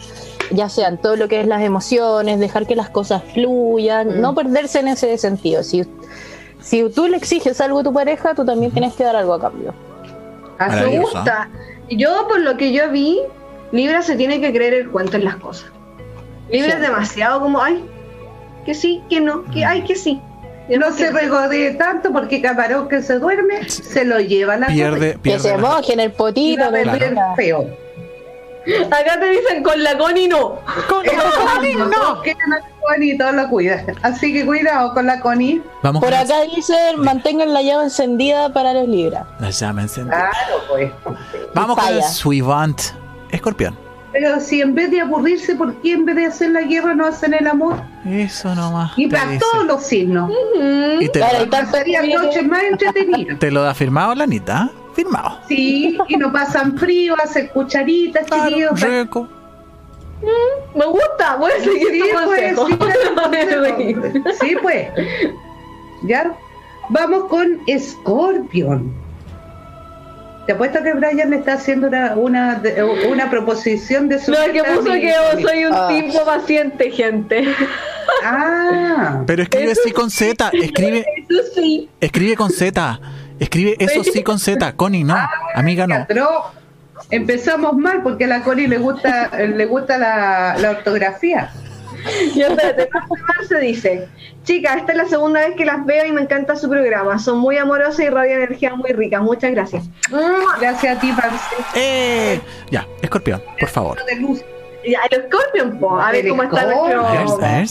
ya 0.51 0.69
sean 0.69 0.99
todo 0.99 1.15
lo 1.15 1.27
que 1.27 1.41
es 1.41 1.47
las 1.47 1.63
emociones, 1.63 2.39
dejar 2.39 2.67
que 2.67 2.75
las 2.75 2.89
cosas 2.91 3.23
fluyan, 3.33 4.21
no 4.21 4.35
perderse 4.35 4.79
en 4.79 4.89
ese 4.89 5.17
sentido. 5.17 5.63
Si, 5.63 5.85
si 6.61 6.87
tú 6.89 7.07
le 7.07 7.17
exiges 7.17 7.59
algo 7.61 7.79
a 7.79 7.83
tu 7.83 7.93
pareja, 7.93 8.35
tú 8.35 8.45
también 8.45 8.71
tienes 8.71 8.93
que 8.93 9.03
dar 9.03 9.15
algo 9.15 9.33
a 9.33 9.41
cambio. 9.41 9.73
Así 10.59 10.69
Me 10.75 10.81
Maravilloso. 10.81 11.11
gusta. 11.17 11.49
Yo, 11.89 12.27
por 12.27 12.39
lo 12.41 12.57
que 12.57 12.71
yo 12.71 12.89
vi, 12.91 13.19
Libra 13.71 14.01
se 14.01 14.15
tiene 14.15 14.39
que 14.41 14.51
creer 14.53 14.73
el 14.73 14.89
cuento 14.89 15.17
en 15.17 15.25
las 15.25 15.35
cosas. 15.37 15.71
Libra 16.49 16.69
Sí. 16.71 16.75
es 16.75 16.81
demasiado 16.81 17.39
como, 17.41 17.61
ay, 17.61 17.83
que 18.65 18.73
sí, 18.73 19.01
que 19.09 19.19
no, 19.21 19.43
que 19.45 19.65
ay, 19.65 19.83
que 19.83 19.95
sí. 19.95 20.19
no 20.69 20.91
se 20.91 21.11
regodee 21.11 21.71
tanto 21.75 22.11
porque 22.11 22.41
camarón 22.41 22.87
que 22.89 23.01
se 23.03 23.19
duerme 23.19 23.69
se 23.69 24.03
lo 24.05 24.19
lleva 24.19 24.55
a 24.55 24.57
la 24.57 24.67
Pierde, 24.67 25.11
Que 25.13 25.19
pierde. 25.19 25.39
se 25.39 25.49
la- 25.51 25.57
moje 25.57 25.93
en 25.93 25.99
el 25.99 26.11
potito. 26.11 26.63
a 26.65 26.71
la- 26.71 27.33
feo. 27.35 27.67
Acá 28.91 29.19
te 29.19 29.29
dicen 29.29 29.63
con 29.63 29.81
la 29.83 29.97
Connie 29.97 30.27
no. 30.27 30.59
No. 30.89 30.99
A 31.01 31.61
la 32.49 32.59
Connie 32.81 33.13
y 33.13 33.17
todos 33.17 33.33
lo 33.33 33.49
cuidan. 33.49 33.85
Así 34.01 34.33
que 34.33 34.45
cuidado 34.45 34.93
con 34.93 35.05
la 35.05 35.19
Connie. 35.19 35.61
Vamos 35.83 36.01
Por 36.01 36.11
con 36.11 36.19
acá 36.19 36.41
dicen 36.55 36.99
mantengan 36.99 37.53
la 37.53 37.61
llave 37.61 37.85
encendida 37.85 38.49
para 38.51 38.73
los 38.73 38.87
libras. 38.87 39.25
la 39.39 39.49
llama 39.49 39.81
encendida. 39.83 40.29
Claro, 40.31 40.63
pues. 40.69 40.91
Vamos 41.53 41.77
con 41.77 41.93
el. 41.93 42.03
Suivant. 42.03 42.79
Escorpión. 43.31 43.77
Pero 44.11 44.39
si 44.39 44.61
en 44.61 44.73
vez 44.73 44.91
de 44.91 45.01
aburrirse, 45.01 45.55
¿por 45.55 45.75
qué 45.81 45.91
en 45.91 46.05
vez 46.05 46.15
de 46.15 46.25
hacer 46.27 46.51
la 46.51 46.61
guerra 46.61 46.95
no 46.95 47.05
hacen 47.05 47.33
el 47.33 47.45
amor? 47.47 47.81
Eso 48.05 48.55
nomás. 48.55 48.93
Y 48.95 49.07
para 49.07 49.25
dice. 49.31 49.43
todos 49.51 49.65
los 49.65 49.83
signos. 49.83 50.29
Mm. 50.29 51.01
Y 51.01 51.09
te, 51.09 51.19
Claro, 51.19 51.45
lo, 51.45 52.23
noches 52.23 52.47
más 52.47 52.63
entretenidas. 52.63 53.39
te 53.39 53.51
lo 53.51 53.61
da 53.63 53.73
firmado, 53.73 54.15
Lanita. 54.15 54.69
¿eh? 54.71 54.84
Firmado. 54.95 55.39
Sí, 55.47 55.97
y 56.07 56.17
no 56.17 56.31
pasan 56.31 56.77
frío, 56.77 57.15
hacen 57.21 57.47
cucharitas, 57.47 58.25
chiquillos. 58.25 58.79
Rico. 58.81 59.27
Mm, 60.21 60.77
me 60.79 60.85
gusta, 60.85 61.35
voy 61.35 61.51
a 61.51 61.59
seguir 61.63 61.87
Sí, 61.91 61.99
tu 61.99 62.05
pues, 62.25 62.55
consejo. 62.55 62.67
sí, 62.67 62.73
Voy 63.29 63.37
a 63.37 63.47
seguir. 63.77 64.23
Sí, 64.39 64.55
pues. 64.61 64.87
Ya. 66.03 66.33
Vamos 66.89 67.25
con 67.25 67.59
Scorpion. 67.77 68.93
Te 70.45 70.53
apuesto 70.53 70.83
que 70.83 70.93
Brian 70.93 71.31
le 71.31 71.37
está 71.37 71.53
haciendo 71.53 71.87
una, 71.87 72.13
una, 72.15 72.61
una 73.09 73.29
proposición 73.31 74.07
de 74.07 74.19
su. 74.19 74.31
No, 74.31 74.37
que 74.53 74.63
puso 74.63 74.91
que 74.93 75.07
yo 75.11 75.41
soy 75.47 75.65
un 75.65 75.73
Ah. 75.73 75.87
tipo 75.89 76.23
paciente, 76.23 76.91
gente. 76.91 77.45
Ah, 78.23 79.23
Pero 79.25 79.41
escribe 79.43 79.73
sí 79.75 79.91
con 79.91 80.11
Z, 80.11 80.51
escribe, 80.53 81.03
Eso 81.27 81.41
sí. 81.55 81.89
escribe 81.99 82.35
con 82.35 82.51
Z, 82.51 82.99
escribe 83.39 83.75
eso 83.79 84.03
sí 84.03 84.23
con 84.23 84.39
Z, 84.39 84.73
Connie, 84.75 85.03
no, 85.03 85.17
amiga 85.53 85.87
no. 85.87 86.05
pero 86.07 86.45
empezamos 87.09 87.75
mal 87.75 88.01
porque 88.03 88.25
a 88.25 88.27
la 88.27 88.41
Connie 88.43 88.67
le 88.67 88.77
gusta, 88.77 89.29
le 89.37 89.65
gusta 89.65 89.97
la, 89.97 90.55
la 90.57 90.71
ortografía. 90.71 91.51
Y 92.35 92.41
espérate, 92.41 92.87
Marce 93.27 93.59
dice, 93.59 94.07
chicas, 94.43 94.77
esta 94.77 94.91
es 94.91 94.97
la 94.97 95.05
segunda 95.05 95.39
vez 95.39 95.55
que 95.55 95.65
las 95.65 95.83
veo 95.85 96.05
y 96.05 96.11
me 96.11 96.21
encanta 96.21 96.55
su 96.55 96.69
programa. 96.69 97.17
Son 97.17 97.39
muy 97.39 97.57
amorosas 97.57 97.99
y 97.99 98.09
radian 98.09 98.41
energía 98.43 98.75
muy 98.75 98.91
rica. 98.91 99.21
Muchas 99.21 99.51
gracias. 99.51 99.85
Gracias 100.59 100.97
a 100.97 100.99
ti, 100.99 101.11
Marcelo. 101.11 101.65
Eh, 101.73 102.39
ya, 102.69 102.85
escorpión, 103.01 103.41
por 103.59 103.69
favor. 103.69 104.05
de 104.05 104.15
luz. 104.17 104.41
Y 104.83 104.93
a 104.93 105.01
los 105.09 105.25
Scorpion, 105.25 105.79
po. 105.79 105.99
A 105.99 106.11
ver 106.11 106.25
El 106.25 106.29
cómo 106.29 106.43
está 106.43 106.61
Scorpion. 106.61 107.05
A 107.05 107.11
ver, 107.11 107.21
nuestro... 107.23 107.45
a 107.45 107.51
ver. 107.51 107.67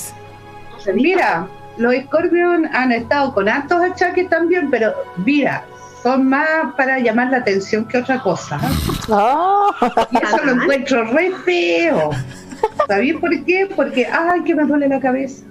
¿cómo 0.68 0.80
se? 0.80 0.92
Mira, 0.94 1.46
los 1.76 1.94
Scorpion 1.94 2.68
han 2.72 2.92
estado 2.92 3.34
con 3.34 3.48
altos 3.48 3.82
achaques 3.82 4.28
también, 4.28 4.70
pero 4.70 4.94
mira, 5.16 5.64
son 6.02 6.28
más 6.28 6.74
para 6.76 6.98
llamar 6.98 7.30
la 7.30 7.38
atención 7.38 7.86
que 7.86 7.98
otra 7.98 8.20
cosa. 8.20 8.60
Oh, 9.08 9.70
Y 10.10 10.16
eso 10.16 10.44
lo 10.44 10.52
encuentro 10.52 11.04
re 11.04 11.32
feo. 11.44 12.10
¿Sabéis 12.86 13.16
por 13.16 13.44
qué? 13.44 13.68
Porque, 13.74 14.06
ay, 14.06 14.42
que 14.44 14.54
me 14.54 14.64
duele 14.64 14.88
la 14.88 15.00
cabeza. 15.00 15.44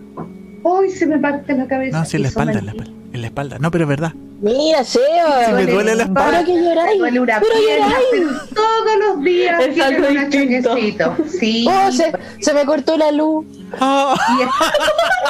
Hoy 0.63 0.89
se 0.89 1.05
me 1.05 1.17
parte 1.19 1.53
la 1.53 1.67
cabeza. 1.67 1.99
No, 1.99 2.05
sí, 2.05 2.15
en 2.17 2.23
la 2.23 2.27
espalda, 2.29 2.59
en 2.59 2.65
la 2.65 2.71
espalda, 2.71 2.93
en 3.13 3.21
la 3.21 3.27
espalda. 3.27 3.59
No, 3.59 3.69
pero 3.71 3.83
es 3.83 3.87
verdad. 3.89 4.13
mira, 4.41 4.83
Seba. 4.83 5.45
Sí, 5.47 5.51
me 5.53 5.65
duele 5.65 5.95
la 5.95 6.03
espalda. 6.03 6.25
Ahora 6.25 6.43
que 6.45 6.53
lloráis. 6.53 6.91
Me 6.93 6.97
duele 6.99 7.19
una 7.19 7.39
Pero 7.39 7.53
lloráis. 7.61 8.05
pero 8.11 8.29
todos 8.55 8.99
los 9.15 9.23
días 9.23 9.61
Es 9.61 9.79
algo 9.81 10.07
un 10.07 10.29
distinto. 10.29 11.17
Sí. 11.39 11.67
Oh, 11.69 11.91
se, 11.91 12.11
se 12.39 12.53
me 12.53 12.65
cortó 12.65 12.97
la 12.97 13.11
luz. 13.11 13.45
Ah, 13.79 14.15
Y 14.39 14.43
es- 14.43 14.49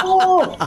Oh, 0.06 0.44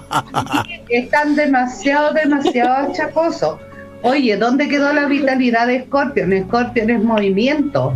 están 0.88 1.36
demasiado, 1.36 2.12
demasiado 2.12 2.88
achacosos. 2.90 3.58
Oye, 4.02 4.36
¿dónde 4.36 4.68
quedó 4.68 4.92
la 4.92 5.06
vitalidad 5.06 5.66
de 5.66 5.84
Scorpion? 5.84 6.32
Scorpion 6.48 6.90
es 6.90 7.02
movimiento. 7.02 7.92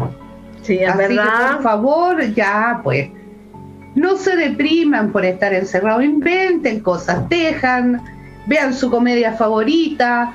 Sí, 0.62 0.78
es 0.78 0.88
Así 0.90 1.14
que 1.16 1.20
por 1.54 1.62
favor, 1.62 2.34
ya 2.34 2.80
pues, 2.82 3.08
no 3.94 4.16
se 4.16 4.36
depriman 4.36 5.12
por 5.12 5.24
estar 5.24 5.52
encerrados, 5.52 6.04
inventen 6.04 6.80
cosas, 6.80 7.28
tejan, 7.28 8.00
vean 8.46 8.74
su 8.74 8.90
comedia 8.90 9.32
favorita, 9.32 10.34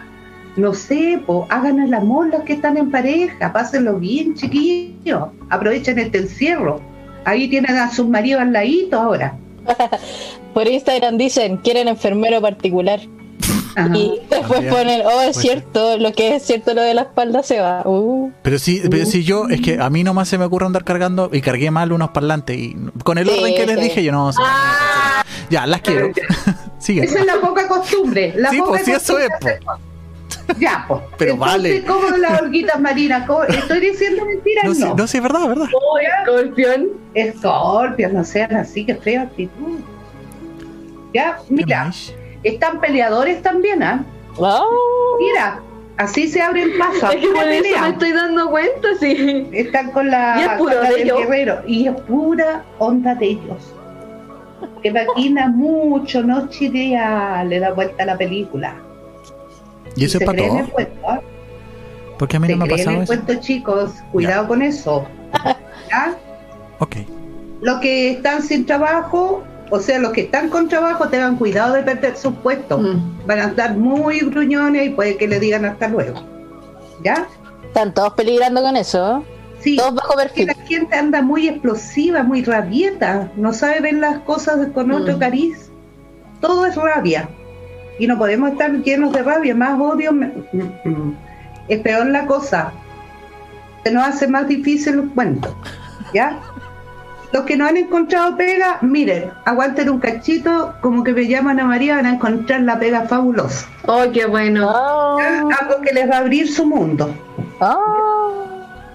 no 0.55 0.73
sé, 0.73 1.21
pues, 1.25 1.45
hagan 1.49 1.79
el 1.79 1.93
amor 1.93 2.27
los 2.27 2.43
que 2.43 2.53
están 2.53 2.77
en 2.77 2.91
pareja, 2.91 3.51
pásenlo 3.51 3.99
bien, 3.99 4.35
chiquillos, 4.35 5.29
aprovechen 5.49 5.99
este 5.99 6.19
encierro. 6.19 6.81
Ahí 7.25 7.47
tienen 7.49 7.75
a 7.75 7.91
sus 7.91 8.07
maridos 8.07 8.41
al 8.41 8.53
ladito 8.53 8.99
ahora. 8.99 9.37
Por 10.53 10.67
Instagram 10.67 11.17
dicen, 11.17 11.57
quieren 11.57 11.87
enfermero 11.87 12.39
particular. 12.41 12.99
Ajá. 13.75 13.97
Y 13.97 14.21
después 14.29 14.51
También. 14.51 14.73
ponen, 14.73 15.01
oh, 15.05 15.21
es 15.21 15.33
Puede 15.33 15.33
cierto, 15.33 15.97
lo 15.97 16.11
que 16.13 16.35
es 16.35 16.43
cierto 16.43 16.73
lo 16.73 16.81
de 16.81 16.93
la 16.93 17.01
espalda 17.01 17.43
se 17.43 17.59
va. 17.59 17.81
Uh. 17.85 18.31
Pero 18.41 18.57
sí, 18.59 18.81
pero 18.89 19.05
sí 19.05 19.23
yo, 19.23 19.47
es 19.49 19.61
que 19.61 19.79
a 19.81 19.89
mí 19.89 20.03
nomás 20.03 20.29
se 20.29 20.37
me 20.37 20.45
ocurre 20.45 20.65
andar 20.65 20.83
cargando 20.83 21.29
y 21.33 21.41
cargué 21.41 21.71
mal 21.71 21.91
unos 21.91 22.09
parlantes 22.11 22.57
y 22.57 22.75
con 23.03 23.17
el 23.17 23.27
Sí, 23.27 23.37
orden 23.39 23.55
que 23.55 23.65
les 23.67 23.77
sí. 23.77 23.83
dije 23.83 24.03
yo 24.03 24.11
no 24.11 24.31
sé. 24.31 24.41
Ya, 25.49 25.65
las 25.67 25.81
quiero. 25.81 26.11
Sigue. 26.79 27.03
Esa 27.05 27.19
es 27.19 27.25
la 27.25 27.39
poca 27.41 27.67
costumbre. 27.67 28.33
La 28.37 28.49
Sí, 28.49 28.57
poca 28.59 28.69
pues 28.69 28.85
sí, 28.85 28.91
eso 28.91 29.19
es, 29.19 29.29
costumbre 29.29 29.59
Ya, 30.59 30.85
pues. 30.87 31.01
Pero 31.17 31.33
Entonces, 31.33 31.57
vale. 31.61 31.83
¿Cómo 31.85 32.17
las 32.17 32.41
orguitas 32.41 32.79
marinas? 32.79 33.25
¿Cómo- 33.25 33.43
¿Estoy 33.43 33.79
diciendo 33.79 34.23
mentiras? 34.25 34.63
No, 34.65 34.69
No. 34.69 34.75
sí, 34.75 34.93
no, 34.95 35.07
sí, 35.07 35.17
es 35.17 35.23
verdad, 35.23 35.41
es 35.43 35.47
verdad. 35.49 35.67
Oh, 35.73 35.97
Scorpion. 36.23 36.87
Escorpios, 37.15 38.13
no 38.13 38.23
sean 38.23 38.55
así, 38.55 38.85
que 38.85 38.95
fea 38.95 39.23
actitud. 39.23 39.79
Ya, 41.13 41.39
mira, 41.49 41.91
están 42.47 42.79
peleadores 42.79 43.41
también, 43.41 43.81
¿ah? 43.83 44.03
Oh. 44.37 45.15
Mira, 45.19 45.61
así 45.97 46.27
se 46.27 46.41
abren 46.41 46.69
pasos. 46.77 47.13
Es 47.13 47.21
que 47.21 47.27
por 47.27 47.35
pura 47.37 47.53
eso 47.53 47.63
pelea. 47.63 47.81
me 47.81 47.89
estoy 47.89 48.11
dando 48.11 48.49
cuenta, 48.49 48.87
sí. 48.99 49.47
Están 49.51 49.91
con 49.91 50.09
la, 50.09 50.35
Y 50.37 50.41
es 50.43 50.49
puro 50.57 50.81
de 50.81 50.89
del 50.89 51.01
ellos. 51.01 51.17
guerrero 51.19 51.61
y 51.67 51.87
es 51.87 52.01
pura 52.01 52.63
onda 52.79 53.15
de 53.15 53.25
ellos. 53.27 53.73
Que 54.81 54.91
maquina 54.91 55.47
mucho, 55.47 56.23
no 56.23 56.47
chirea, 56.49 57.43
le 57.43 57.59
da 57.59 57.71
vuelta 57.73 58.03
a 58.03 58.05
la 58.07 58.17
película. 58.17 58.75
Y 59.95 60.05
eso 60.05 60.17
es 60.17 60.19
se 60.19 60.25
para 60.25 60.37
todo. 60.37 60.67
cuento. 60.71 61.21
Porque 62.17 62.37
a 62.37 62.39
mí 62.39 62.47
Se 62.47 62.55
no 62.55 62.65
me 62.65 62.73
ha 62.73 62.77
pasado 62.77 62.97
eso. 63.01 63.07
cuento, 63.07 63.35
chicos. 63.35 63.91
Cuidado 64.11 64.47
con 64.47 64.61
eso. 64.61 65.05
¿Ya? 65.89 66.15
Ok. 66.79 66.95
Los 67.61 67.79
que 67.79 68.11
están 68.11 68.41
sin 68.41 68.65
trabajo, 68.65 69.43
o 69.71 69.79
sea, 69.79 69.99
los 69.99 70.11
que 70.11 70.21
están 70.21 70.49
con 70.49 70.67
trabajo, 70.69 71.07
tengan 71.09 71.37
cuidado 71.37 71.73
de 71.73 71.83
perder 71.83 72.15
sus 72.17 72.33
puestos. 72.35 72.81
Mm. 72.81 73.25
Van 73.27 73.39
a 73.39 73.45
estar 73.45 73.75
muy 73.75 74.19
gruñones 74.19 74.87
y 74.87 74.89
puede 74.89 75.17
que 75.17 75.27
le 75.27 75.39
digan 75.39 75.65
hasta 75.65 75.87
luego. 75.87 76.21
¿Ya? 77.03 77.27
Están 77.67 77.93
todos 77.93 78.13
peligrando 78.13 78.61
con 78.61 78.75
eso. 78.77 79.23
Sí. 79.59 79.77
Todos 79.77 79.95
bajo 79.95 80.11
Que 80.17 80.23
perfil. 80.23 80.47
la 80.47 80.53
gente 80.67 80.95
anda 80.95 81.21
muy 81.21 81.47
explosiva, 81.47 82.21
muy 82.23 82.43
rabieta, 82.43 83.31
no 83.35 83.51
sabe 83.53 83.79
ver 83.81 83.95
las 83.95 84.19
cosas 84.19 84.67
con 84.73 84.91
otro 84.91 85.15
Mm. 85.17 85.19
cariz. 85.19 85.69
Todo 86.41 86.65
es 86.67 86.75
rabia. 86.75 87.27
Y 87.97 88.07
no 88.07 88.17
podemos 88.17 88.51
estar 88.51 88.71
llenos 88.83 89.11
de 89.13 89.23
rabia, 89.23 89.55
más 89.55 89.79
odio. 89.79 90.11
me-. 90.11 90.31
Es 91.67 91.79
peor 91.79 92.05
la 92.07 92.25
cosa. 92.27 92.71
Se 93.83 93.91
nos 93.91 94.03
hace 94.07 94.27
más 94.27 94.47
difícil 94.47 94.93
el 94.95 95.09
cuento. 95.09 95.55
¿Ya? 96.13 96.39
Los 97.35 97.43
que 97.43 97.57
no 97.57 97.65
han 97.67 97.75
encontrado 97.75 98.37
pega, 98.37 98.77
miren, 98.81 99.29
aguanten 99.43 99.89
un 99.89 99.99
cachito, 99.99 100.73
como 100.79 101.03
que 101.03 101.11
me 101.11 101.27
llaman 101.27 101.59
a 101.59 101.65
María, 101.65 101.97
van 101.97 102.05
a 102.05 102.13
encontrar 102.13 102.61
la 102.61 102.79
pega 102.79 103.01
fabulosa. 103.01 103.67
Oh, 103.87 104.05
qué 104.13 104.25
bueno. 104.25 104.71
Oh. 104.73 105.19
Algo 105.19 105.81
que 105.81 105.93
les 105.93 106.09
va 106.09 106.15
a 106.15 106.19
abrir 106.19 106.49
su 106.49 106.65
mundo. 106.65 107.13
Oh. 107.59 108.45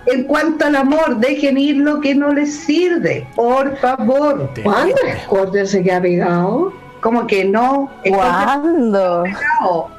En 0.07 0.25
cuanto 0.25 0.65
al 0.65 0.77
amor, 0.77 1.19
dejen 1.19 1.59
ir 1.59 1.77
lo 1.77 2.01
que 2.01 2.15
no 2.15 2.33
les 2.33 2.55
sirve, 2.61 3.27
por 3.37 3.77
favor. 3.77 4.49
¿Cuándo 4.63 4.97
Scorpion 5.25 5.67
se 5.67 5.83
queda 5.83 6.01
pegado? 6.01 6.73
Como 7.03 7.27
que 7.27 7.45
no, 7.45 7.91
¿Cuándo? 8.09 9.25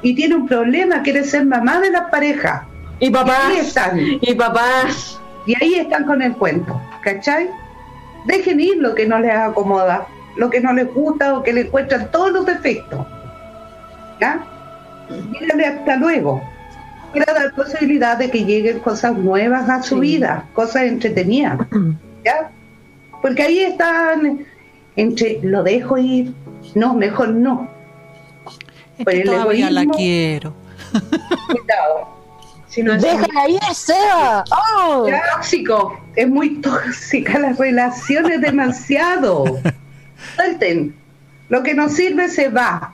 y 0.01 0.15
tiene 0.15 0.33
un 0.33 0.47
problema, 0.47 1.03
quiere 1.03 1.23
ser 1.25 1.45
mamá 1.45 1.79
de 1.79 1.91
las 1.91 2.09
parejas. 2.09 2.63
Y 2.99 3.05
Y 3.05 3.07
ahí 3.09 3.11
papás. 3.13 3.53
están, 3.59 3.99
Y 3.99 4.33
papás. 4.33 5.19
y 5.45 5.63
ahí 5.63 5.75
están 5.75 6.05
con 6.05 6.23
el 6.23 6.33
cuento, 6.33 6.81
¿cachai? 7.03 7.47
Dejen 8.25 8.59
ir 8.59 8.77
lo 8.77 8.93
que 8.95 9.07
no 9.07 9.19
les 9.19 9.31
acomoda, 9.35 10.07
lo 10.35 10.49
que 10.49 10.61
no 10.61 10.73
les 10.73 10.93
gusta 10.93 11.37
o 11.37 11.43
que 11.43 11.53
le 11.53 11.61
encuentran 11.61 12.09
todos 12.11 12.31
los 12.31 12.45
defectos. 12.45 13.05
¿Ya? 14.19 14.43
Díganle 15.39 15.65
hasta 15.65 15.95
luego. 15.97 16.41
Quiero 17.11 17.33
dar 17.33 17.53
posibilidad 17.55 18.17
de 18.17 18.29
que 18.31 18.45
lleguen 18.45 18.79
cosas 18.79 19.17
nuevas 19.17 19.69
a 19.69 19.81
su 19.83 19.95
Sí. 19.95 20.01
vida, 20.01 20.45
cosas 20.53 20.83
entretenidas. 20.83 21.59
¿Ya? 22.23 22.51
Porque 23.21 23.43
ahí 23.43 23.59
están 23.59 24.45
entre 24.95 25.39
lo 25.43 25.63
dejo 25.63 25.97
ir, 25.97 26.33
no, 26.75 26.93
mejor 26.93 27.29
no. 27.29 27.69
Es 28.97 29.05
que 29.05 29.21
todavía 29.21 29.69
la 29.71 29.85
quiero. 29.85 30.53
Cuidado. 31.47 32.20
Si 32.71 32.81
no 32.81 32.93
es 32.93 33.01
Déjala 33.01 33.49
ir, 33.49 33.59
Seba. 33.73 34.45
Oh. 34.49 35.05
Tóxico. 35.35 35.99
Es 36.15 36.27
muy 36.27 36.61
tóxica 36.61 37.37
las 37.37 37.57
relaciones 37.57 38.39
demasiado. 38.41 39.59
Suelten. 40.35 40.95
Lo 41.49 41.63
que 41.63 41.73
no 41.73 41.89
sirve 41.89 42.29
se 42.29 42.47
va. 42.47 42.93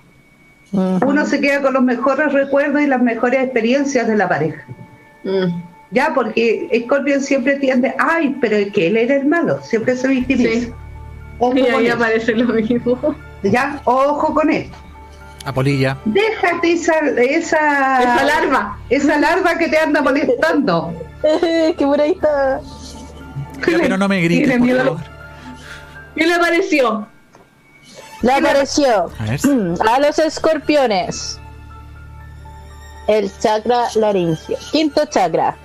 Uno 0.72 1.26
se 1.26 1.40
queda 1.40 1.62
con 1.62 1.74
los 1.74 1.84
mejores 1.84 2.34
recuerdos 2.34 2.82
y 2.82 2.88
las 2.88 3.02
mejores 3.02 3.44
experiencias 3.44 4.08
de 4.08 4.18
la 4.18 4.28
pareja. 4.28 4.66
Mm. 5.24 5.62
Ya, 5.92 6.12
porque 6.14 6.68
Scorpion 6.86 7.22
siempre 7.22 7.56
tiende, 7.56 7.94
ay, 8.00 8.36
pero 8.42 8.58
es 8.58 8.74
que 8.74 8.88
él 8.88 8.98
era 8.98 9.16
el 9.16 9.26
malo, 9.26 9.62
siempre 9.64 9.96
se 9.96 10.10
victimiza. 10.10 10.50
Sí. 10.50 10.74
Ojo 11.40 11.56
Y 11.56 11.62
ahí 11.62 11.88
aparece 11.88 12.34
lo 12.34 12.54
mismo. 12.54 13.16
Ya, 13.44 13.80
ojo 13.86 14.34
con 14.34 14.50
esto. 14.50 14.76
Apolilla. 15.48 15.98
Déjate 16.06 16.74
esa, 16.74 16.94
esa, 17.18 18.02
Esa 18.04 18.24
larva. 18.26 18.78
esa 18.90 19.18
larva 19.18 19.58
que 19.58 19.70
te 19.70 19.78
anda 19.78 20.02
molestando. 20.02 20.94
que 21.22 21.76
por 21.86 22.00
ahí 22.02 22.12
está. 22.12 22.60
Ya, 23.68 23.78
pero 23.82 23.98
no 23.98 24.08
me 24.08 24.22
grites, 24.22 24.52
por 24.52 24.60
miedo. 24.62 24.84
favor. 24.84 25.00
¿Qué 26.16 26.28
le 26.28 26.38
pareció? 26.40 27.08
Le 28.22 28.34
apareció 28.34 29.10
A 29.20 29.24
ver. 29.26 29.40
a 29.90 30.00
los 30.00 30.20
escorpiones 30.20 31.40
el 33.08 33.32
chakra 33.40 33.84
laringio. 33.96 34.58
Quinto 34.72 35.06
chakra. 35.06 35.56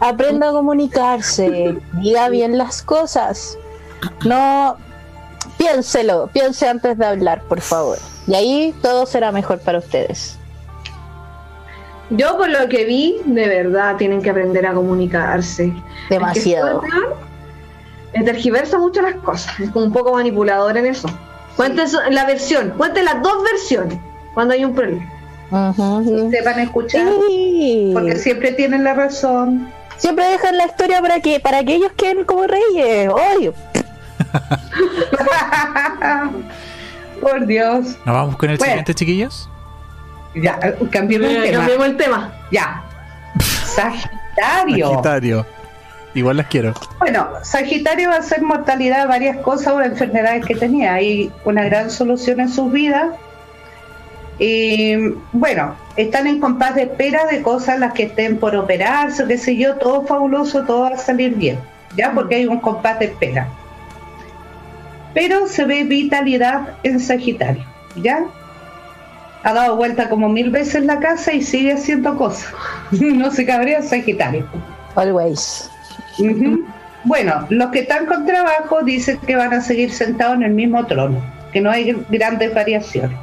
aprenda 0.00 0.48
a 0.48 0.52
comunicarse, 0.52 1.76
diga 2.00 2.28
bien 2.30 2.58
las 2.58 2.82
cosas. 2.82 3.56
No, 4.24 4.76
piénselo, 5.58 6.28
piense 6.32 6.66
antes 6.68 6.96
de 6.96 7.04
hablar, 7.04 7.42
por 7.42 7.60
favor. 7.60 7.98
Y 8.26 8.34
ahí 8.34 8.74
todo 8.80 9.04
será 9.06 9.32
mejor 9.32 9.58
para 9.58 9.78
ustedes. 9.78 10.38
Yo 12.10 12.38
por 12.38 12.48
lo 12.48 12.68
que 12.68 12.84
vi, 12.86 13.20
de 13.26 13.48
verdad 13.48 13.96
tienen 13.96 14.22
que 14.22 14.30
aprender 14.30 14.64
a 14.66 14.72
comunicarse. 14.72 15.72
Demasiado. 16.08 16.80
Es 18.14 18.24
tergiversa 18.24 18.78
mucho 18.78 19.02
las 19.02 19.16
cosas, 19.16 19.60
es 19.60 19.70
como 19.70 19.84
un 19.84 19.92
poco 19.92 20.14
manipulador 20.14 20.76
en 20.78 20.86
eso. 20.86 21.08
Cuente 21.56 21.82
eso- 21.82 22.00
la 22.10 22.24
versión, 22.24 22.70
cuente 22.78 23.02
las 23.02 23.20
dos 23.22 23.42
versiones 23.44 23.98
cuando 24.32 24.54
hay 24.54 24.64
un 24.64 24.74
problema. 24.74 25.12
Sepan 26.30 26.60
escuchar, 26.60 27.08
Sí. 27.28 27.90
porque 27.92 28.16
siempre 28.16 28.52
tienen 28.52 28.84
la 28.84 28.94
razón. 28.94 29.70
Siempre 29.98 30.24
dejan 30.26 30.56
la 30.56 30.66
historia 30.66 31.02
para 31.02 31.20
que 31.20 31.40
para 31.40 31.64
que 31.64 31.74
ellos 31.74 31.92
queden 31.96 32.24
como 32.24 32.46
reyes. 32.46 33.10
Obvio. 33.10 33.52
Por 37.20 37.46
Dios. 37.46 37.96
¿Nos 38.04 38.14
vamos 38.14 38.36
con 38.36 38.50
el 38.50 38.58
Bueno. 38.58 38.70
siguiente, 38.72 38.94
chiquillos? 38.94 39.48
Ya, 40.34 40.58
cambiemos 40.90 41.28
el 41.30 41.36
Eh, 41.36 41.42
tema. 41.50 41.58
cambiemos 41.58 41.86
el 41.86 41.96
tema. 41.96 42.32
Ya. 42.52 42.82
Sagitario. 43.64 44.90
Sagitario. 44.90 45.46
Igual 46.14 46.36
las 46.38 46.46
quiero. 46.46 46.72
Bueno, 47.00 47.28
Sagitario 47.42 48.10
va 48.10 48.16
a 48.16 48.22
ser 48.22 48.42
mortalidad 48.42 49.00
de 49.02 49.06
varias 49.06 49.36
cosas 49.38 49.74
o 49.74 49.82
enfermedades 49.82 50.44
que 50.44 50.54
tenía. 50.54 50.94
Hay 50.94 51.30
una 51.44 51.64
gran 51.64 51.90
solución 51.90 52.40
en 52.40 52.48
sus 52.48 52.70
vidas. 52.72 53.08
Y 54.38 54.94
bueno, 55.32 55.74
están 55.96 56.26
en 56.28 56.38
compás 56.40 56.76
de 56.76 56.82
espera 56.84 57.26
de 57.26 57.42
cosas 57.42 57.78
las 57.80 57.92
que 57.92 58.04
estén 58.04 58.38
por 58.38 58.54
operarse, 58.54 59.26
qué 59.26 59.36
sé 59.36 59.56
yo, 59.56 59.74
todo 59.74 60.06
fabuloso, 60.06 60.64
todo 60.64 60.82
va 60.82 60.90
a 60.90 60.96
salir 60.96 61.34
bien, 61.34 61.58
¿ya? 61.96 62.12
Porque 62.12 62.36
hay 62.36 62.46
un 62.46 62.60
compás 62.60 63.00
de 63.00 63.06
espera. 63.06 63.48
Pero 65.18 65.48
se 65.48 65.64
ve 65.64 65.82
vitalidad 65.82 66.76
en 66.84 67.00
Sagitario, 67.00 67.64
¿ya? 67.96 68.24
Ha 69.42 69.52
dado 69.52 69.74
vuelta 69.74 70.08
como 70.08 70.28
mil 70.28 70.50
veces 70.50 70.84
la 70.84 71.00
casa 71.00 71.32
y 71.32 71.42
sigue 71.42 71.72
haciendo 71.72 72.16
cosas. 72.16 72.54
no 72.92 73.28
se 73.32 73.44
cabrea 73.44 73.82
Sagitario. 73.82 74.46
Always. 74.94 75.68
Bueno, 77.02 77.48
los 77.50 77.70
que 77.70 77.80
están 77.80 78.06
con 78.06 78.26
trabajo 78.26 78.84
dicen 78.84 79.18
que 79.26 79.34
van 79.34 79.54
a 79.54 79.60
seguir 79.60 79.90
sentados 79.90 80.36
en 80.36 80.44
el 80.44 80.52
mismo 80.52 80.86
trono, 80.86 81.20
que 81.52 81.60
no 81.60 81.72
hay 81.72 81.96
grandes 82.10 82.54
variaciones. 82.54 83.18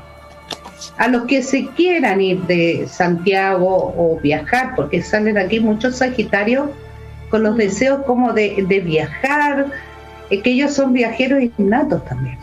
A 0.98 1.08
los 1.08 1.24
que 1.24 1.42
se 1.44 1.66
quieran 1.78 2.20
ir 2.20 2.42
de 2.42 2.90
Santiago 2.90 3.94
o 3.96 4.20
viajar, 4.22 4.74
porque 4.76 5.02
salen 5.02 5.38
aquí 5.38 5.62
muchos 5.62 6.00
Sagitarios 6.00 6.72
con 7.30 7.44
los 7.44 7.56
deseos 7.56 8.04
como 8.06 8.34
de, 8.34 8.66
de 8.68 8.80
viajar, 8.82 9.68
es 10.30 10.42
que 10.44 10.52
ellos 10.52 10.74
son 10.74 10.94
viajeros 10.94 11.44
innatos 11.58 12.04
también. 12.06 12.38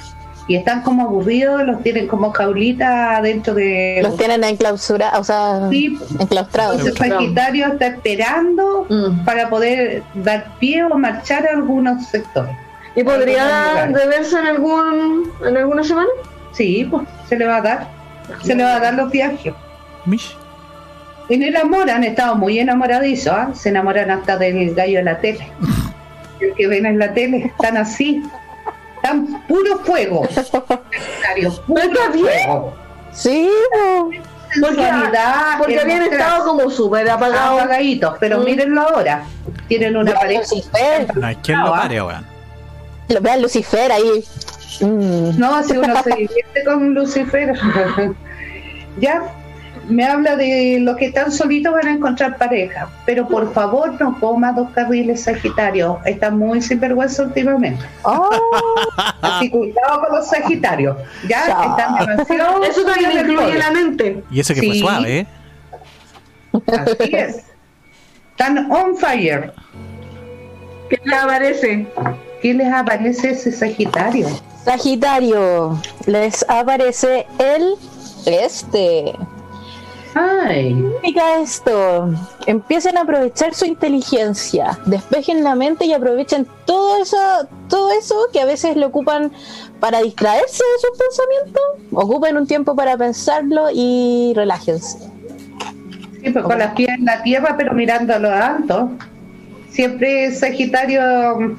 Y 0.48 0.56
están 0.56 0.82
como 0.82 1.02
aburridos, 1.04 1.62
los 1.64 1.82
tienen 1.84 2.08
como 2.08 2.32
jaulita 2.32 3.20
dentro 3.22 3.54
de... 3.54 4.00
Los 4.02 4.16
tienen 4.16 4.42
en 4.42 4.56
clausura, 4.56 5.12
o 5.18 5.22
sea, 5.24 5.68
Sí, 5.70 5.96
enclaustrados. 6.18 6.80
entonces 6.80 6.98
Sagitario 7.08 7.66
está 7.68 7.86
esperando 7.86 8.86
Mm. 8.90 9.24
para 9.24 9.48
poder 9.48 10.02
dar 10.14 10.46
pie 10.58 10.82
o 10.84 10.98
marchar 10.98 11.46
a 11.46 11.50
algunos 11.52 12.06
sectores. 12.08 12.54
¿Y 12.96 13.04
podría 13.04 13.86
deberse 13.86 14.36
en 14.38 14.46
algún 14.46 15.30
en 15.46 15.56
alguna 15.56 15.84
semana? 15.84 16.08
Sí, 16.52 16.86
pues 16.90 17.06
se 17.28 17.38
le 17.38 17.46
va 17.46 17.56
a 17.56 17.62
dar, 17.62 17.88
se 18.42 18.54
le 18.54 18.64
va 18.64 18.76
a 18.76 18.80
dar 18.80 18.94
los 18.94 19.10
viajes. 19.12 19.54
Mish. 20.04 20.36
En 21.28 21.42
el 21.44 21.56
amor 21.56 21.88
han 21.88 22.02
estado 22.04 22.34
muy 22.34 22.58
enamoradizos, 22.58 23.32
¿ah? 23.32 23.50
se 23.54 23.68
enamoran 23.70 24.10
hasta 24.10 24.36
del 24.36 24.74
gallo 24.74 24.98
de 24.98 25.04
la 25.04 25.18
tele. 25.20 25.46
El 26.42 26.54
que 26.54 26.66
ven 26.66 26.86
en 26.86 26.98
la 26.98 27.12
tele 27.14 27.46
están 27.46 27.76
así, 27.76 28.22
están 28.96 29.42
puro 29.46 29.78
fuego. 29.84 30.22
Puro 31.66 31.80
¿Está 31.82 32.08
bien? 32.10 32.22
fuego. 32.24 32.74
Sí, 33.12 33.48
po. 33.72 34.10
Porque, 34.60 34.86
porque 35.58 35.80
habían 35.80 36.02
estado 36.02 36.44
como 36.44 36.68
súper 36.70 37.08
apagados. 37.08 37.60
apagaditos, 37.62 38.16
pero 38.20 38.38
Mm. 38.40 38.44
mírenlo 38.44 38.80
ahora. 38.82 39.24
Tienen 39.68 39.96
una 39.96 40.12
pareja. 40.12 40.42
Lucifer, 40.42 41.06
No 41.16 41.64
lo 41.64 41.72
pare, 41.72 42.02
weón. 42.02 42.26
lo- 43.08 43.20
vean 43.22 43.40
Lucifer 43.42 43.90
ahí. 43.92 44.24
Mm. 44.80 45.38
No, 45.38 45.62
si 45.62 45.76
uno 45.78 45.94
se 46.04 46.10
divierte 46.10 46.64
con 46.66 46.92
Lucifer. 46.94 47.54
ya, 48.98 49.22
me 49.88 50.04
habla 50.04 50.36
de 50.36 50.78
los 50.80 50.96
que 50.96 51.06
están 51.06 51.30
solitos 51.32 51.72
van 51.72 51.86
a 51.88 51.92
encontrar 51.92 52.38
pareja, 52.38 52.88
pero 53.04 53.26
por 53.26 53.52
favor 53.52 54.00
no 54.00 54.18
coma 54.20 54.52
dos 54.52 54.70
carriles 54.70 55.22
Sagitarios, 55.24 55.96
están 56.04 56.38
muy 56.38 56.62
sinvergüenza 56.62 57.24
últimamente. 57.24 57.84
Oh, 58.04 58.30
Así 59.20 59.50
cuidado 59.50 60.00
con 60.06 60.16
los 60.18 60.28
Sagitarios, 60.28 60.96
ya 61.28 61.46
Ya. 61.46 61.64
están 61.64 61.94
demasiado. 62.16 62.62
Eso 62.64 62.84
también 62.84 63.10
incluye 63.30 63.58
la 63.58 63.70
mente. 63.70 64.22
Y 64.30 64.40
eso 64.40 64.54
que 64.54 64.62
fue 64.62 64.72
Sí. 64.74 64.80
suave, 64.80 65.18
¿eh? 65.20 65.26
Así 66.68 67.14
es. 67.16 67.44
Están 68.30 68.70
on 68.70 68.96
fire. 68.96 69.52
¿Qué 70.88 70.98
le 71.04 71.16
aparece? 71.16 71.86
¿Qué 72.40 72.54
les 72.54 72.72
aparece 72.72 73.30
ese 73.30 73.52
Sagitario? 73.52 74.26
Sagitario, 74.64 75.80
les 76.06 76.44
aparece 76.48 77.26
el 77.38 77.74
este. 78.26 79.12
Ay, 80.44 80.74
significa 80.74 81.40
esto? 81.40 82.10
Empiecen 82.46 82.96
a 82.98 83.02
aprovechar 83.02 83.54
su 83.54 83.64
inteligencia, 83.64 84.78
despejen 84.86 85.44
la 85.44 85.54
mente 85.54 85.84
y 85.86 85.92
aprovechen 85.92 86.46
todo 86.64 87.02
eso, 87.02 87.16
todo 87.68 87.90
eso 87.92 88.16
que 88.32 88.40
a 88.40 88.44
veces 88.44 88.76
le 88.76 88.86
ocupan 88.86 89.30
para 89.80 90.00
distraerse 90.02 90.62
de 90.62 90.80
sus 90.80 90.98
pensamientos. 90.98 91.62
Ocupen 91.92 92.36
un 92.36 92.46
tiempo 92.46 92.74
para 92.74 92.96
pensarlo 92.96 93.68
y 93.72 94.32
relájense. 94.34 94.98
Sí, 96.22 96.30
pues 96.30 96.44
con 96.44 96.58
las 96.58 96.72
pies 96.74 96.88
en 96.90 97.04
la 97.04 97.22
tierra, 97.22 97.54
pero 97.56 97.72
mirando 97.74 98.14
a. 98.14 98.58
Siempre 99.70 100.32
Sagitario 100.34 101.00
mm, 101.40 101.56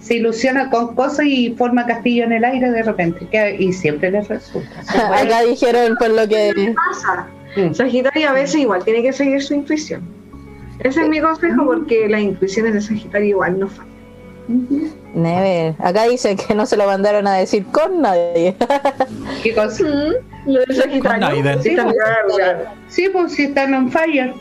se 0.00 0.14
ilusiona 0.16 0.68
con 0.68 0.94
cosas 0.94 1.26
y 1.26 1.54
forma 1.56 1.86
castillo 1.86 2.24
en 2.24 2.32
el 2.32 2.44
aire 2.44 2.70
de 2.70 2.82
repente, 2.82 3.26
que- 3.30 3.56
y 3.58 3.72
siempre 3.72 4.10
les 4.10 4.26
resulta. 4.28 4.80
Acá 5.14 5.42
dijeron 5.42 5.96
por 5.98 6.10
lo 6.10 6.22
¿Qué 6.28 6.52
que 6.54 6.74
pasa? 6.74 7.26
Mm. 7.56 7.72
Sagitario 7.72 8.28
a 8.28 8.32
veces 8.32 8.56
igual 8.56 8.84
tiene 8.84 9.02
que 9.02 9.12
seguir 9.12 9.42
su 9.42 9.54
intuición. 9.54 10.02
Ese 10.80 11.02
es 11.02 11.08
mi 11.08 11.20
consejo 11.20 11.64
porque 11.64 12.08
las 12.08 12.20
intuiciones 12.20 12.74
de 12.74 12.80
Sagitario 12.80 13.28
igual 13.28 13.58
no 13.58 13.68
fallan. 13.68 13.98
Never. 15.14 15.74
Acá 15.78 16.04
dice 16.04 16.36
que 16.36 16.54
no 16.54 16.64
se 16.64 16.76
lo 16.76 16.86
mandaron 16.86 17.26
a 17.26 17.34
decir 17.34 17.66
con 17.66 18.00
nadie. 18.00 18.56
¿Qué 19.42 19.54
cosa? 19.54 19.84
Mm, 19.84 20.50
Lo 20.50 20.60
de 20.64 20.74
Sagitario. 20.74 21.62
Sí, 21.62 21.76
también, 21.76 21.96
claro. 22.34 22.64
Sí, 22.88 23.08
pues 23.12 23.32
si 23.32 23.44
están 23.44 23.74
on 23.74 23.90
fire. 23.90 24.32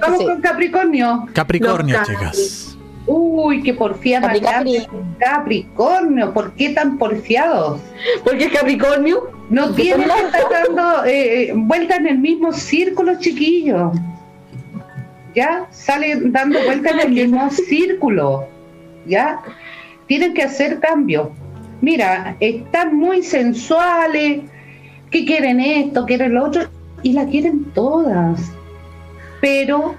Vamos 0.00 0.18
sí. 0.18 0.26
con 0.26 0.40
Capricornio. 0.40 1.26
Capricornio, 1.32 1.98
Los 1.98 2.06
chicas. 2.08 2.63
Uy, 3.06 3.62
qué 3.62 3.74
porfía 3.74 4.20
más 4.20 4.40
Capri. 4.40 4.86
Capricornio, 5.18 6.32
¿por 6.32 6.54
qué 6.54 6.70
tan 6.70 6.96
porfiados? 6.96 7.80
Porque 8.24 8.44
es 8.44 8.52
Capricornio. 8.52 9.30
No 9.50 9.74
tienen 9.74 10.08
que 10.08 10.22
estar 10.22 10.44
dando 10.50 11.04
eh, 11.04 11.52
vueltas 11.54 11.98
en 11.98 12.06
el 12.06 12.18
mismo 12.18 12.52
círculo, 12.52 13.18
chiquillos. 13.18 13.92
Ya 15.34 15.66
salen 15.70 16.32
dando 16.32 16.62
vueltas 16.64 16.92
en 16.92 17.00
el 17.00 17.12
mismo 17.12 17.50
círculo. 17.50 18.46
Ya 19.06 19.42
tienen 20.06 20.32
que 20.32 20.42
hacer 20.42 20.80
cambios. 20.80 21.28
Mira, 21.82 22.36
están 22.40 22.96
muy 22.96 23.22
sensuales. 23.22 24.44
que 25.10 25.26
quieren 25.26 25.60
esto? 25.60 26.06
¿Quieren 26.06 26.34
lo 26.34 26.44
otro? 26.44 26.62
Y 27.02 27.12
la 27.12 27.26
quieren 27.26 27.64
todas. 27.74 28.40
Pero 29.42 29.94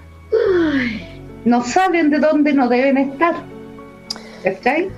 no 1.45 1.63
saben 1.63 2.09
de 2.09 2.19
dónde 2.19 2.53
no 2.53 2.67
deben 2.67 2.97
estar. 2.97 3.35
¿Cachai? 4.43 4.89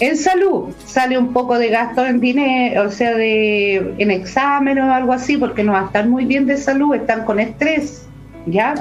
En 0.00 0.16
salud 0.16 0.72
sale 0.86 1.18
un 1.18 1.32
poco 1.32 1.58
de 1.58 1.68
gasto 1.68 2.04
en 2.04 2.20
dinero, 2.20 2.84
o 2.84 2.90
sea, 2.90 3.14
de, 3.14 3.94
en 3.98 4.10
examen 4.10 4.78
o 4.78 4.92
algo 4.92 5.12
así, 5.12 5.36
porque 5.36 5.64
no 5.64 5.72
va 5.72 5.82
a 5.82 5.86
estar 5.86 6.06
muy 6.06 6.24
bien 6.24 6.46
de 6.46 6.56
salud, 6.56 6.94
están 6.94 7.24
con 7.24 7.40
estrés, 7.40 8.06
¿ya? 8.46 8.74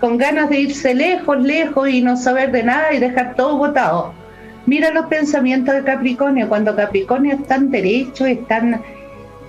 Con 0.00 0.18
ganas 0.18 0.50
de 0.50 0.60
irse 0.60 0.94
lejos, 0.94 1.40
lejos 1.40 1.88
y 1.88 2.00
no 2.00 2.16
saber 2.16 2.52
de 2.52 2.62
nada 2.62 2.92
y 2.92 2.98
dejar 2.98 3.34
todo 3.34 3.58
botado. 3.58 4.12
Mira 4.66 4.92
los 4.92 5.06
pensamientos 5.06 5.74
de 5.74 5.82
Capricornio, 5.82 6.48
cuando 6.48 6.76
Capricornio 6.76 7.34
es 7.34 7.46
tan 7.46 7.70
derecho, 7.70 8.26
es 8.26 8.46
tan 8.46 8.80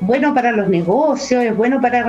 bueno 0.02 0.34
para 0.34 0.52
los 0.52 0.70
negocios, 0.70 1.44
es 1.44 1.56
bueno 1.56 1.82
para 1.82 2.04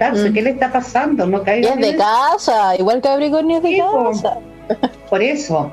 Mm. 0.00 0.32
¿qué 0.32 0.42
le 0.42 0.50
está 0.50 0.72
pasando? 0.72 1.26
No 1.26 1.38
es 1.38 1.44
de 1.44 1.88
eso. 1.90 1.98
casa, 1.98 2.76
igual 2.76 3.00
Capricornio 3.00 3.56
es 3.58 3.62
de 3.62 3.68
Sí, 3.70 3.80
casa. 3.80 4.38
Por 5.10 5.22
eso, 5.22 5.72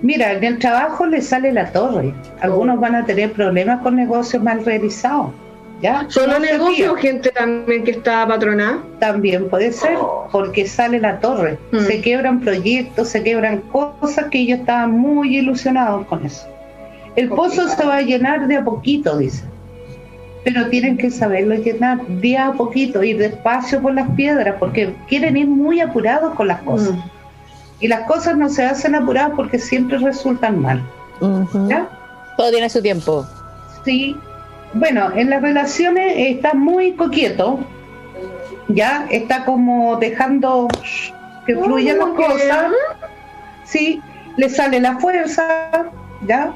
mira, 0.00 0.32
en 0.32 0.44
el 0.44 0.58
trabajo 0.58 1.06
le 1.06 1.20
sale 1.20 1.52
la 1.52 1.70
torre. 1.72 2.14
Algunos 2.40 2.80
van 2.80 2.94
a 2.94 3.04
tener 3.04 3.32
problemas 3.32 3.80
con 3.82 3.96
negocios 3.96 4.42
mal 4.42 4.64
realizados. 4.64 5.30
¿Ya? 5.82 6.06
Solo 6.08 6.38
No 6.38 6.44
se 6.44 6.52
negocio, 6.52 6.94
fía. 6.94 7.02
gente 7.10 7.30
también 7.30 7.82
que 7.82 7.90
está 7.90 8.24
patronada. 8.28 8.78
También 9.00 9.48
puede 9.50 9.72
ser, 9.72 9.98
porque 10.30 10.68
sale 10.68 11.00
la 11.00 11.18
torre. 11.18 11.58
Mm. 11.72 11.78
Se 11.80 12.00
quebran 12.00 12.40
proyectos, 12.40 13.08
se 13.08 13.24
quebran 13.24 13.62
cosas 13.62 14.26
que 14.30 14.38
ellos 14.38 14.60
estaban 14.60 14.92
muy 14.96 15.36
ilusionados 15.36 16.06
con 16.06 16.24
eso. 16.24 16.46
El 17.16 17.28
pozo 17.30 17.68
se 17.68 17.84
va 17.84 17.96
a 17.96 18.02
llenar 18.02 18.46
de 18.46 18.56
a 18.58 18.64
poquito, 18.64 19.18
dice. 19.18 19.42
Pero 20.44 20.68
tienen 20.68 20.96
que 20.96 21.10
saberlo 21.10 21.54
llenar 21.54 22.04
de 22.06 22.36
a 22.36 22.52
poquito, 22.52 23.02
ir 23.02 23.18
despacio 23.18 23.80
por 23.80 23.94
las 23.94 24.10
piedras, 24.10 24.56
porque 24.58 24.94
quieren 25.08 25.36
ir 25.36 25.46
muy 25.46 25.80
apurados 25.80 26.34
con 26.34 26.48
las 26.48 26.60
cosas. 26.62 26.94
Mm. 26.94 27.02
Y 27.80 27.88
las 27.88 28.02
cosas 28.06 28.36
no 28.36 28.48
se 28.48 28.64
hacen 28.64 28.94
apuradas 28.94 29.32
porque 29.36 29.58
siempre 29.58 29.98
resultan 29.98 30.60
mal. 30.60 30.82
¿Ya? 31.68 31.88
Todo 32.36 32.50
tiene 32.50 32.68
su 32.68 32.82
tiempo. 32.82 33.26
Sí. 33.84 34.16
Bueno, 34.74 35.10
en 35.14 35.30
las 35.30 35.42
relaciones 35.42 36.14
está 36.16 36.54
muy 36.54 36.92
coquieto. 36.92 37.60
Ya 38.68 39.06
está 39.10 39.44
como 39.44 39.96
dejando 39.96 40.68
que 41.46 41.56
fluyan 41.56 41.98
las 41.98 42.08
cosas. 42.08 42.72
Sí, 43.64 44.00
le 44.36 44.48
sale 44.48 44.80
la 44.80 44.98
fuerza, 44.98 45.44
¿ya? 46.26 46.52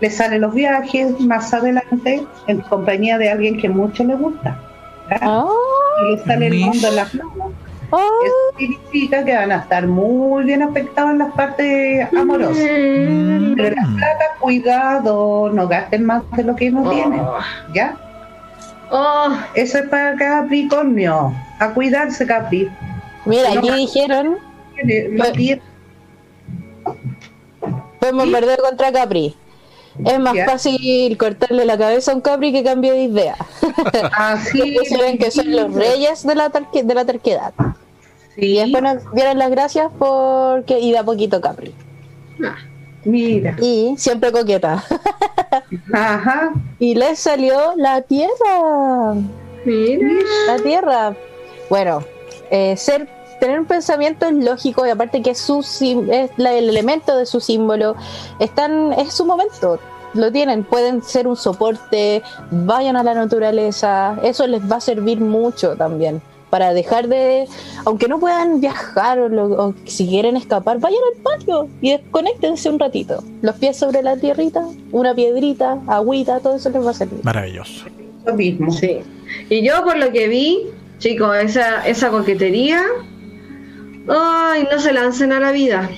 Le 0.00 0.10
salen 0.10 0.40
los 0.40 0.52
viajes 0.54 1.18
más 1.20 1.52
adelante 1.54 2.26
en 2.46 2.60
compañía 2.62 3.16
de 3.18 3.30
alguien 3.30 3.58
que 3.58 3.68
mucho 3.68 4.04
le 4.04 4.14
gusta. 4.14 4.58
Ah, 5.10 5.46
Y 6.06 6.12
le 6.16 6.24
sale 6.24 6.46
el 6.48 6.54
mundo 6.60 6.88
en 6.88 6.96
las 6.96 7.14
manos. 7.14 7.52
ah. 7.92 8.08
Eso 8.26 8.58
significa 8.58 9.24
que 9.24 9.34
van 9.34 9.52
a 9.52 9.56
estar 9.58 9.86
muy 9.86 10.44
bien 10.44 10.62
afectados 10.62 11.12
en 11.12 11.18
las 11.18 11.32
partes 11.34 12.08
amorosas. 12.12 12.56
Mm. 12.56 13.54
Pero 13.56 13.76
la 13.76 13.96
plata, 13.96 14.24
cuidado, 14.40 15.50
no 15.52 15.68
gasten 15.68 16.04
más 16.06 16.22
de 16.32 16.42
lo 16.44 16.56
que 16.56 16.70
no 16.70 16.88
tienen, 16.90 17.22
¿ya? 17.72 17.96
Oh, 18.90 19.28
Eso 19.54 19.78
es 19.78 19.88
para 19.88 20.14
Capricornio. 20.16 21.32
A 21.60 21.68
cuidarse, 21.70 22.26
Capri. 22.26 22.68
Mira, 23.24 23.54
No, 23.54 23.58
aquí 23.60 23.68
no. 23.68 23.76
dijeron, 23.76 24.38
podemos 28.00 28.28
perder 28.28 28.58
contra 28.58 28.92
Capri. 28.92 29.34
Es 30.04 30.18
más 30.18 30.34
Ya. 30.34 30.46
fácil 30.46 31.16
cortarle 31.18 31.64
la 31.64 31.78
cabeza 31.78 32.12
a 32.12 32.14
un 32.14 32.20
Capri 32.20 32.52
que 32.52 32.64
cambie 32.64 32.92
de 32.92 33.02
idea. 33.04 33.36
Así 34.16 34.76
Pusieron 34.78 35.18
que 35.18 35.30
son 35.30 35.50
los 35.54 35.72
reyes 35.72 36.26
de 36.26 36.34
la, 36.34 36.48
de 36.48 36.94
la 36.94 37.04
terquedad. 37.04 37.52
Sí, 38.34 38.46
Y 38.46 38.58
después 38.58 38.82
nos 38.82 39.12
dieron 39.14 39.38
las 39.38 39.50
gracias 39.50 39.90
porque 39.98 40.80
y 40.80 40.90
de 40.90 40.98
a 40.98 41.04
poquito 41.04 41.40
Capri. 41.40 41.72
ah, 42.44 42.56
mira. 43.04 43.56
Y 43.60 43.94
siempre 43.96 44.32
coqueta. 44.32 44.82
Ajá. 45.92 46.52
y 46.80 46.94
les 46.96 47.18
salió 47.20 47.74
la 47.76 48.02
tierra. 48.02 49.14
mira. 49.64 50.08
La 50.48 50.56
tierra. 50.58 51.14
Bueno, 51.70 52.02
eh, 52.50 52.76
ser 52.76 53.08
tener 53.40 53.58
un 53.60 53.66
pensamiento 53.66 54.26
es 54.26 54.34
lógico 54.34 54.86
y 54.86 54.90
aparte 54.90 55.22
que 55.22 55.30
es, 55.30 55.38
su, 55.38 55.62
sim- 55.62 56.08
es 56.10 56.30
la- 56.36 56.52
el 56.54 56.68
elemento 56.68 57.16
de 57.16 57.26
su 57.26 57.40
símbolo, 57.40 57.96
están, 58.38 58.92
es 58.94 59.12
su 59.14 59.24
momento. 59.24 59.78
Lo 60.14 60.30
tienen, 60.30 60.62
pueden 60.64 61.02
ser 61.02 61.26
un 61.26 61.36
soporte, 61.36 62.22
vayan 62.50 62.96
a 62.96 63.02
la 63.02 63.14
naturaleza, 63.14 64.16
eso 64.22 64.46
les 64.46 64.62
va 64.70 64.76
a 64.76 64.80
servir 64.80 65.20
mucho 65.20 65.74
también 65.76 66.22
para 66.50 66.72
dejar 66.72 67.08
de, 67.08 67.48
aunque 67.84 68.06
no 68.06 68.20
puedan 68.20 68.60
viajar 68.60 69.18
o, 69.18 69.28
lo- 69.28 69.46
o 69.60 69.74
si 69.86 70.06
quieren 70.06 70.36
escapar, 70.36 70.78
vayan 70.78 71.00
al 71.16 71.20
patio 71.20 71.68
y 71.80 71.90
desconectense 71.90 72.70
un 72.70 72.78
ratito. 72.78 73.24
Los 73.42 73.56
pies 73.56 73.76
sobre 73.76 74.02
la 74.04 74.16
tierrita, 74.16 74.64
una 74.92 75.12
piedrita, 75.16 75.80
agüita, 75.88 76.38
todo 76.38 76.54
eso 76.54 76.70
les 76.70 76.86
va 76.86 76.90
a 76.92 76.94
servir. 76.94 77.18
Maravilloso. 77.24 77.86
Lo 78.24 78.34
mismo. 78.34 78.70
Sí. 78.70 79.00
Y 79.50 79.66
yo 79.66 79.82
por 79.82 79.96
lo 79.96 80.12
que 80.12 80.28
vi, 80.28 80.60
chicos, 81.00 81.36
esa, 81.38 81.84
esa 81.88 82.10
coquetería, 82.10 82.80
ay, 84.08 84.66
no 84.70 84.78
se 84.78 84.92
lancen 84.92 85.32
a 85.32 85.40
la 85.40 85.52
vida. 85.52 85.88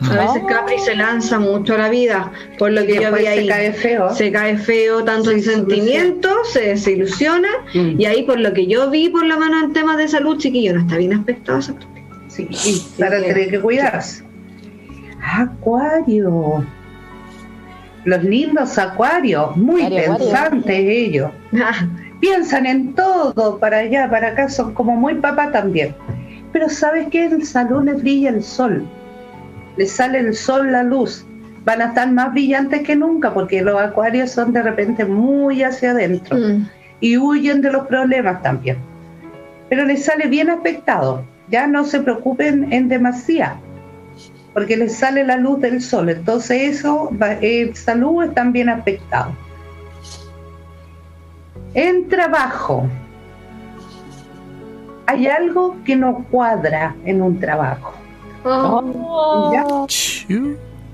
A 0.00 0.04
No. 0.14 0.20
veces 0.20 0.42
Capri 0.46 0.78
se 0.78 0.94
lanza 0.94 1.38
mucho 1.38 1.74
a 1.74 1.78
la 1.78 1.88
vida, 1.88 2.30
por 2.58 2.70
lo 2.70 2.82
Y 2.84 2.86
que 2.86 3.00
yo 3.00 3.12
vi 3.14 3.22
se 3.22 3.28
ahí. 3.28 3.48
cae 3.48 3.72
feo. 3.72 4.14
Se 4.14 4.30
cae 4.30 4.58
feo 4.58 5.02
tanto 5.04 5.30
Se 5.30 5.36
en 5.36 5.42
sentimientos, 5.42 6.52
se 6.52 6.60
desilusiona, 6.68 7.48
Mm. 7.74 7.98
y 8.00 8.04
ahí 8.04 8.22
por 8.24 8.38
lo 8.38 8.52
que 8.52 8.66
yo 8.66 8.90
vi 8.90 9.08
por 9.08 9.24
la 9.24 9.38
mano 9.38 9.58
en 9.64 9.72
temas 9.72 9.96
de 9.96 10.06
salud, 10.08 10.36
chiquillo, 10.36 10.74
no 10.74 10.80
está 10.80 10.98
bien 10.98 11.14
aspectado 11.14 11.58
esa 11.60 11.72
parte. 11.72 12.04
Sí, 12.28 12.46
y 12.50 13.00
para 13.00 13.18
sí. 13.20 13.26
tener 13.26 13.48
que 13.50 13.58
cuidarse. 13.60 14.22
Acuario. 15.22 16.64
Los 18.04 18.22
lindos 18.22 18.78
acuarios, 18.78 19.56
muy 19.56 19.82
Acuario, 19.82 20.12
acuario. 20.12 20.26
pensantes 20.30 20.76
ellos. 20.78 21.30
Piensan 22.20 22.66
en 22.66 22.94
todo, 22.94 23.58
para 23.58 23.78
allá, 23.78 24.08
para 24.10 24.28
acá, 24.28 24.48
son 24.48 24.72
como 24.74 24.94
muy 24.96 25.14
papá 25.16 25.50
también. 25.50 25.94
Pero 26.56 26.70
¿sabes 26.70 27.08
qué? 27.10 27.26
En 27.26 27.44
salud 27.44 27.84
les 27.84 28.00
brilla 28.00 28.30
el 28.30 28.42
sol. 28.42 28.88
Les 29.76 29.92
sale 29.92 30.20
el 30.20 30.32
sol, 30.34 30.72
la 30.72 30.82
luz. 30.82 31.26
Van 31.66 31.82
a 31.82 31.88
estar 31.88 32.10
más 32.10 32.32
brillantes 32.32 32.80
que 32.80 32.96
nunca 32.96 33.34
porque 33.34 33.60
los 33.60 33.78
acuarios 33.78 34.30
son 34.30 34.54
de 34.54 34.62
repente 34.62 35.04
muy 35.04 35.62
hacia 35.62 35.90
adentro 35.90 36.34
Mm. 36.38 36.66
y 37.02 37.18
huyen 37.18 37.60
de 37.60 37.72
los 37.72 37.86
problemas 37.86 38.40
también. 38.40 38.78
Pero 39.68 39.84
les 39.84 40.06
sale 40.06 40.28
bien 40.28 40.48
aspectado. 40.48 41.22
Ya 41.50 41.66
no 41.66 41.84
se 41.84 42.00
preocupen 42.00 42.72
en 42.72 42.88
demasía, 42.88 43.56
porque 44.54 44.78
les 44.78 44.96
sale 44.96 45.24
la 45.24 45.36
luz 45.36 45.60
del 45.60 45.82
sol. 45.82 46.08
Entonces 46.08 46.78
eso, 46.78 47.10
en 47.42 47.76
salud 47.76 48.24
están 48.24 48.50
bien 48.52 48.70
aspectados. 48.70 49.34
En 51.74 52.08
trabajo, 52.08 52.88
hay 55.06 55.26
algo 55.26 55.76
que 55.84 55.96
no 55.96 56.24
cuadra 56.30 56.94
en 57.04 57.22
un 57.22 57.38
trabajo. 57.40 57.92
Oh. 58.44 59.86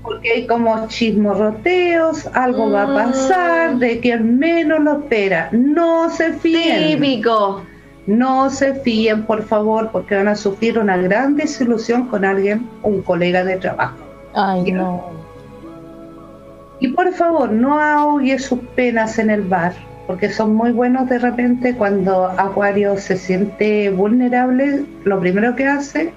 Porque 0.03 0.31
hay 0.31 0.47
como 0.47 0.87
chismorroteos, 0.87 2.27
algo 2.33 2.71
va 2.71 2.83
a 2.83 2.93
pasar, 2.93 3.77
de 3.77 3.99
quien 3.99 4.37
menos 4.37 4.79
lo 4.81 4.99
espera. 4.99 5.49
No 5.51 6.09
se 6.09 6.33
fíen. 6.33 6.99
Típico. 6.99 7.61
No 8.05 8.49
se 8.49 8.73
fíen, 8.75 9.23
por 9.25 9.43
favor, 9.43 9.89
porque 9.91 10.15
van 10.15 10.27
a 10.27 10.35
sufrir 10.35 10.77
una 10.77 10.97
gran 10.97 11.37
desilusión 11.37 12.07
con 12.07 12.25
alguien, 12.25 12.67
un 12.81 13.01
colega 13.01 13.45
de 13.45 13.55
trabajo. 13.57 13.95
Ay, 14.33 14.65
Ya. 14.65 14.75
no. 14.75 15.23
Y 16.81 16.89
por 16.89 17.13
favor, 17.13 17.49
no 17.49 17.79
ahogue 17.79 18.37
sus 18.39 18.59
penas 18.75 19.17
en 19.17 19.29
el 19.29 19.43
bar, 19.43 19.73
porque 20.07 20.31
son 20.31 20.55
muy 20.55 20.71
buenos 20.71 21.07
de 21.09 21.17
repente 21.19 21.75
cuando 21.75 22.25
Acuario 22.25 22.97
se 22.97 23.17
siente 23.17 23.89
vulnerable, 23.89 24.83
lo 25.05 25.19
primero 25.19 25.55
que 25.55 25.65
hace 25.65 26.13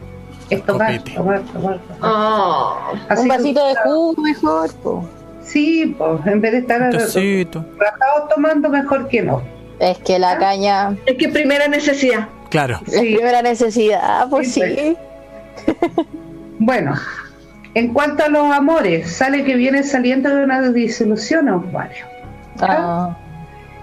es 0.51 0.63
tomar, 0.65 0.99
Copete. 0.99 1.17
tomar, 1.17 1.41
tomar, 1.53 1.79
tomar. 1.79 2.01
Oh. 2.03 2.77
Así 3.09 3.23
Un 3.23 3.29
que- 3.31 3.37
vasito 3.37 3.67
de 3.69 3.75
jugo 3.85 4.23
mejor. 4.23 4.73
po. 4.83 5.05
Sí, 5.43 5.95
pues, 5.97 6.27
en 6.27 6.41
vez 6.41 6.53
de 6.53 6.59
estar 6.59 6.81
rajados 6.81 8.29
tomando, 8.35 8.69
mejor 8.69 9.07
que 9.09 9.23
no. 9.23 9.43
Es 9.79 9.99
que 9.99 10.19
la 10.19 10.39
caña 10.39 10.97
Es 11.07 11.17
que 11.17 11.29
primera 11.29 11.69
necesidad. 11.69 12.29
Claro. 12.51 12.81
es 12.87 12.99
primera 13.01 13.43
necesidad, 13.43 14.29
pues 14.31 14.53
Sí, 14.53 14.63
sí. 14.63 14.97
Bueno, 16.59 16.95
en 17.75 17.93
cuanto 17.93 18.25
a 18.25 18.29
los 18.29 18.51
amores, 18.51 19.13
sale 19.15 19.45
que 19.45 19.55
viene 19.57 19.83
saliendo 19.83 20.35
de 20.35 20.43
una 20.45 20.63
disolución 20.71 21.49
Acuario. 21.49 22.07
Ah, 22.61 23.17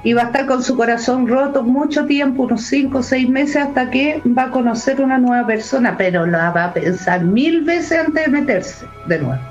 y 0.03 0.13
va 0.13 0.23
a 0.23 0.25
estar 0.25 0.45
con 0.45 0.61
su 0.61 0.75
corazón 0.75 1.27
roto 1.27 1.63
mucho 1.63 2.05
tiempo, 2.05 2.43
unos 2.43 2.63
5 2.63 2.97
o 2.97 3.03
6 3.03 3.29
meses, 3.29 3.55
hasta 3.57 3.89
que 3.89 4.21
va 4.37 4.43
a 4.43 4.51
conocer 4.51 4.99
una 5.01 5.17
nueva 5.17 5.47
persona, 5.47 5.95
pero 5.97 6.25
la 6.25 6.51
va 6.51 6.65
a 6.65 6.73
pensar 6.73 7.23
mil 7.23 7.61
veces 7.63 7.99
antes 8.05 8.25
de 8.25 8.31
meterse 8.31 8.85
de 9.07 9.19
nuevo. 9.19 9.41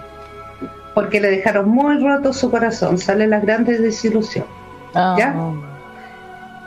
Porque 0.94 1.20
le 1.20 1.30
dejaron 1.30 1.68
muy 1.70 1.98
roto 2.04 2.34
su 2.34 2.50
corazón, 2.50 2.98
sale 2.98 3.26
la 3.26 3.40
gran 3.40 3.64
desilusión. 3.64 4.44
ah. 4.94 5.16
¿Ya? 5.18 5.34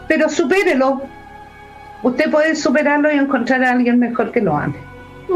Pero 0.08 0.30
supérelo. 0.30 1.02
Usted 2.04 2.30
puede 2.30 2.56
superarlo 2.56 3.12
y 3.12 3.18
encontrar 3.18 3.64
a 3.64 3.72
alguien 3.72 3.98
mejor 3.98 4.32
que 4.32 4.42
lo 4.42 4.56
ame. 4.56 4.76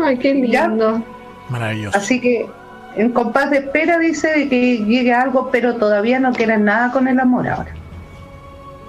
Ay, 0.03 0.17
qué 0.17 0.47
¿Ya? 0.47 0.67
lindo. 0.67 1.03
Maravilloso. 1.49 1.97
Así 1.97 2.21
que 2.21 2.47
en 2.95 3.11
compás 3.11 3.49
de 3.49 3.57
espera 3.57 3.97
dice 3.97 4.27
de 4.27 4.49
que 4.49 4.77
llegue 4.77 5.11
algo, 5.13 5.49
pero 5.51 5.75
todavía 5.75 6.19
no 6.19 6.31
quieren 6.33 6.65
nada 6.65 6.91
con 6.91 7.07
el 7.07 7.19
amor 7.19 7.47
ahora. 7.47 7.71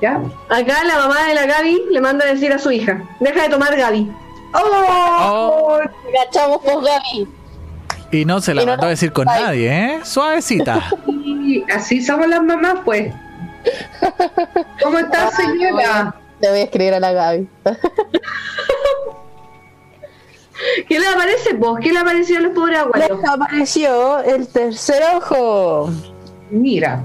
¿Ya? 0.00 0.20
Acá 0.48 0.84
la 0.84 0.96
mamá 0.96 1.26
de 1.26 1.34
la 1.34 1.46
Gaby 1.46 1.82
le 1.90 2.00
manda 2.00 2.24
a 2.24 2.28
decir 2.28 2.52
a 2.52 2.58
su 2.58 2.70
hija, 2.70 3.02
deja 3.20 3.42
de 3.42 3.48
tomar 3.50 3.76
Gaby. 3.76 4.10
¡Oh! 4.54 5.78
Gachamos 6.12 6.58
por 6.62 6.82
Gaby. 6.82 7.28
Y 8.12 8.24
no 8.24 8.40
se 8.40 8.54
la 8.54 8.62
Y 8.62 8.66
no 8.66 8.72
mandó 8.72 8.86
a 8.86 8.90
decir 8.90 9.12
con 9.12 9.26
nadie, 9.26 9.68
¿eh? 9.68 10.00
Suavecita. 10.04 10.82
Y 11.50 11.64
así 11.72 12.00
somos 12.00 12.28
las 12.28 12.44
mamás, 12.44 12.76
pues. 12.84 13.12
¿Cómo 14.80 14.98
está, 14.98 15.32
señora? 15.32 16.14
Le 16.40 16.48
voy 16.48 16.60
a 16.60 16.62
escribir 16.62 16.94
a 16.94 17.00
la 17.00 17.12
Gaby. 17.12 17.48
¿Qué 20.88 21.00
le 21.00 21.06
aparece, 21.08 21.54
vos? 21.54 21.80
¿Qué 21.80 21.92
le 21.92 21.98
apareció 21.98 22.38
a 22.38 22.42
los 22.42 22.52
pobres 22.52 22.78
abuelos? 22.78 23.18
Les 23.18 23.28
apareció 23.28 24.20
el 24.20 24.46
tercer 24.46 25.02
ojo. 25.16 25.90
Mira, 26.50 27.02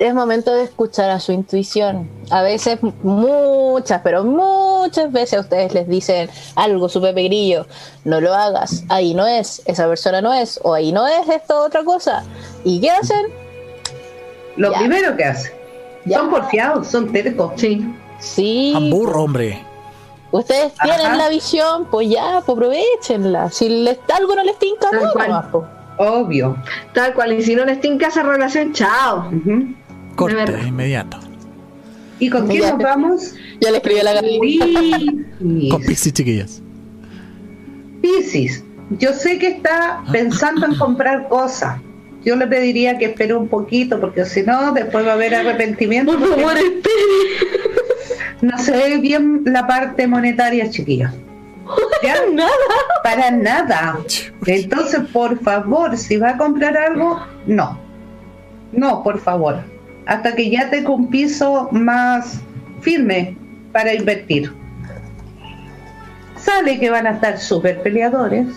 es 0.00 0.14
momento 0.14 0.54
de 0.54 0.64
escuchar 0.64 1.10
a 1.10 1.20
su 1.20 1.30
intuición. 1.32 2.08
A 2.30 2.42
veces, 2.42 2.78
muchas, 3.02 4.00
pero 4.02 4.24
muchas 4.24 5.12
veces 5.12 5.38
a 5.38 5.40
ustedes 5.42 5.74
les 5.74 5.86
dicen 5.88 6.30
algo, 6.56 6.88
su 6.88 7.00
Pepe 7.02 7.24
Grillo, 7.24 7.66
no 8.04 8.20
lo 8.20 8.34
hagas, 8.34 8.82
ahí 8.88 9.12
no 9.14 9.26
es, 9.26 9.60
esa 9.66 9.86
persona 9.86 10.22
no 10.22 10.32
es, 10.32 10.58
o 10.62 10.72
ahí 10.74 10.90
no 10.90 11.06
es 11.06 11.28
esto 11.28 11.62
otra 11.64 11.84
cosa. 11.84 12.24
¿Y 12.64 12.80
qué 12.80 12.90
hacen? 12.90 13.26
Lo 14.56 14.72
Ya. 14.72 14.78
primero 14.78 15.16
que 15.16 15.24
hacen. 15.24 15.52
Ya. 16.06 16.18
Son 16.18 16.30
porfiados, 16.30 16.86
son 16.86 17.12
tercos. 17.12 17.52
Sí. 17.56 17.86
Sí. 18.18 18.72
Hamburro, 18.74 19.24
hombre. 19.24 19.62
Ustedes 20.32 20.72
tienen 20.82 21.06
Ajá. 21.06 21.16
la 21.16 21.28
visión, 21.28 21.86
pues 21.90 22.08
ya, 22.08 22.40
pues 22.46 22.56
aprovechenla. 22.56 23.50
Si 23.50 23.68
les, 23.68 23.98
algo 24.16 24.34
no 24.34 24.44
les 24.44 24.58
tinca, 24.58 24.88
no, 24.92 25.12
pues. 25.12 25.66
Obvio. 25.98 26.56
Tal 26.94 27.12
cual. 27.12 27.34
Y 27.34 27.42
si 27.42 27.54
no 27.54 27.64
les 27.66 27.80
tinca 27.80 28.06
esa 28.08 28.22
relación, 28.22 28.72
chao. 28.72 29.28
Corte 30.16 30.52
de 30.52 30.68
inmediato. 30.68 31.18
¿Y 32.18 32.28
con 32.28 32.48
quién 32.48 32.60
nos 32.62 32.78
vamos? 32.78 33.34
Ya 33.60 33.70
le 33.70 33.78
escribí 33.78 34.00
a 34.00 34.04
la 34.04 34.12
Gaby. 34.14 34.58
Con 35.70 35.80
Piscis. 35.80 35.86
Pixie, 35.86 36.12
chiquillas. 36.12 36.62
Piscis. 38.02 38.64
Yo 38.98 39.12
sé 39.12 39.38
que 39.38 39.48
está 39.48 40.02
pensando 40.12 40.66
en 40.66 40.74
comprar 40.76 41.28
cosas. 41.28 41.80
Yo 42.24 42.36
le 42.36 42.46
pediría 42.46 42.98
que 42.98 43.06
espere 43.06 43.34
un 43.34 43.48
poquito, 43.48 43.98
porque 43.98 44.26
si 44.26 44.42
no, 44.42 44.72
después 44.72 45.06
va 45.06 45.12
a 45.12 45.14
haber 45.14 45.34
arrepentimiento. 45.34 46.18
Por 46.18 46.28
favor, 46.28 46.56
espere. 46.58 48.10
No 48.42 48.58
se 48.58 48.72
ve 48.72 48.98
bien 48.98 49.42
la 49.46 49.66
parte 49.66 50.06
monetaria, 50.06 50.68
chiquillos. 50.68 51.10
¿Ya? 52.02 52.16
Nada. 52.32 52.50
Para 53.02 53.30
nada. 53.30 53.98
Entonces, 54.46 55.00
por 55.12 55.38
favor, 55.40 55.96
si 55.96 56.16
va 56.16 56.30
a 56.30 56.36
comprar 56.36 56.76
algo, 56.76 57.20
no. 57.46 57.78
No, 58.72 59.02
por 59.02 59.18
favor. 59.18 59.62
Hasta 60.10 60.34
que 60.34 60.50
ya 60.50 60.68
tenga 60.70 60.90
un 60.90 61.06
piso 61.08 61.68
más 61.70 62.40
firme 62.80 63.36
para 63.70 63.94
invertir. 63.94 64.52
Sale 66.36 66.80
que 66.80 66.90
van 66.90 67.06
a 67.06 67.10
estar 67.12 67.38
súper 67.38 67.80
peleadores 67.80 68.48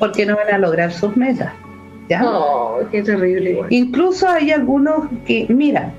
porque 0.00 0.26
no 0.26 0.34
van 0.34 0.52
a 0.52 0.58
lograr 0.58 0.92
sus 0.92 1.16
metas. 1.16 1.52
¿Ya? 2.08 2.22
Oh, 2.24 2.80
qué 2.90 3.02
terrible. 3.04 3.60
Incluso 3.70 4.28
hay 4.28 4.50
algunos 4.50 5.04
que, 5.24 5.46
mira, 5.48 5.92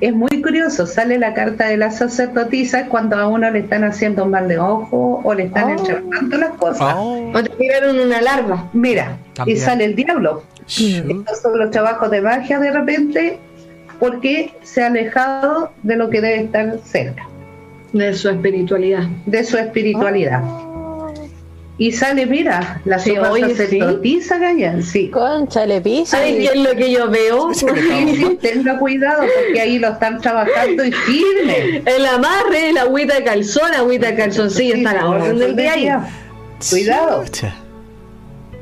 es 0.00 0.14
muy 0.14 0.40
curioso, 0.40 0.86
sale 0.86 1.18
la 1.18 1.34
carta 1.34 1.66
de 1.66 1.76
la 1.76 1.90
sacerdotisa 1.90 2.86
cuando 2.86 3.16
a 3.16 3.26
uno 3.26 3.50
le 3.50 3.58
están 3.58 3.82
haciendo 3.82 4.24
un 4.26 4.30
mal 4.30 4.46
de 4.46 4.58
ojo 4.60 5.20
o 5.24 5.34
le 5.34 5.44
están 5.46 5.76
Oh. 5.76 6.36
las 6.36 6.50
cosas. 6.50 6.94
Oh, 6.96 7.32
O 7.34 7.42
te 7.42 7.50
tiraron 7.56 7.98
una 7.98 8.22
larva. 8.22 8.70
Mira, 8.74 9.18
También. 9.34 9.56
y 9.58 9.60
sale 9.60 9.84
el 9.86 9.96
diablo. 9.96 10.44
Estos 10.68 11.40
son 11.42 11.58
los 11.58 11.70
trabajos 11.72 12.12
de 12.12 12.20
magia 12.22 12.60
de 12.60 12.70
repente 12.70 13.38
porque 14.00 14.52
se 14.62 14.82
ha 14.82 14.86
alejado 14.88 15.70
de 15.82 15.96
lo 15.96 16.10
que 16.10 16.20
debe 16.20 16.42
estar 16.44 16.78
cerca, 16.84 17.28
De 17.92 18.12
su 18.14 18.28
espiritualidad. 18.30 19.04
de 19.26 19.44
su 19.44 19.56
espiritualidad. 19.58 20.42
Y 21.78 21.92
sale, 21.92 22.26
mira, 22.26 22.82
la 22.84 22.98
Sí, 22.98 23.14
sopa 23.14 23.30
oye, 23.30 23.54
sacerdotisa, 23.54 24.36
Gaya, 24.38 24.82
sí. 24.82 25.08
Conchale, 25.08 25.80
pisa. 25.80 26.18
¿Sabes 26.18 26.34
qué 26.34 26.44
es 26.44 26.56
lo 26.56 26.74
que 26.76 26.90
yo 26.92 27.08
veo? 27.08 27.54
Sí, 27.54 27.66
sí, 28.16 28.38
tenga 28.42 28.78
cuidado 28.78 29.22
porque 29.22 29.60
ahí 29.62 29.78
lo 29.78 29.88
están 29.88 30.20
trabajando 30.20 30.84
y 30.84 30.92
firme. 30.92 31.82
El 31.86 32.04
amarre, 32.04 32.68
el 32.70 32.76
agüita 32.76 33.14
de 33.14 33.24
calzón, 33.24 33.72
agüita 33.74 34.08
de 34.08 34.14
calzoncillo, 34.16 34.74
está 34.74 34.92
la 34.92 35.08
orden 35.08 35.38
del 35.38 35.56
día 35.56 35.72
ahí. 35.72 35.88
Cuidado. 36.68 37.24
Chucha. 37.24 37.54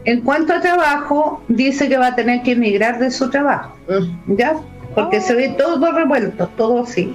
En 0.05 0.21
cuanto 0.21 0.53
a 0.53 0.61
trabajo, 0.61 1.43
dice 1.49 1.89
que 1.89 1.99
va 1.99 2.09
a 2.09 2.15
tener 2.15 2.43
que 2.45 2.53
emigrar 2.53 3.01
de 3.01 3.11
su 3.11 3.31
trabajo, 3.31 3.75
Mm. 3.89 4.37
¿ya? 4.37 4.55
Porque 5.03 5.21
se 5.21 5.35
ve 5.35 5.49
todo 5.57 5.93
revuelto, 5.93 6.49
todo 6.57 6.83
así. 6.83 7.15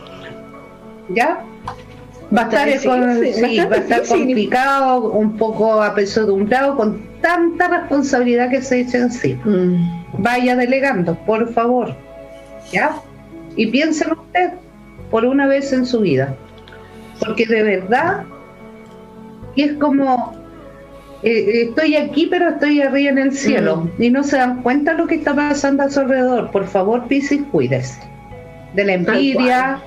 ¿Ya? 1.09 1.43
Va 2.35 2.43
a 2.43 2.45
estar, 2.45 2.83
con- 2.89 3.19
sí, 3.23 3.59
va 3.59 3.75
a 3.75 3.79
estar 3.79 4.07
complicado, 4.07 5.11
un 5.11 5.37
poco 5.37 5.81
apesadumbrado, 5.81 6.75
con 6.75 7.01
tanta 7.21 7.67
responsabilidad 7.67 8.49
que 8.49 8.61
se 8.61 8.81
echa 8.81 8.97
encima. 8.99 9.43
Mm. 9.45 10.03
Vaya 10.19 10.55
delegando, 10.55 11.15
por 11.25 11.51
favor. 11.53 11.95
¿Ya? 12.71 12.95
Y 13.55 13.67
piensen 13.67 14.13
usted 14.13 14.53
por 15.11 15.25
una 15.25 15.45
vez 15.47 15.71
en 15.73 15.85
su 15.85 15.99
vida. 15.99 16.35
Porque 17.19 17.45
de 17.45 17.61
verdad, 17.63 18.23
y 19.55 19.63
es 19.63 19.73
como, 19.73 20.33
eh, 21.23 21.63
estoy 21.69 21.95
aquí, 21.95 22.27
pero 22.29 22.49
estoy 22.49 22.81
arriba 22.81 23.11
en 23.11 23.17
el 23.17 23.33
cielo. 23.35 23.87
Y 23.97 24.09
no 24.09 24.23
se 24.23 24.37
dan 24.37 24.61
cuenta 24.61 24.93
lo 24.93 25.07
que 25.07 25.15
está 25.15 25.33
pasando 25.35 25.83
a 25.83 25.89
su 25.89 25.99
alrededor. 26.01 26.51
Por 26.51 26.65
favor, 26.67 27.07
Piscis, 27.07 27.41
cuídese. 27.51 27.99
De 28.73 28.83
la 28.85 28.93
envidia, 28.93 29.79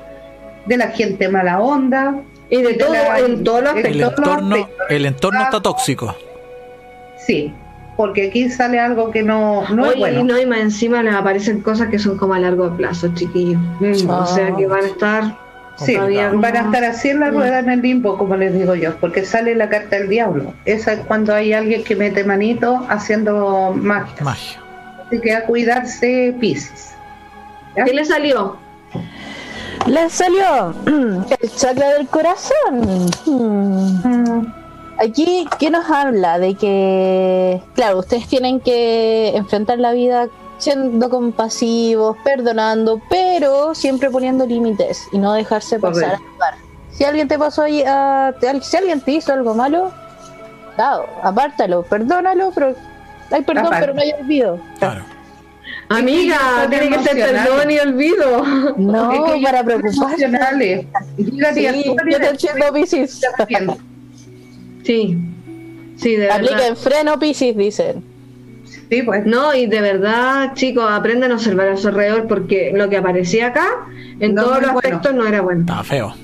de 0.66 0.76
la 0.76 0.89
gente 0.89 1.28
mala 1.28 1.61
onda. 1.61 2.20
Y 2.49 2.62
de 2.62 2.68
de 2.68 2.74
todo, 2.74 2.93
la- 2.93 3.18
en 3.20 3.43
todos 3.45 3.62
los 3.64 3.74
de 3.74 3.80
El 3.80 3.87
aspectos. 4.05 4.14
todos 4.14 4.26
los 4.28 4.34
entorno, 4.37 4.55
aspectos. 4.57 4.87
el 4.91 5.07
entorno 5.07 5.43
está 5.43 5.61
tóxico. 5.62 6.16
Sí, 7.18 7.53
porque 7.97 8.28
aquí 8.28 8.49
sale 8.51 8.78
algo 8.78 9.11
que 9.11 9.22
no, 9.22 9.68
no 9.70 9.87
es 9.91 9.97
bueno. 9.99 10.20
y 10.20 10.22
no, 10.22 10.39
y 10.41 10.47
más 10.47 10.61
encima 10.61 11.03
les 11.03 11.14
aparecen 11.14 11.61
cosas 11.61 11.89
que 11.89 11.99
son 11.99 12.16
como 12.16 12.34
a 12.34 12.39
largo 12.39 12.70
plazo, 12.76 13.09
chiquillos. 13.14 13.61
Mm. 13.80 14.09
O 14.11 14.26
sea 14.26 14.55
que 14.55 14.66
van 14.66 14.84
a 14.84 14.87
estar 14.87 15.39
Sí, 15.77 15.95
van 15.97 16.57
a 16.57 16.61
estar 16.61 16.85
así 16.85 17.11
en 17.11 17.20
la 17.20 17.31
rueda 17.31 17.59
en 17.59 17.70
el 17.70 17.83
limbo, 17.83 18.16
como 18.16 18.37
les 18.37 18.55
digo 18.55 18.74
yo, 18.74 18.97
porque 18.97 19.24
sale 19.24 19.55
la 19.55 19.68
carta 19.68 19.97
del 19.97 20.09
diablo. 20.09 20.55
Esa 20.64 20.95
es 20.95 21.01
cuando 21.01 21.35
hay 21.35 21.53
alguien 21.53 21.85
que 21.85 21.95
mete 21.95 22.24
manito 22.24 22.87
haciendo 22.89 23.72
magia. 23.74 24.24
Magia. 24.24 24.62
Así 25.07 25.20
que 25.20 25.35
a 25.35 25.45
cuidarse 25.45 26.35
Pisces. 26.41 26.95
¿Qué 27.74 27.93
le 27.93 28.05
salió? 28.05 28.57
Les 29.87 30.12
salió 30.12 30.74
el 30.87 31.51
chakra 31.57 31.91
del 31.91 32.09
corazón. 32.09 33.11
Hmm. 33.27 34.47
Aquí, 34.99 35.47
¿qué 35.59 35.70
nos 35.70 35.89
habla? 35.91 36.39
De 36.39 36.55
que, 36.55 37.61
claro, 37.74 37.99
ustedes 37.99 38.27
tienen 38.29 38.61
que 38.61 39.37
enfrentar 39.37 39.79
la 39.79 39.93
vida 39.93 40.29
siendo 40.59 41.11
compasivos, 41.11 42.17
perdonando, 42.25 43.01
pero 43.11 43.75
siempre 43.75 44.11
poniendo 44.11 44.47
límites 44.47 45.07
y 45.13 45.19
no 45.19 45.33
dejarse 45.35 45.79
pasar 45.79 46.15
a 46.15 46.19
lugar. 46.19 46.55
Si 46.93 47.05
alguien 47.05 47.29
te 47.29 47.39
pasó 47.39 47.63
ahí, 47.63 47.83
a- 47.87 48.35
te- 48.41 48.61
si 48.63 48.77
alguien 48.77 49.01
te 49.01 49.13
hizo 49.13 49.33
algo 49.33 49.55
malo, 49.55 49.93
claro, 50.77 51.07
apártalo, 51.23 51.83
perdónalo, 51.83 52.51
pero 52.55 52.75
hay 53.31 53.43
perdón, 53.43 53.67
Aparte. 53.67 53.81
pero 53.83 53.95
no 53.95 54.01
hay 54.01 54.13
olvido. 54.21 54.59
Claro. 54.79 55.03
Amiga, 55.89 56.39
tiene 56.71 56.89
que 56.91 56.99
ser 57.03 57.17
perdón 57.17 57.71
y 57.71 57.79
olvido. 57.79 58.43
No, 58.77 59.13
Es 59.29 59.33
que 59.35 59.41
para 59.43 59.63
preocuparse. 59.63 60.17
Sí, 60.17 60.23
yo 60.23 60.27
te 61.53 61.69
entiendo, 62.29 62.65
arrepienten. 63.35 63.77
Sí, 64.85 65.19
sí, 65.97 66.13
de 66.13 66.19
verdad. 66.19 66.37
Apliquen 66.37 66.77
freno, 66.77 67.19
Piscis, 67.19 67.57
dicen. 67.57 68.05
Sí, 68.91 69.03
pues. 69.03 69.26
No, 69.26 69.53
y 69.55 69.66
de 69.66 69.80
verdad, 69.80 70.53
chicos, 70.55 70.84
aprendan 70.89 71.32
a 71.32 71.34
observar 71.34 71.68
a 71.68 71.76
su 71.76 71.89
alrededor 71.89 72.26
porque 72.28 72.70
lo 72.74 72.89
que 72.89 72.97
aparecía 72.97 73.49
acá, 73.49 73.66
en 74.20 74.34
No, 74.34 74.43
todos 74.45 74.62
los 74.62 74.72
bueno. 74.72 74.78
aspectos, 74.78 75.14
no 75.14 75.26
era 75.26 75.41
bueno. 75.41 75.61
Está 75.62 75.82
feo. 75.82 76.14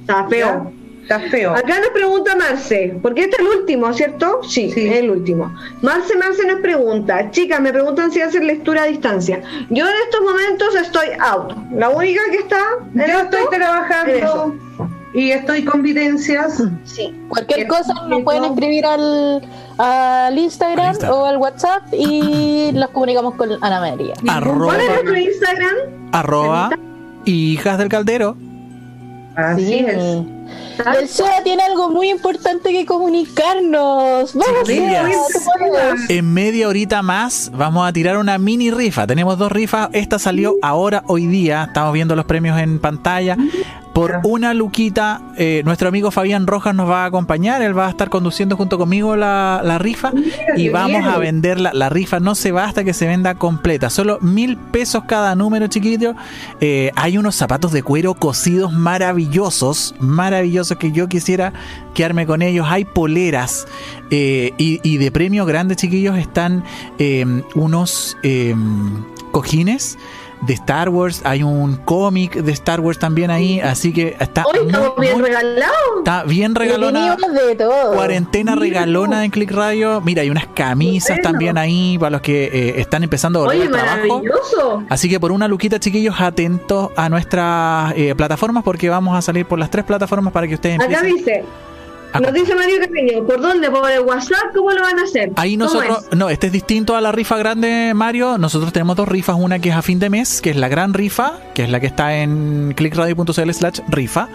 Estaba 0.00 0.28
feo. 0.28 0.72
Está 1.02 1.20
feo. 1.28 1.50
Acá 1.54 1.80
nos 1.80 1.88
pregunta 1.88 2.36
Marce, 2.36 2.96
porque 3.02 3.22
este 3.22 3.36
es 3.36 3.40
el 3.40 3.58
último, 3.60 3.92
¿cierto? 3.92 4.40
Sí, 4.44 4.70
Sí. 4.70 4.86
es 4.86 4.96
el 4.98 5.10
último. 5.10 5.52
Marce 5.82 6.16
Marce 6.16 6.46
nos 6.46 6.60
pregunta, 6.60 7.30
chicas, 7.32 7.60
me 7.60 7.72
preguntan 7.72 8.12
si 8.12 8.20
hacen 8.20 8.46
lectura 8.46 8.84
a 8.84 8.86
distancia. 8.86 9.42
Yo 9.70 9.86
en 9.88 9.94
estos 10.04 10.20
momentos 10.22 10.74
estoy 10.76 11.08
out. 11.18 11.52
La 11.74 11.88
única 11.90 12.20
que 12.30 12.36
está 12.38 12.60
en 12.94 13.00
Yo 13.00 13.20
esto, 13.22 13.36
estoy 13.38 13.58
trabajando 13.58 14.12
eso. 14.14 14.54
y 15.12 15.30
estoy 15.32 15.64
con 15.64 15.82
videncias. 15.82 16.62
Sí. 16.84 17.12
Cualquier 17.28 17.66
cosa 17.66 17.92
nos 18.08 18.22
pueden 18.22 18.44
escribir 18.44 18.86
al, 18.86 19.42
al 19.82 20.38
Instagram, 20.38 20.86
Al 20.86 20.92
Instagram. 20.94 21.18
o 21.18 21.24
al 21.26 21.36
WhatsApp 21.38 21.82
y 21.92 22.70
los 22.74 22.88
comunicamos 22.90 23.34
con 23.34 23.50
Ana 23.62 23.80
María. 23.80 24.14
Arroba, 24.28 24.64
¿Cuál 24.74 24.80
es 24.80 24.88
nuestro 24.88 25.16
Instagram? 25.18 25.74
arroba 26.12 26.70
hijas 27.24 27.78
del 27.78 27.88
caldero. 27.88 28.36
Así 29.36 29.64
Sí. 29.66 29.84
es. 29.86 29.96
El 30.98 31.08
SEA 31.08 31.42
tiene 31.44 31.62
algo 31.62 31.90
muy 31.90 32.08
importante 32.10 32.70
que 32.70 32.86
comunicarnos. 32.86 34.34
Vamos, 34.34 34.62
puedes. 34.64 36.10
En 36.10 36.32
media 36.32 36.68
horita 36.68 37.02
más 37.02 37.50
vamos 37.54 37.86
a 37.86 37.92
tirar 37.92 38.16
una 38.16 38.38
mini 38.38 38.70
rifa. 38.70 39.06
Tenemos 39.06 39.38
dos 39.38 39.52
rifas. 39.52 39.90
Esta 39.92 40.18
salió 40.18 40.56
ahora, 40.62 41.02
hoy 41.06 41.26
día. 41.26 41.64
Estamos 41.64 41.92
viendo 41.92 42.16
los 42.16 42.24
premios 42.24 42.58
en 42.58 42.78
pantalla. 42.78 43.36
Por 43.92 44.20
una 44.22 44.54
luquita, 44.54 45.20
eh, 45.36 45.62
nuestro 45.64 45.88
amigo 45.88 46.12
Fabián 46.12 46.46
Rojas 46.46 46.74
nos 46.74 46.88
va 46.88 47.02
a 47.02 47.06
acompañar. 47.06 47.60
Él 47.60 47.76
va 47.76 47.88
a 47.88 47.90
estar 47.90 48.08
conduciendo 48.08 48.56
junto 48.56 48.78
conmigo 48.78 49.16
la, 49.16 49.60
la 49.64 49.78
rifa. 49.78 50.12
Y 50.56 50.68
vamos 50.68 51.04
a 51.06 51.18
venderla. 51.18 51.72
La 51.74 51.88
rifa 51.88 52.20
no 52.20 52.34
se 52.34 52.52
va 52.52 52.64
hasta 52.64 52.84
que 52.84 52.94
se 52.94 53.06
venda 53.06 53.34
completa. 53.34 53.90
Solo 53.90 54.18
mil 54.20 54.56
pesos 54.56 55.04
cada 55.06 55.34
número, 55.34 55.66
chiquillo. 55.66 56.14
Eh, 56.60 56.92
hay 56.94 57.18
unos 57.18 57.34
zapatos 57.34 57.72
de 57.72 57.82
cuero 57.82 58.14
cosidos 58.14 58.72
maravillosos. 58.72 59.94
Maravillosos 59.98 60.39
que 60.78 60.92
yo 60.92 61.08
quisiera 61.08 61.52
quedarme 61.94 62.26
con 62.26 62.42
ellos. 62.42 62.66
Hay 62.68 62.84
poleras. 62.84 63.66
eh, 64.10 64.52
y, 64.58 64.96
de 64.98 65.10
premio 65.10 65.46
grande, 65.46 65.76
chiquillos, 65.76 66.18
están 66.18 66.64
eh, 66.98 67.24
unos 67.54 68.16
eh, 68.22 68.54
cojines 69.30 69.98
de 70.42 70.54
Star 70.54 70.88
Wars, 70.88 71.20
hay 71.24 71.42
un 71.42 71.76
cómic 71.76 72.34
de 72.34 72.52
Star 72.52 72.80
Wars 72.80 72.98
también 72.98 73.30
ahí, 73.30 73.60
así 73.60 73.92
que 73.92 74.16
está 74.18 74.44
Hoy 74.46 74.60
muy, 74.60 74.66
estamos 74.68 74.92
bien 74.98 75.12
muy- 75.20 75.22
regalados. 75.28 75.74
está 75.98 76.22
bien 76.24 76.54
regalona. 76.54 77.16
Tenemos 77.16 77.46
de 77.46 77.54
todo. 77.56 77.92
Cuarentena 77.94 78.54
regalona 78.54 79.24
en 79.24 79.30
Click 79.30 79.50
Radio. 79.50 80.00
Mira, 80.00 80.22
hay 80.22 80.30
unas 80.30 80.46
camisas 80.46 81.16
Bueno. 81.18 81.22
también 81.30 81.58
ahí 81.58 81.98
para 81.98 82.10
los 82.10 82.20
que 82.22 82.44
eh, 82.44 82.80
están 82.80 83.02
empezando 83.04 83.40
a 83.40 83.42
volver 83.42 83.58
Oye, 83.58 83.66
al 83.66 83.72
trabajo. 83.72 84.82
Así 84.88 85.08
que 85.10 85.20
por 85.20 85.30
una 85.32 85.46
luquita, 85.46 85.78
chiquillos, 85.78 86.18
atentos 86.20 86.90
a 86.96 87.08
nuestras 87.08 87.92
eh, 87.96 88.14
plataformas 88.14 88.64
porque 88.64 88.88
vamos 88.88 89.16
a 89.16 89.22
salir 89.22 89.44
por 89.46 89.58
las 89.58 89.70
tres 89.70 89.84
plataformas 89.84 90.32
para 90.32 90.48
que 90.48 90.54
ustedes 90.54 90.80
Acá 90.80 91.00
empiecen. 91.06 91.16
dice, 91.16 91.44
nos 92.18 92.32
dice 92.32 92.54
Mario 92.54 92.76
Carreño, 92.80 93.24
¿por 93.24 93.40
dónde? 93.40 93.70
¿Por 93.70 93.90
el 93.90 94.00
WhatsApp? 94.00 94.54
¿Cómo 94.54 94.70
lo 94.70 94.82
van 94.82 94.98
a 94.98 95.02
hacer? 95.02 95.32
Ahí 95.36 95.56
¿Cómo 95.56 95.72
nosotros, 95.72 96.08
no, 96.16 96.28
este 96.28 96.48
es 96.48 96.52
distinto 96.52 96.96
a 96.96 97.00
la 97.00 97.12
rifa 97.12 97.36
grande, 97.36 97.92
Mario. 97.94 98.38
Nosotros 98.38 98.72
tenemos 98.72 98.96
dos 98.96 99.08
rifas, 99.08 99.36
una 99.38 99.58
que 99.58 99.68
es 99.68 99.74
a 99.74 99.82
fin 99.82 99.98
de 99.98 100.10
mes, 100.10 100.40
que 100.40 100.50
es 100.50 100.56
la 100.56 100.68
gran 100.68 100.94
rifa, 100.94 101.34
que 101.54 101.64
es 101.64 101.70
la 101.70 101.80
que 101.80 101.86
está 101.86 102.16
en 102.16 102.74
clickradio.cl 102.76 103.50
slash 103.52 103.80
rifa. 103.88 104.28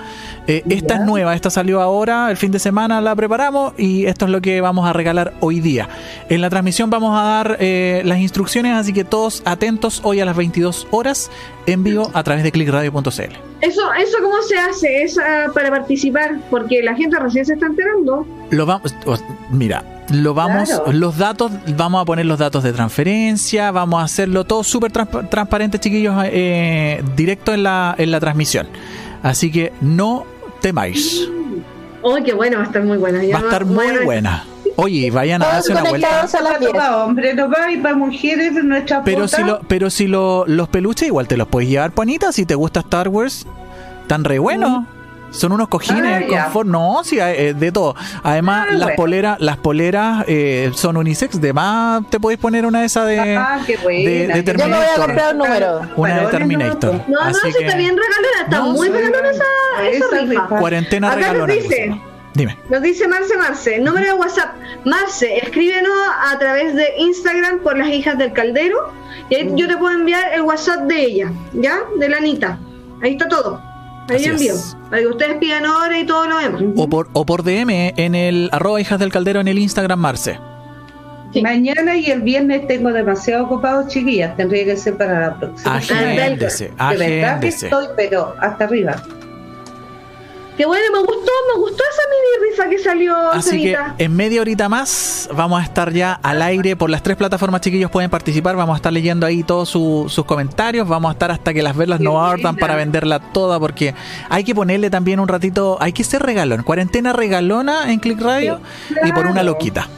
Eh, 0.47 0.63
esta 0.69 0.95
es 0.95 1.01
nueva, 1.01 1.35
esta 1.35 1.49
salió 1.49 1.81
ahora, 1.81 2.29
el 2.29 2.37
fin 2.37 2.51
de 2.51 2.59
semana 2.59 3.01
la 3.01 3.15
preparamos 3.15 3.73
y 3.77 4.05
esto 4.05 4.25
es 4.25 4.31
lo 4.31 4.41
que 4.41 4.61
vamos 4.61 4.87
a 4.87 4.93
regalar 4.93 5.33
hoy 5.39 5.59
día. 5.59 5.89
En 6.29 6.41
la 6.41 6.49
transmisión 6.49 6.89
vamos 6.89 7.17
a 7.17 7.23
dar 7.23 7.57
eh, 7.59 8.03
las 8.05 8.19
instrucciones, 8.19 8.73
así 8.75 8.93
que 8.93 9.03
todos 9.03 9.41
atentos 9.45 10.01
hoy 10.03 10.19
a 10.19 10.25
las 10.25 10.35
22 10.35 10.87
horas 10.91 11.31
en 11.67 11.83
vivo 11.83 12.09
a 12.13 12.23
través 12.23 12.43
de 12.43 12.51
clickradio.cl. 12.51 13.09
Eso, 13.61 13.93
¿Eso 13.93 14.17
cómo 14.21 14.41
se 14.47 14.57
hace? 14.57 15.03
¿Es 15.03 15.17
ah, 15.17 15.47
para 15.53 15.69
participar? 15.71 16.39
Porque 16.49 16.83
la 16.83 16.95
gente 16.95 17.17
recién 17.19 17.45
se 17.45 17.53
está 17.53 17.65
enterando. 17.65 18.25
Lo 18.51 18.65
vamos, 18.65 18.93
mira, 19.49 19.83
lo 20.11 20.33
vamos, 20.33 20.69
Claro. 20.69 20.91
los 20.91 21.17
datos, 21.17 21.51
vamos 21.75 22.01
a 22.01 22.05
poner 22.05 22.25
los 22.27 22.37
datos 22.37 22.63
de 22.63 22.73
transferencia, 22.73 23.71
vamos 23.71 24.01
a 24.01 24.03
hacerlo 24.03 24.43
todo 24.45 24.63
súper 24.63 24.91
transpa- 24.91 25.27
transparente, 25.29 25.79
chiquillos, 25.79 26.15
eh, 26.25 27.03
directo 27.15 27.53
en 27.53 27.63
la, 27.63 27.95
en 27.97 28.11
la 28.11 28.19
transmisión. 28.19 28.67
Así 29.23 29.51
que 29.51 29.71
no 29.81 30.25
temáis, 30.61 31.27
¡Uy, 32.03 32.21
qué 32.21 32.33
bueno! 32.35 32.57
Va 32.57 32.63
a 32.63 32.67
estar 32.67 32.83
muy 32.83 32.97
buena. 32.97 33.23
Ya 33.23 33.33
va 33.37 33.39
a 33.39 33.43
estar 33.45 33.65
muy 33.65 33.97
buena. 34.05 34.43
Oye, 34.77 35.09
vayan 35.11 35.41
a 35.41 35.47
darse 35.47 35.71
una 35.71 35.83
vuelta. 35.83 36.07
conectados 36.07 36.35
a 36.55 36.57
10. 36.59 36.71
Para 36.73 37.03
hombres 37.05 37.35
no 37.35 37.49
va 37.49 37.71
y 37.71 37.77
para 37.77 37.95
mujeres 37.95 38.51
nuestra 38.63 39.03
Pero 39.03 39.27
si, 39.27 39.41
lo, 39.43 39.59
pero 39.67 39.89
si 39.89 40.07
lo- 40.07 40.43
los 40.47 40.67
peluches 40.67 41.07
igual 41.07 41.27
te 41.27 41.37
los 41.37 41.47
puedes 41.47 41.69
llevar, 41.69 41.93
Juanita, 41.95 42.31
si 42.33 42.45
te 42.45 42.55
gusta 42.55 42.81
Star 42.81 43.07
Wars, 43.07 43.45
tan 44.07 44.23
re 44.25 44.37
bueno. 44.39 44.87
Son 45.31 45.51
unos 45.51 45.67
cojines, 45.67 46.23
Ah, 46.31 46.43
confort, 46.45 46.67
no, 46.69 47.01
sí, 47.03 47.17
eh, 47.19 47.53
de 47.57 47.71
todo. 47.71 47.93
Además, 48.23 48.67
Ah, 48.69 48.73
las 48.73 48.81
bueno. 48.83 48.95
poleras, 48.95 49.39
las 49.41 49.57
poleras 49.57 50.23
eh, 50.27 50.71
son 50.75 50.95
unisex, 50.95 51.41
de 51.41 51.51
más 51.51 52.03
te 52.09 52.21
podéis 52.21 52.39
poner 52.39 52.65
una 52.65 52.79
de 52.81 52.85
esas 52.85 53.05
de, 53.07 53.35
Ah, 53.35 53.59
qué 53.65 53.75
de- 53.77 54.27
de 54.27 54.27
Yo 54.27 54.27
me 54.29 54.31
voy 54.31 54.39
a 54.39 54.43
Terminator. 54.45 55.05
comprar 55.05 55.31
un 55.33 55.37
número. 55.39 55.81
una 55.97 56.19
de 56.21 56.27
Terminator. 56.27 56.93
no, 56.95 57.01
No, 57.15 57.19
Así 57.21 57.39
sí 57.47 57.53
que- 57.59 57.65
está 57.65 57.77
bien 57.77 57.97
regalona. 57.97 58.43
Está 58.45 58.57
No, 58.59 58.69
muy 58.71 58.87
regalona 58.89 59.29
esa, 59.29 59.43
esa 59.89 60.05
Esa 60.05 60.17
rifa. 60.21 60.43
rifa. 60.43 60.57
Cuarentena 60.59 61.07
Acá 61.09 61.15
regalona. 61.17 61.53
dice. 61.53 62.01
Dime. 62.35 62.57
nos 62.69 62.81
dice 62.81 63.07
Marce 63.07 63.35
Marce, 63.37 63.79
número 63.79 64.05
de 64.07 64.13
WhatsApp. 64.13 64.53
Marce, 64.83 65.37
escríbenos 65.37 65.91
a 66.31 66.37
través 66.37 66.75
de 66.75 66.93
Instagram 66.97 67.59
por 67.59 67.77
las 67.77 67.87
hijas 67.87 68.17
del 68.17 68.33
caldero. 68.33 68.93
Y 69.29 69.35
ahí 69.35 69.51
yo 69.55 69.67
te 69.67 69.77
puedo 69.77 69.95
enviar 69.95 70.33
el 70.33 70.41
WhatsApp 70.41 70.81
de 70.81 71.01
ella, 71.01 71.31
¿ya? 71.53 71.79
De 71.97 72.09
la 72.09 72.17
Anita. 72.17 72.59
Ahí 73.01 73.13
está 73.13 73.27
todo. 73.27 73.61
Ahí 74.09 74.17
Así 74.17 74.25
envío. 74.25 74.53
es. 74.53 74.77
Para 74.89 75.01
que 75.01 75.07
ustedes 75.07 75.37
pidan 75.37 75.65
hora 75.65 75.97
y 75.97 76.05
todo 76.05 76.27
lo 76.27 76.37
demás. 76.37 76.61
O 76.75 76.87
por, 76.89 77.07
o 77.13 77.25
por 77.25 77.43
DM 77.43 77.93
en 77.97 78.13
el 78.15 78.49
arroba 78.51 78.79
hijas 78.79 78.99
del 78.99 79.11
caldero 79.11 79.39
en 79.39 79.47
el 79.47 79.57
Instagram 79.57 79.99
Marce. 79.99 80.37
Mañana 81.41 81.97
y 81.97 82.05
el 82.11 82.21
viernes 82.21 82.67
tengo 82.67 82.91
demasiado 82.93 83.45
ocupado, 83.45 83.87
chiquillas. 83.87 84.37
Tendría 84.37 84.65
que 84.65 84.77
ser 84.77 84.95
para 84.97 85.19
la 85.19 85.39
próxima. 85.39 85.75
Agéndese, 85.75 86.71
De 86.89 86.97
verdad 86.97 87.39
que 87.39 87.47
estoy, 87.47 87.87
pero 87.95 88.35
hasta 88.39 88.65
arriba. 88.65 89.01
Qué 90.57 90.65
bueno, 90.65 90.85
me 90.93 90.99
gustó, 90.99 91.31
me 91.53 91.59
gustó 91.59 91.83
esa 91.91 92.01
mini 92.09 92.49
rifa 92.51 92.69
que 92.69 92.79
salió, 92.79 93.31
Así 93.31 93.61
que 93.61 93.77
en 93.97 94.15
media 94.15 94.39
horita 94.39 94.69
más 94.69 95.27
vamos 95.35 95.59
a 95.59 95.63
estar 95.65 95.91
ya 95.91 96.13
al 96.23 96.41
aire 96.41 96.77
por 96.77 96.89
las 96.89 97.03
tres 97.03 97.17
plataformas, 97.17 97.59
chiquillos 97.59 97.91
pueden 97.91 98.09
participar, 98.09 98.55
vamos 98.55 98.73
a 98.73 98.77
estar 98.77 98.93
leyendo 98.93 99.25
ahí 99.25 99.43
todos 99.43 99.67
su- 99.67 100.05
sus 100.07 100.23
comentarios, 100.23 100.87
vamos 100.87 101.09
a 101.09 101.11
estar 101.11 101.29
hasta 101.29 101.53
que 101.53 101.61
las 101.61 101.75
velas 101.75 101.97
Qué 101.97 102.05
no 102.05 102.23
ardan 102.25 102.55
para 102.55 102.75
venderla 102.75 103.19
toda 103.19 103.59
porque 103.59 103.93
hay 104.29 104.45
que 104.45 104.55
ponerle 104.55 104.89
también 104.89 105.19
un 105.19 105.27
ratito, 105.27 105.77
hay 105.81 105.91
que 105.91 106.05
ser 106.05 106.21
regalón, 106.23 106.63
cuarentena 106.63 107.11
regalona 107.11 107.91
en 107.91 107.99
Click 107.99 108.21
Radio 108.21 108.61
y 109.03 109.11
por 109.11 109.27
una 109.27 109.43
loquita. 109.43 109.89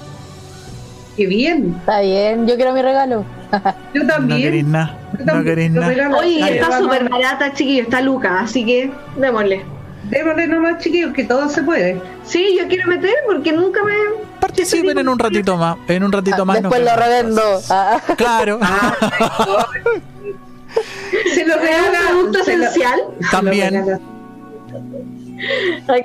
Qué 1.16 1.26
bien. 1.28 1.76
Está 1.80 2.02
bien, 2.02 2.48
yo 2.48 2.56
quiero 2.56 2.74
mi 2.74 2.82
regalo. 2.82 3.26
Yo 3.94 4.04
No 4.04 4.14
también. 4.14 4.42
queréis 4.42 4.66
nada, 4.66 4.98
Yo 5.20 5.26
no 5.36 5.44
quiero 5.44 5.70
nada. 5.70 5.88
regalar. 5.88 6.20
Oye, 6.20 6.56
está 6.60 6.80
súper 6.80 7.08
barata, 7.10 7.54
chiquillo, 7.54 7.84
está 7.84 8.02
Luca, 8.02 8.40
así 8.42 8.66
que 8.66 8.92
démosle. 9.16 9.64
Démosle 10.10 10.48
nomás, 10.48 10.82
chiquillos, 10.82 11.14
que 11.14 11.24
todo 11.26 11.50
se 11.50 11.62
puede. 11.64 12.02
Sí, 12.24 12.58
yo 12.60 12.68
quiero 12.68 12.88
meter 12.88 13.14
porque 13.28 13.52
nunca 13.52 13.84
me. 13.84 13.94
Participen 14.40 14.98
en 14.98 15.10
un 15.10 15.20
ratito 15.20 15.58
más, 15.58 15.78
en 15.88 16.04
un 16.04 16.12
ratito 16.12 16.46
más. 16.46 16.62
nos 16.62 16.72
Después 16.72 16.90
lo 16.90 17.02
revendo. 17.02 17.42
Ah. 17.70 18.00
Claro, 18.16 18.60
Se 21.34 21.46
lo 21.46 21.56
¿Es 21.56 21.60
un 21.60 21.62
regala. 21.62 22.00
producto 22.10 22.40
esencial? 22.40 23.00
También. 23.32 23.74
regala. 23.74 24.00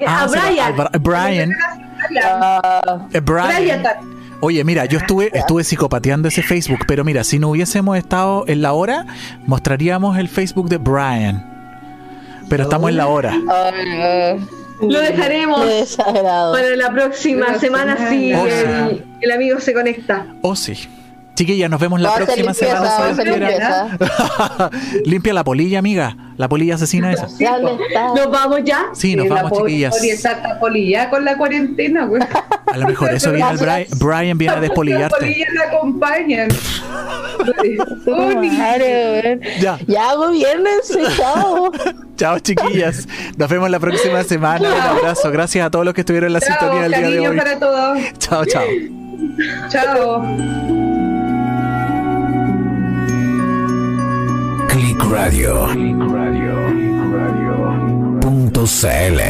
Ah, 0.07 0.25
a 0.25 0.27
Brian. 0.29 0.81
a 0.81 0.99
Brian, 0.99 1.51
Ah, 2.23 3.07
eh, 3.13 3.21
Brian. 3.21 3.49
Brian. 3.49 3.83
Oye, 4.41 4.63
mira, 4.65 4.85
yo 4.85 4.99
estuve, 4.99 5.31
estuve 5.33 5.65
psicopateando 5.65 6.29
ese 6.29 6.43
Facebook, 6.43 6.81
pero 6.87 7.03
mira, 7.05 7.25
si 7.25 7.39
no 7.39 7.49
hubiésemos 7.51 7.97
estado 7.97 8.45
en 8.47 8.61
la 8.61 8.73
hora, 8.75 9.07
mostraríamos 9.47 10.19
el 10.19 10.29
Facebook 10.29 10.69
de 10.69 10.77
Brian. 10.77 11.52
Pero 12.53 12.65
estamos 12.65 12.91
en 12.91 12.99
la 12.99 13.07
hora. 13.07 13.35
Lo 14.83 15.01
dejaremos 15.01 15.97
para 16.53 16.77
la 16.77 16.91
próxima 16.93 17.47
Pero 17.47 17.59
semana 17.59 18.11
si 18.11 18.35
Oh, 18.35 18.47
el, 18.47 19.03
el 19.23 19.31
amigo 19.31 19.59
se 19.59 19.73
conecta. 19.73 20.27
Oh, 20.43 20.55
sí. 20.55 20.87
Chiquilla, 21.35 21.69
nos 21.69 21.81
vemos 21.81 21.99
la 22.01 22.15
próxima 22.15 22.53
limpieza, 22.53 22.67
semana. 22.77 22.81
vamos 22.91 23.01
a 23.01 23.07
si 23.07 23.13
hacer 23.13 23.25
Dios 23.25 23.37
quiere. 23.37 23.59
limpieza. 23.59 24.71
Limpia 25.07 25.33
la 25.35 25.45
polilla, 25.45 25.79
amiga. 25.79 26.17
La 26.37 26.49
polilla 26.49 26.75
asesina 26.75 27.11
esa. 27.13 27.27
¿Dónde 27.27 27.85
está? 27.89 28.09
Nos 28.15 28.31
vamos 28.31 28.61
ya. 28.65 28.87
Sí, 28.93 29.17
nos 29.17 29.25
Sí, 29.25 29.29
la 29.35 29.43
vamos, 29.43 29.59
chiquillas. 29.59 30.25
Hasta 30.27 30.61
polilla 30.61 31.09
con 31.09 31.25
la 31.25 31.37
cuarentena, 31.39 32.05
güey. 32.05 32.23
A 32.67 32.77
lo 32.77 32.87
mejor 32.87 33.15
eso 33.15 33.33
viene 33.33 33.51
el 33.51 33.57
Brian. 33.59 33.87
Brian 33.99 34.37
viene 34.39 34.53
a 34.53 34.57
Las 34.57 34.63
despolillarte. 34.63 35.17
polillas 35.19 35.49
la 35.55 35.65
acompañan. 35.65 36.49
Poli. 38.05 38.49
Claro, 38.51 38.85
weón. 38.85 39.41
Ya. 39.61 39.79
Ya, 39.87 40.15
gobiernense, 40.15 41.01
chao. 41.17 41.73
Chao, 42.17 42.39
chiquillas. 42.41 43.09
Nos 43.37 43.49
vemos 43.49 43.71
la 43.71 43.81
próxima 43.81 44.23
semana. 44.23 44.69
Un 44.75 44.81
abrazo. 44.81 45.31
Gracias 45.31 45.67
a 45.67 45.71
todos 45.71 45.85
los 45.85 45.95
que 45.95 46.03
estuvieron 46.03 46.29
en 46.29 46.35
la 46.35 46.41
Chao, 46.41 46.59
sintonía 46.59 46.83
del 46.83 46.91
día 46.93 47.01
de 47.01 47.05
cariño 47.07 47.31
hoy. 47.31 47.37
para 47.37 47.59
todos. 47.59 47.99
Chao, 48.19 48.45
chao. 48.45 48.65
Chao. 49.71 51.12
Radio. 55.09 55.67
Punto 58.21 58.65
CL. 58.67 59.21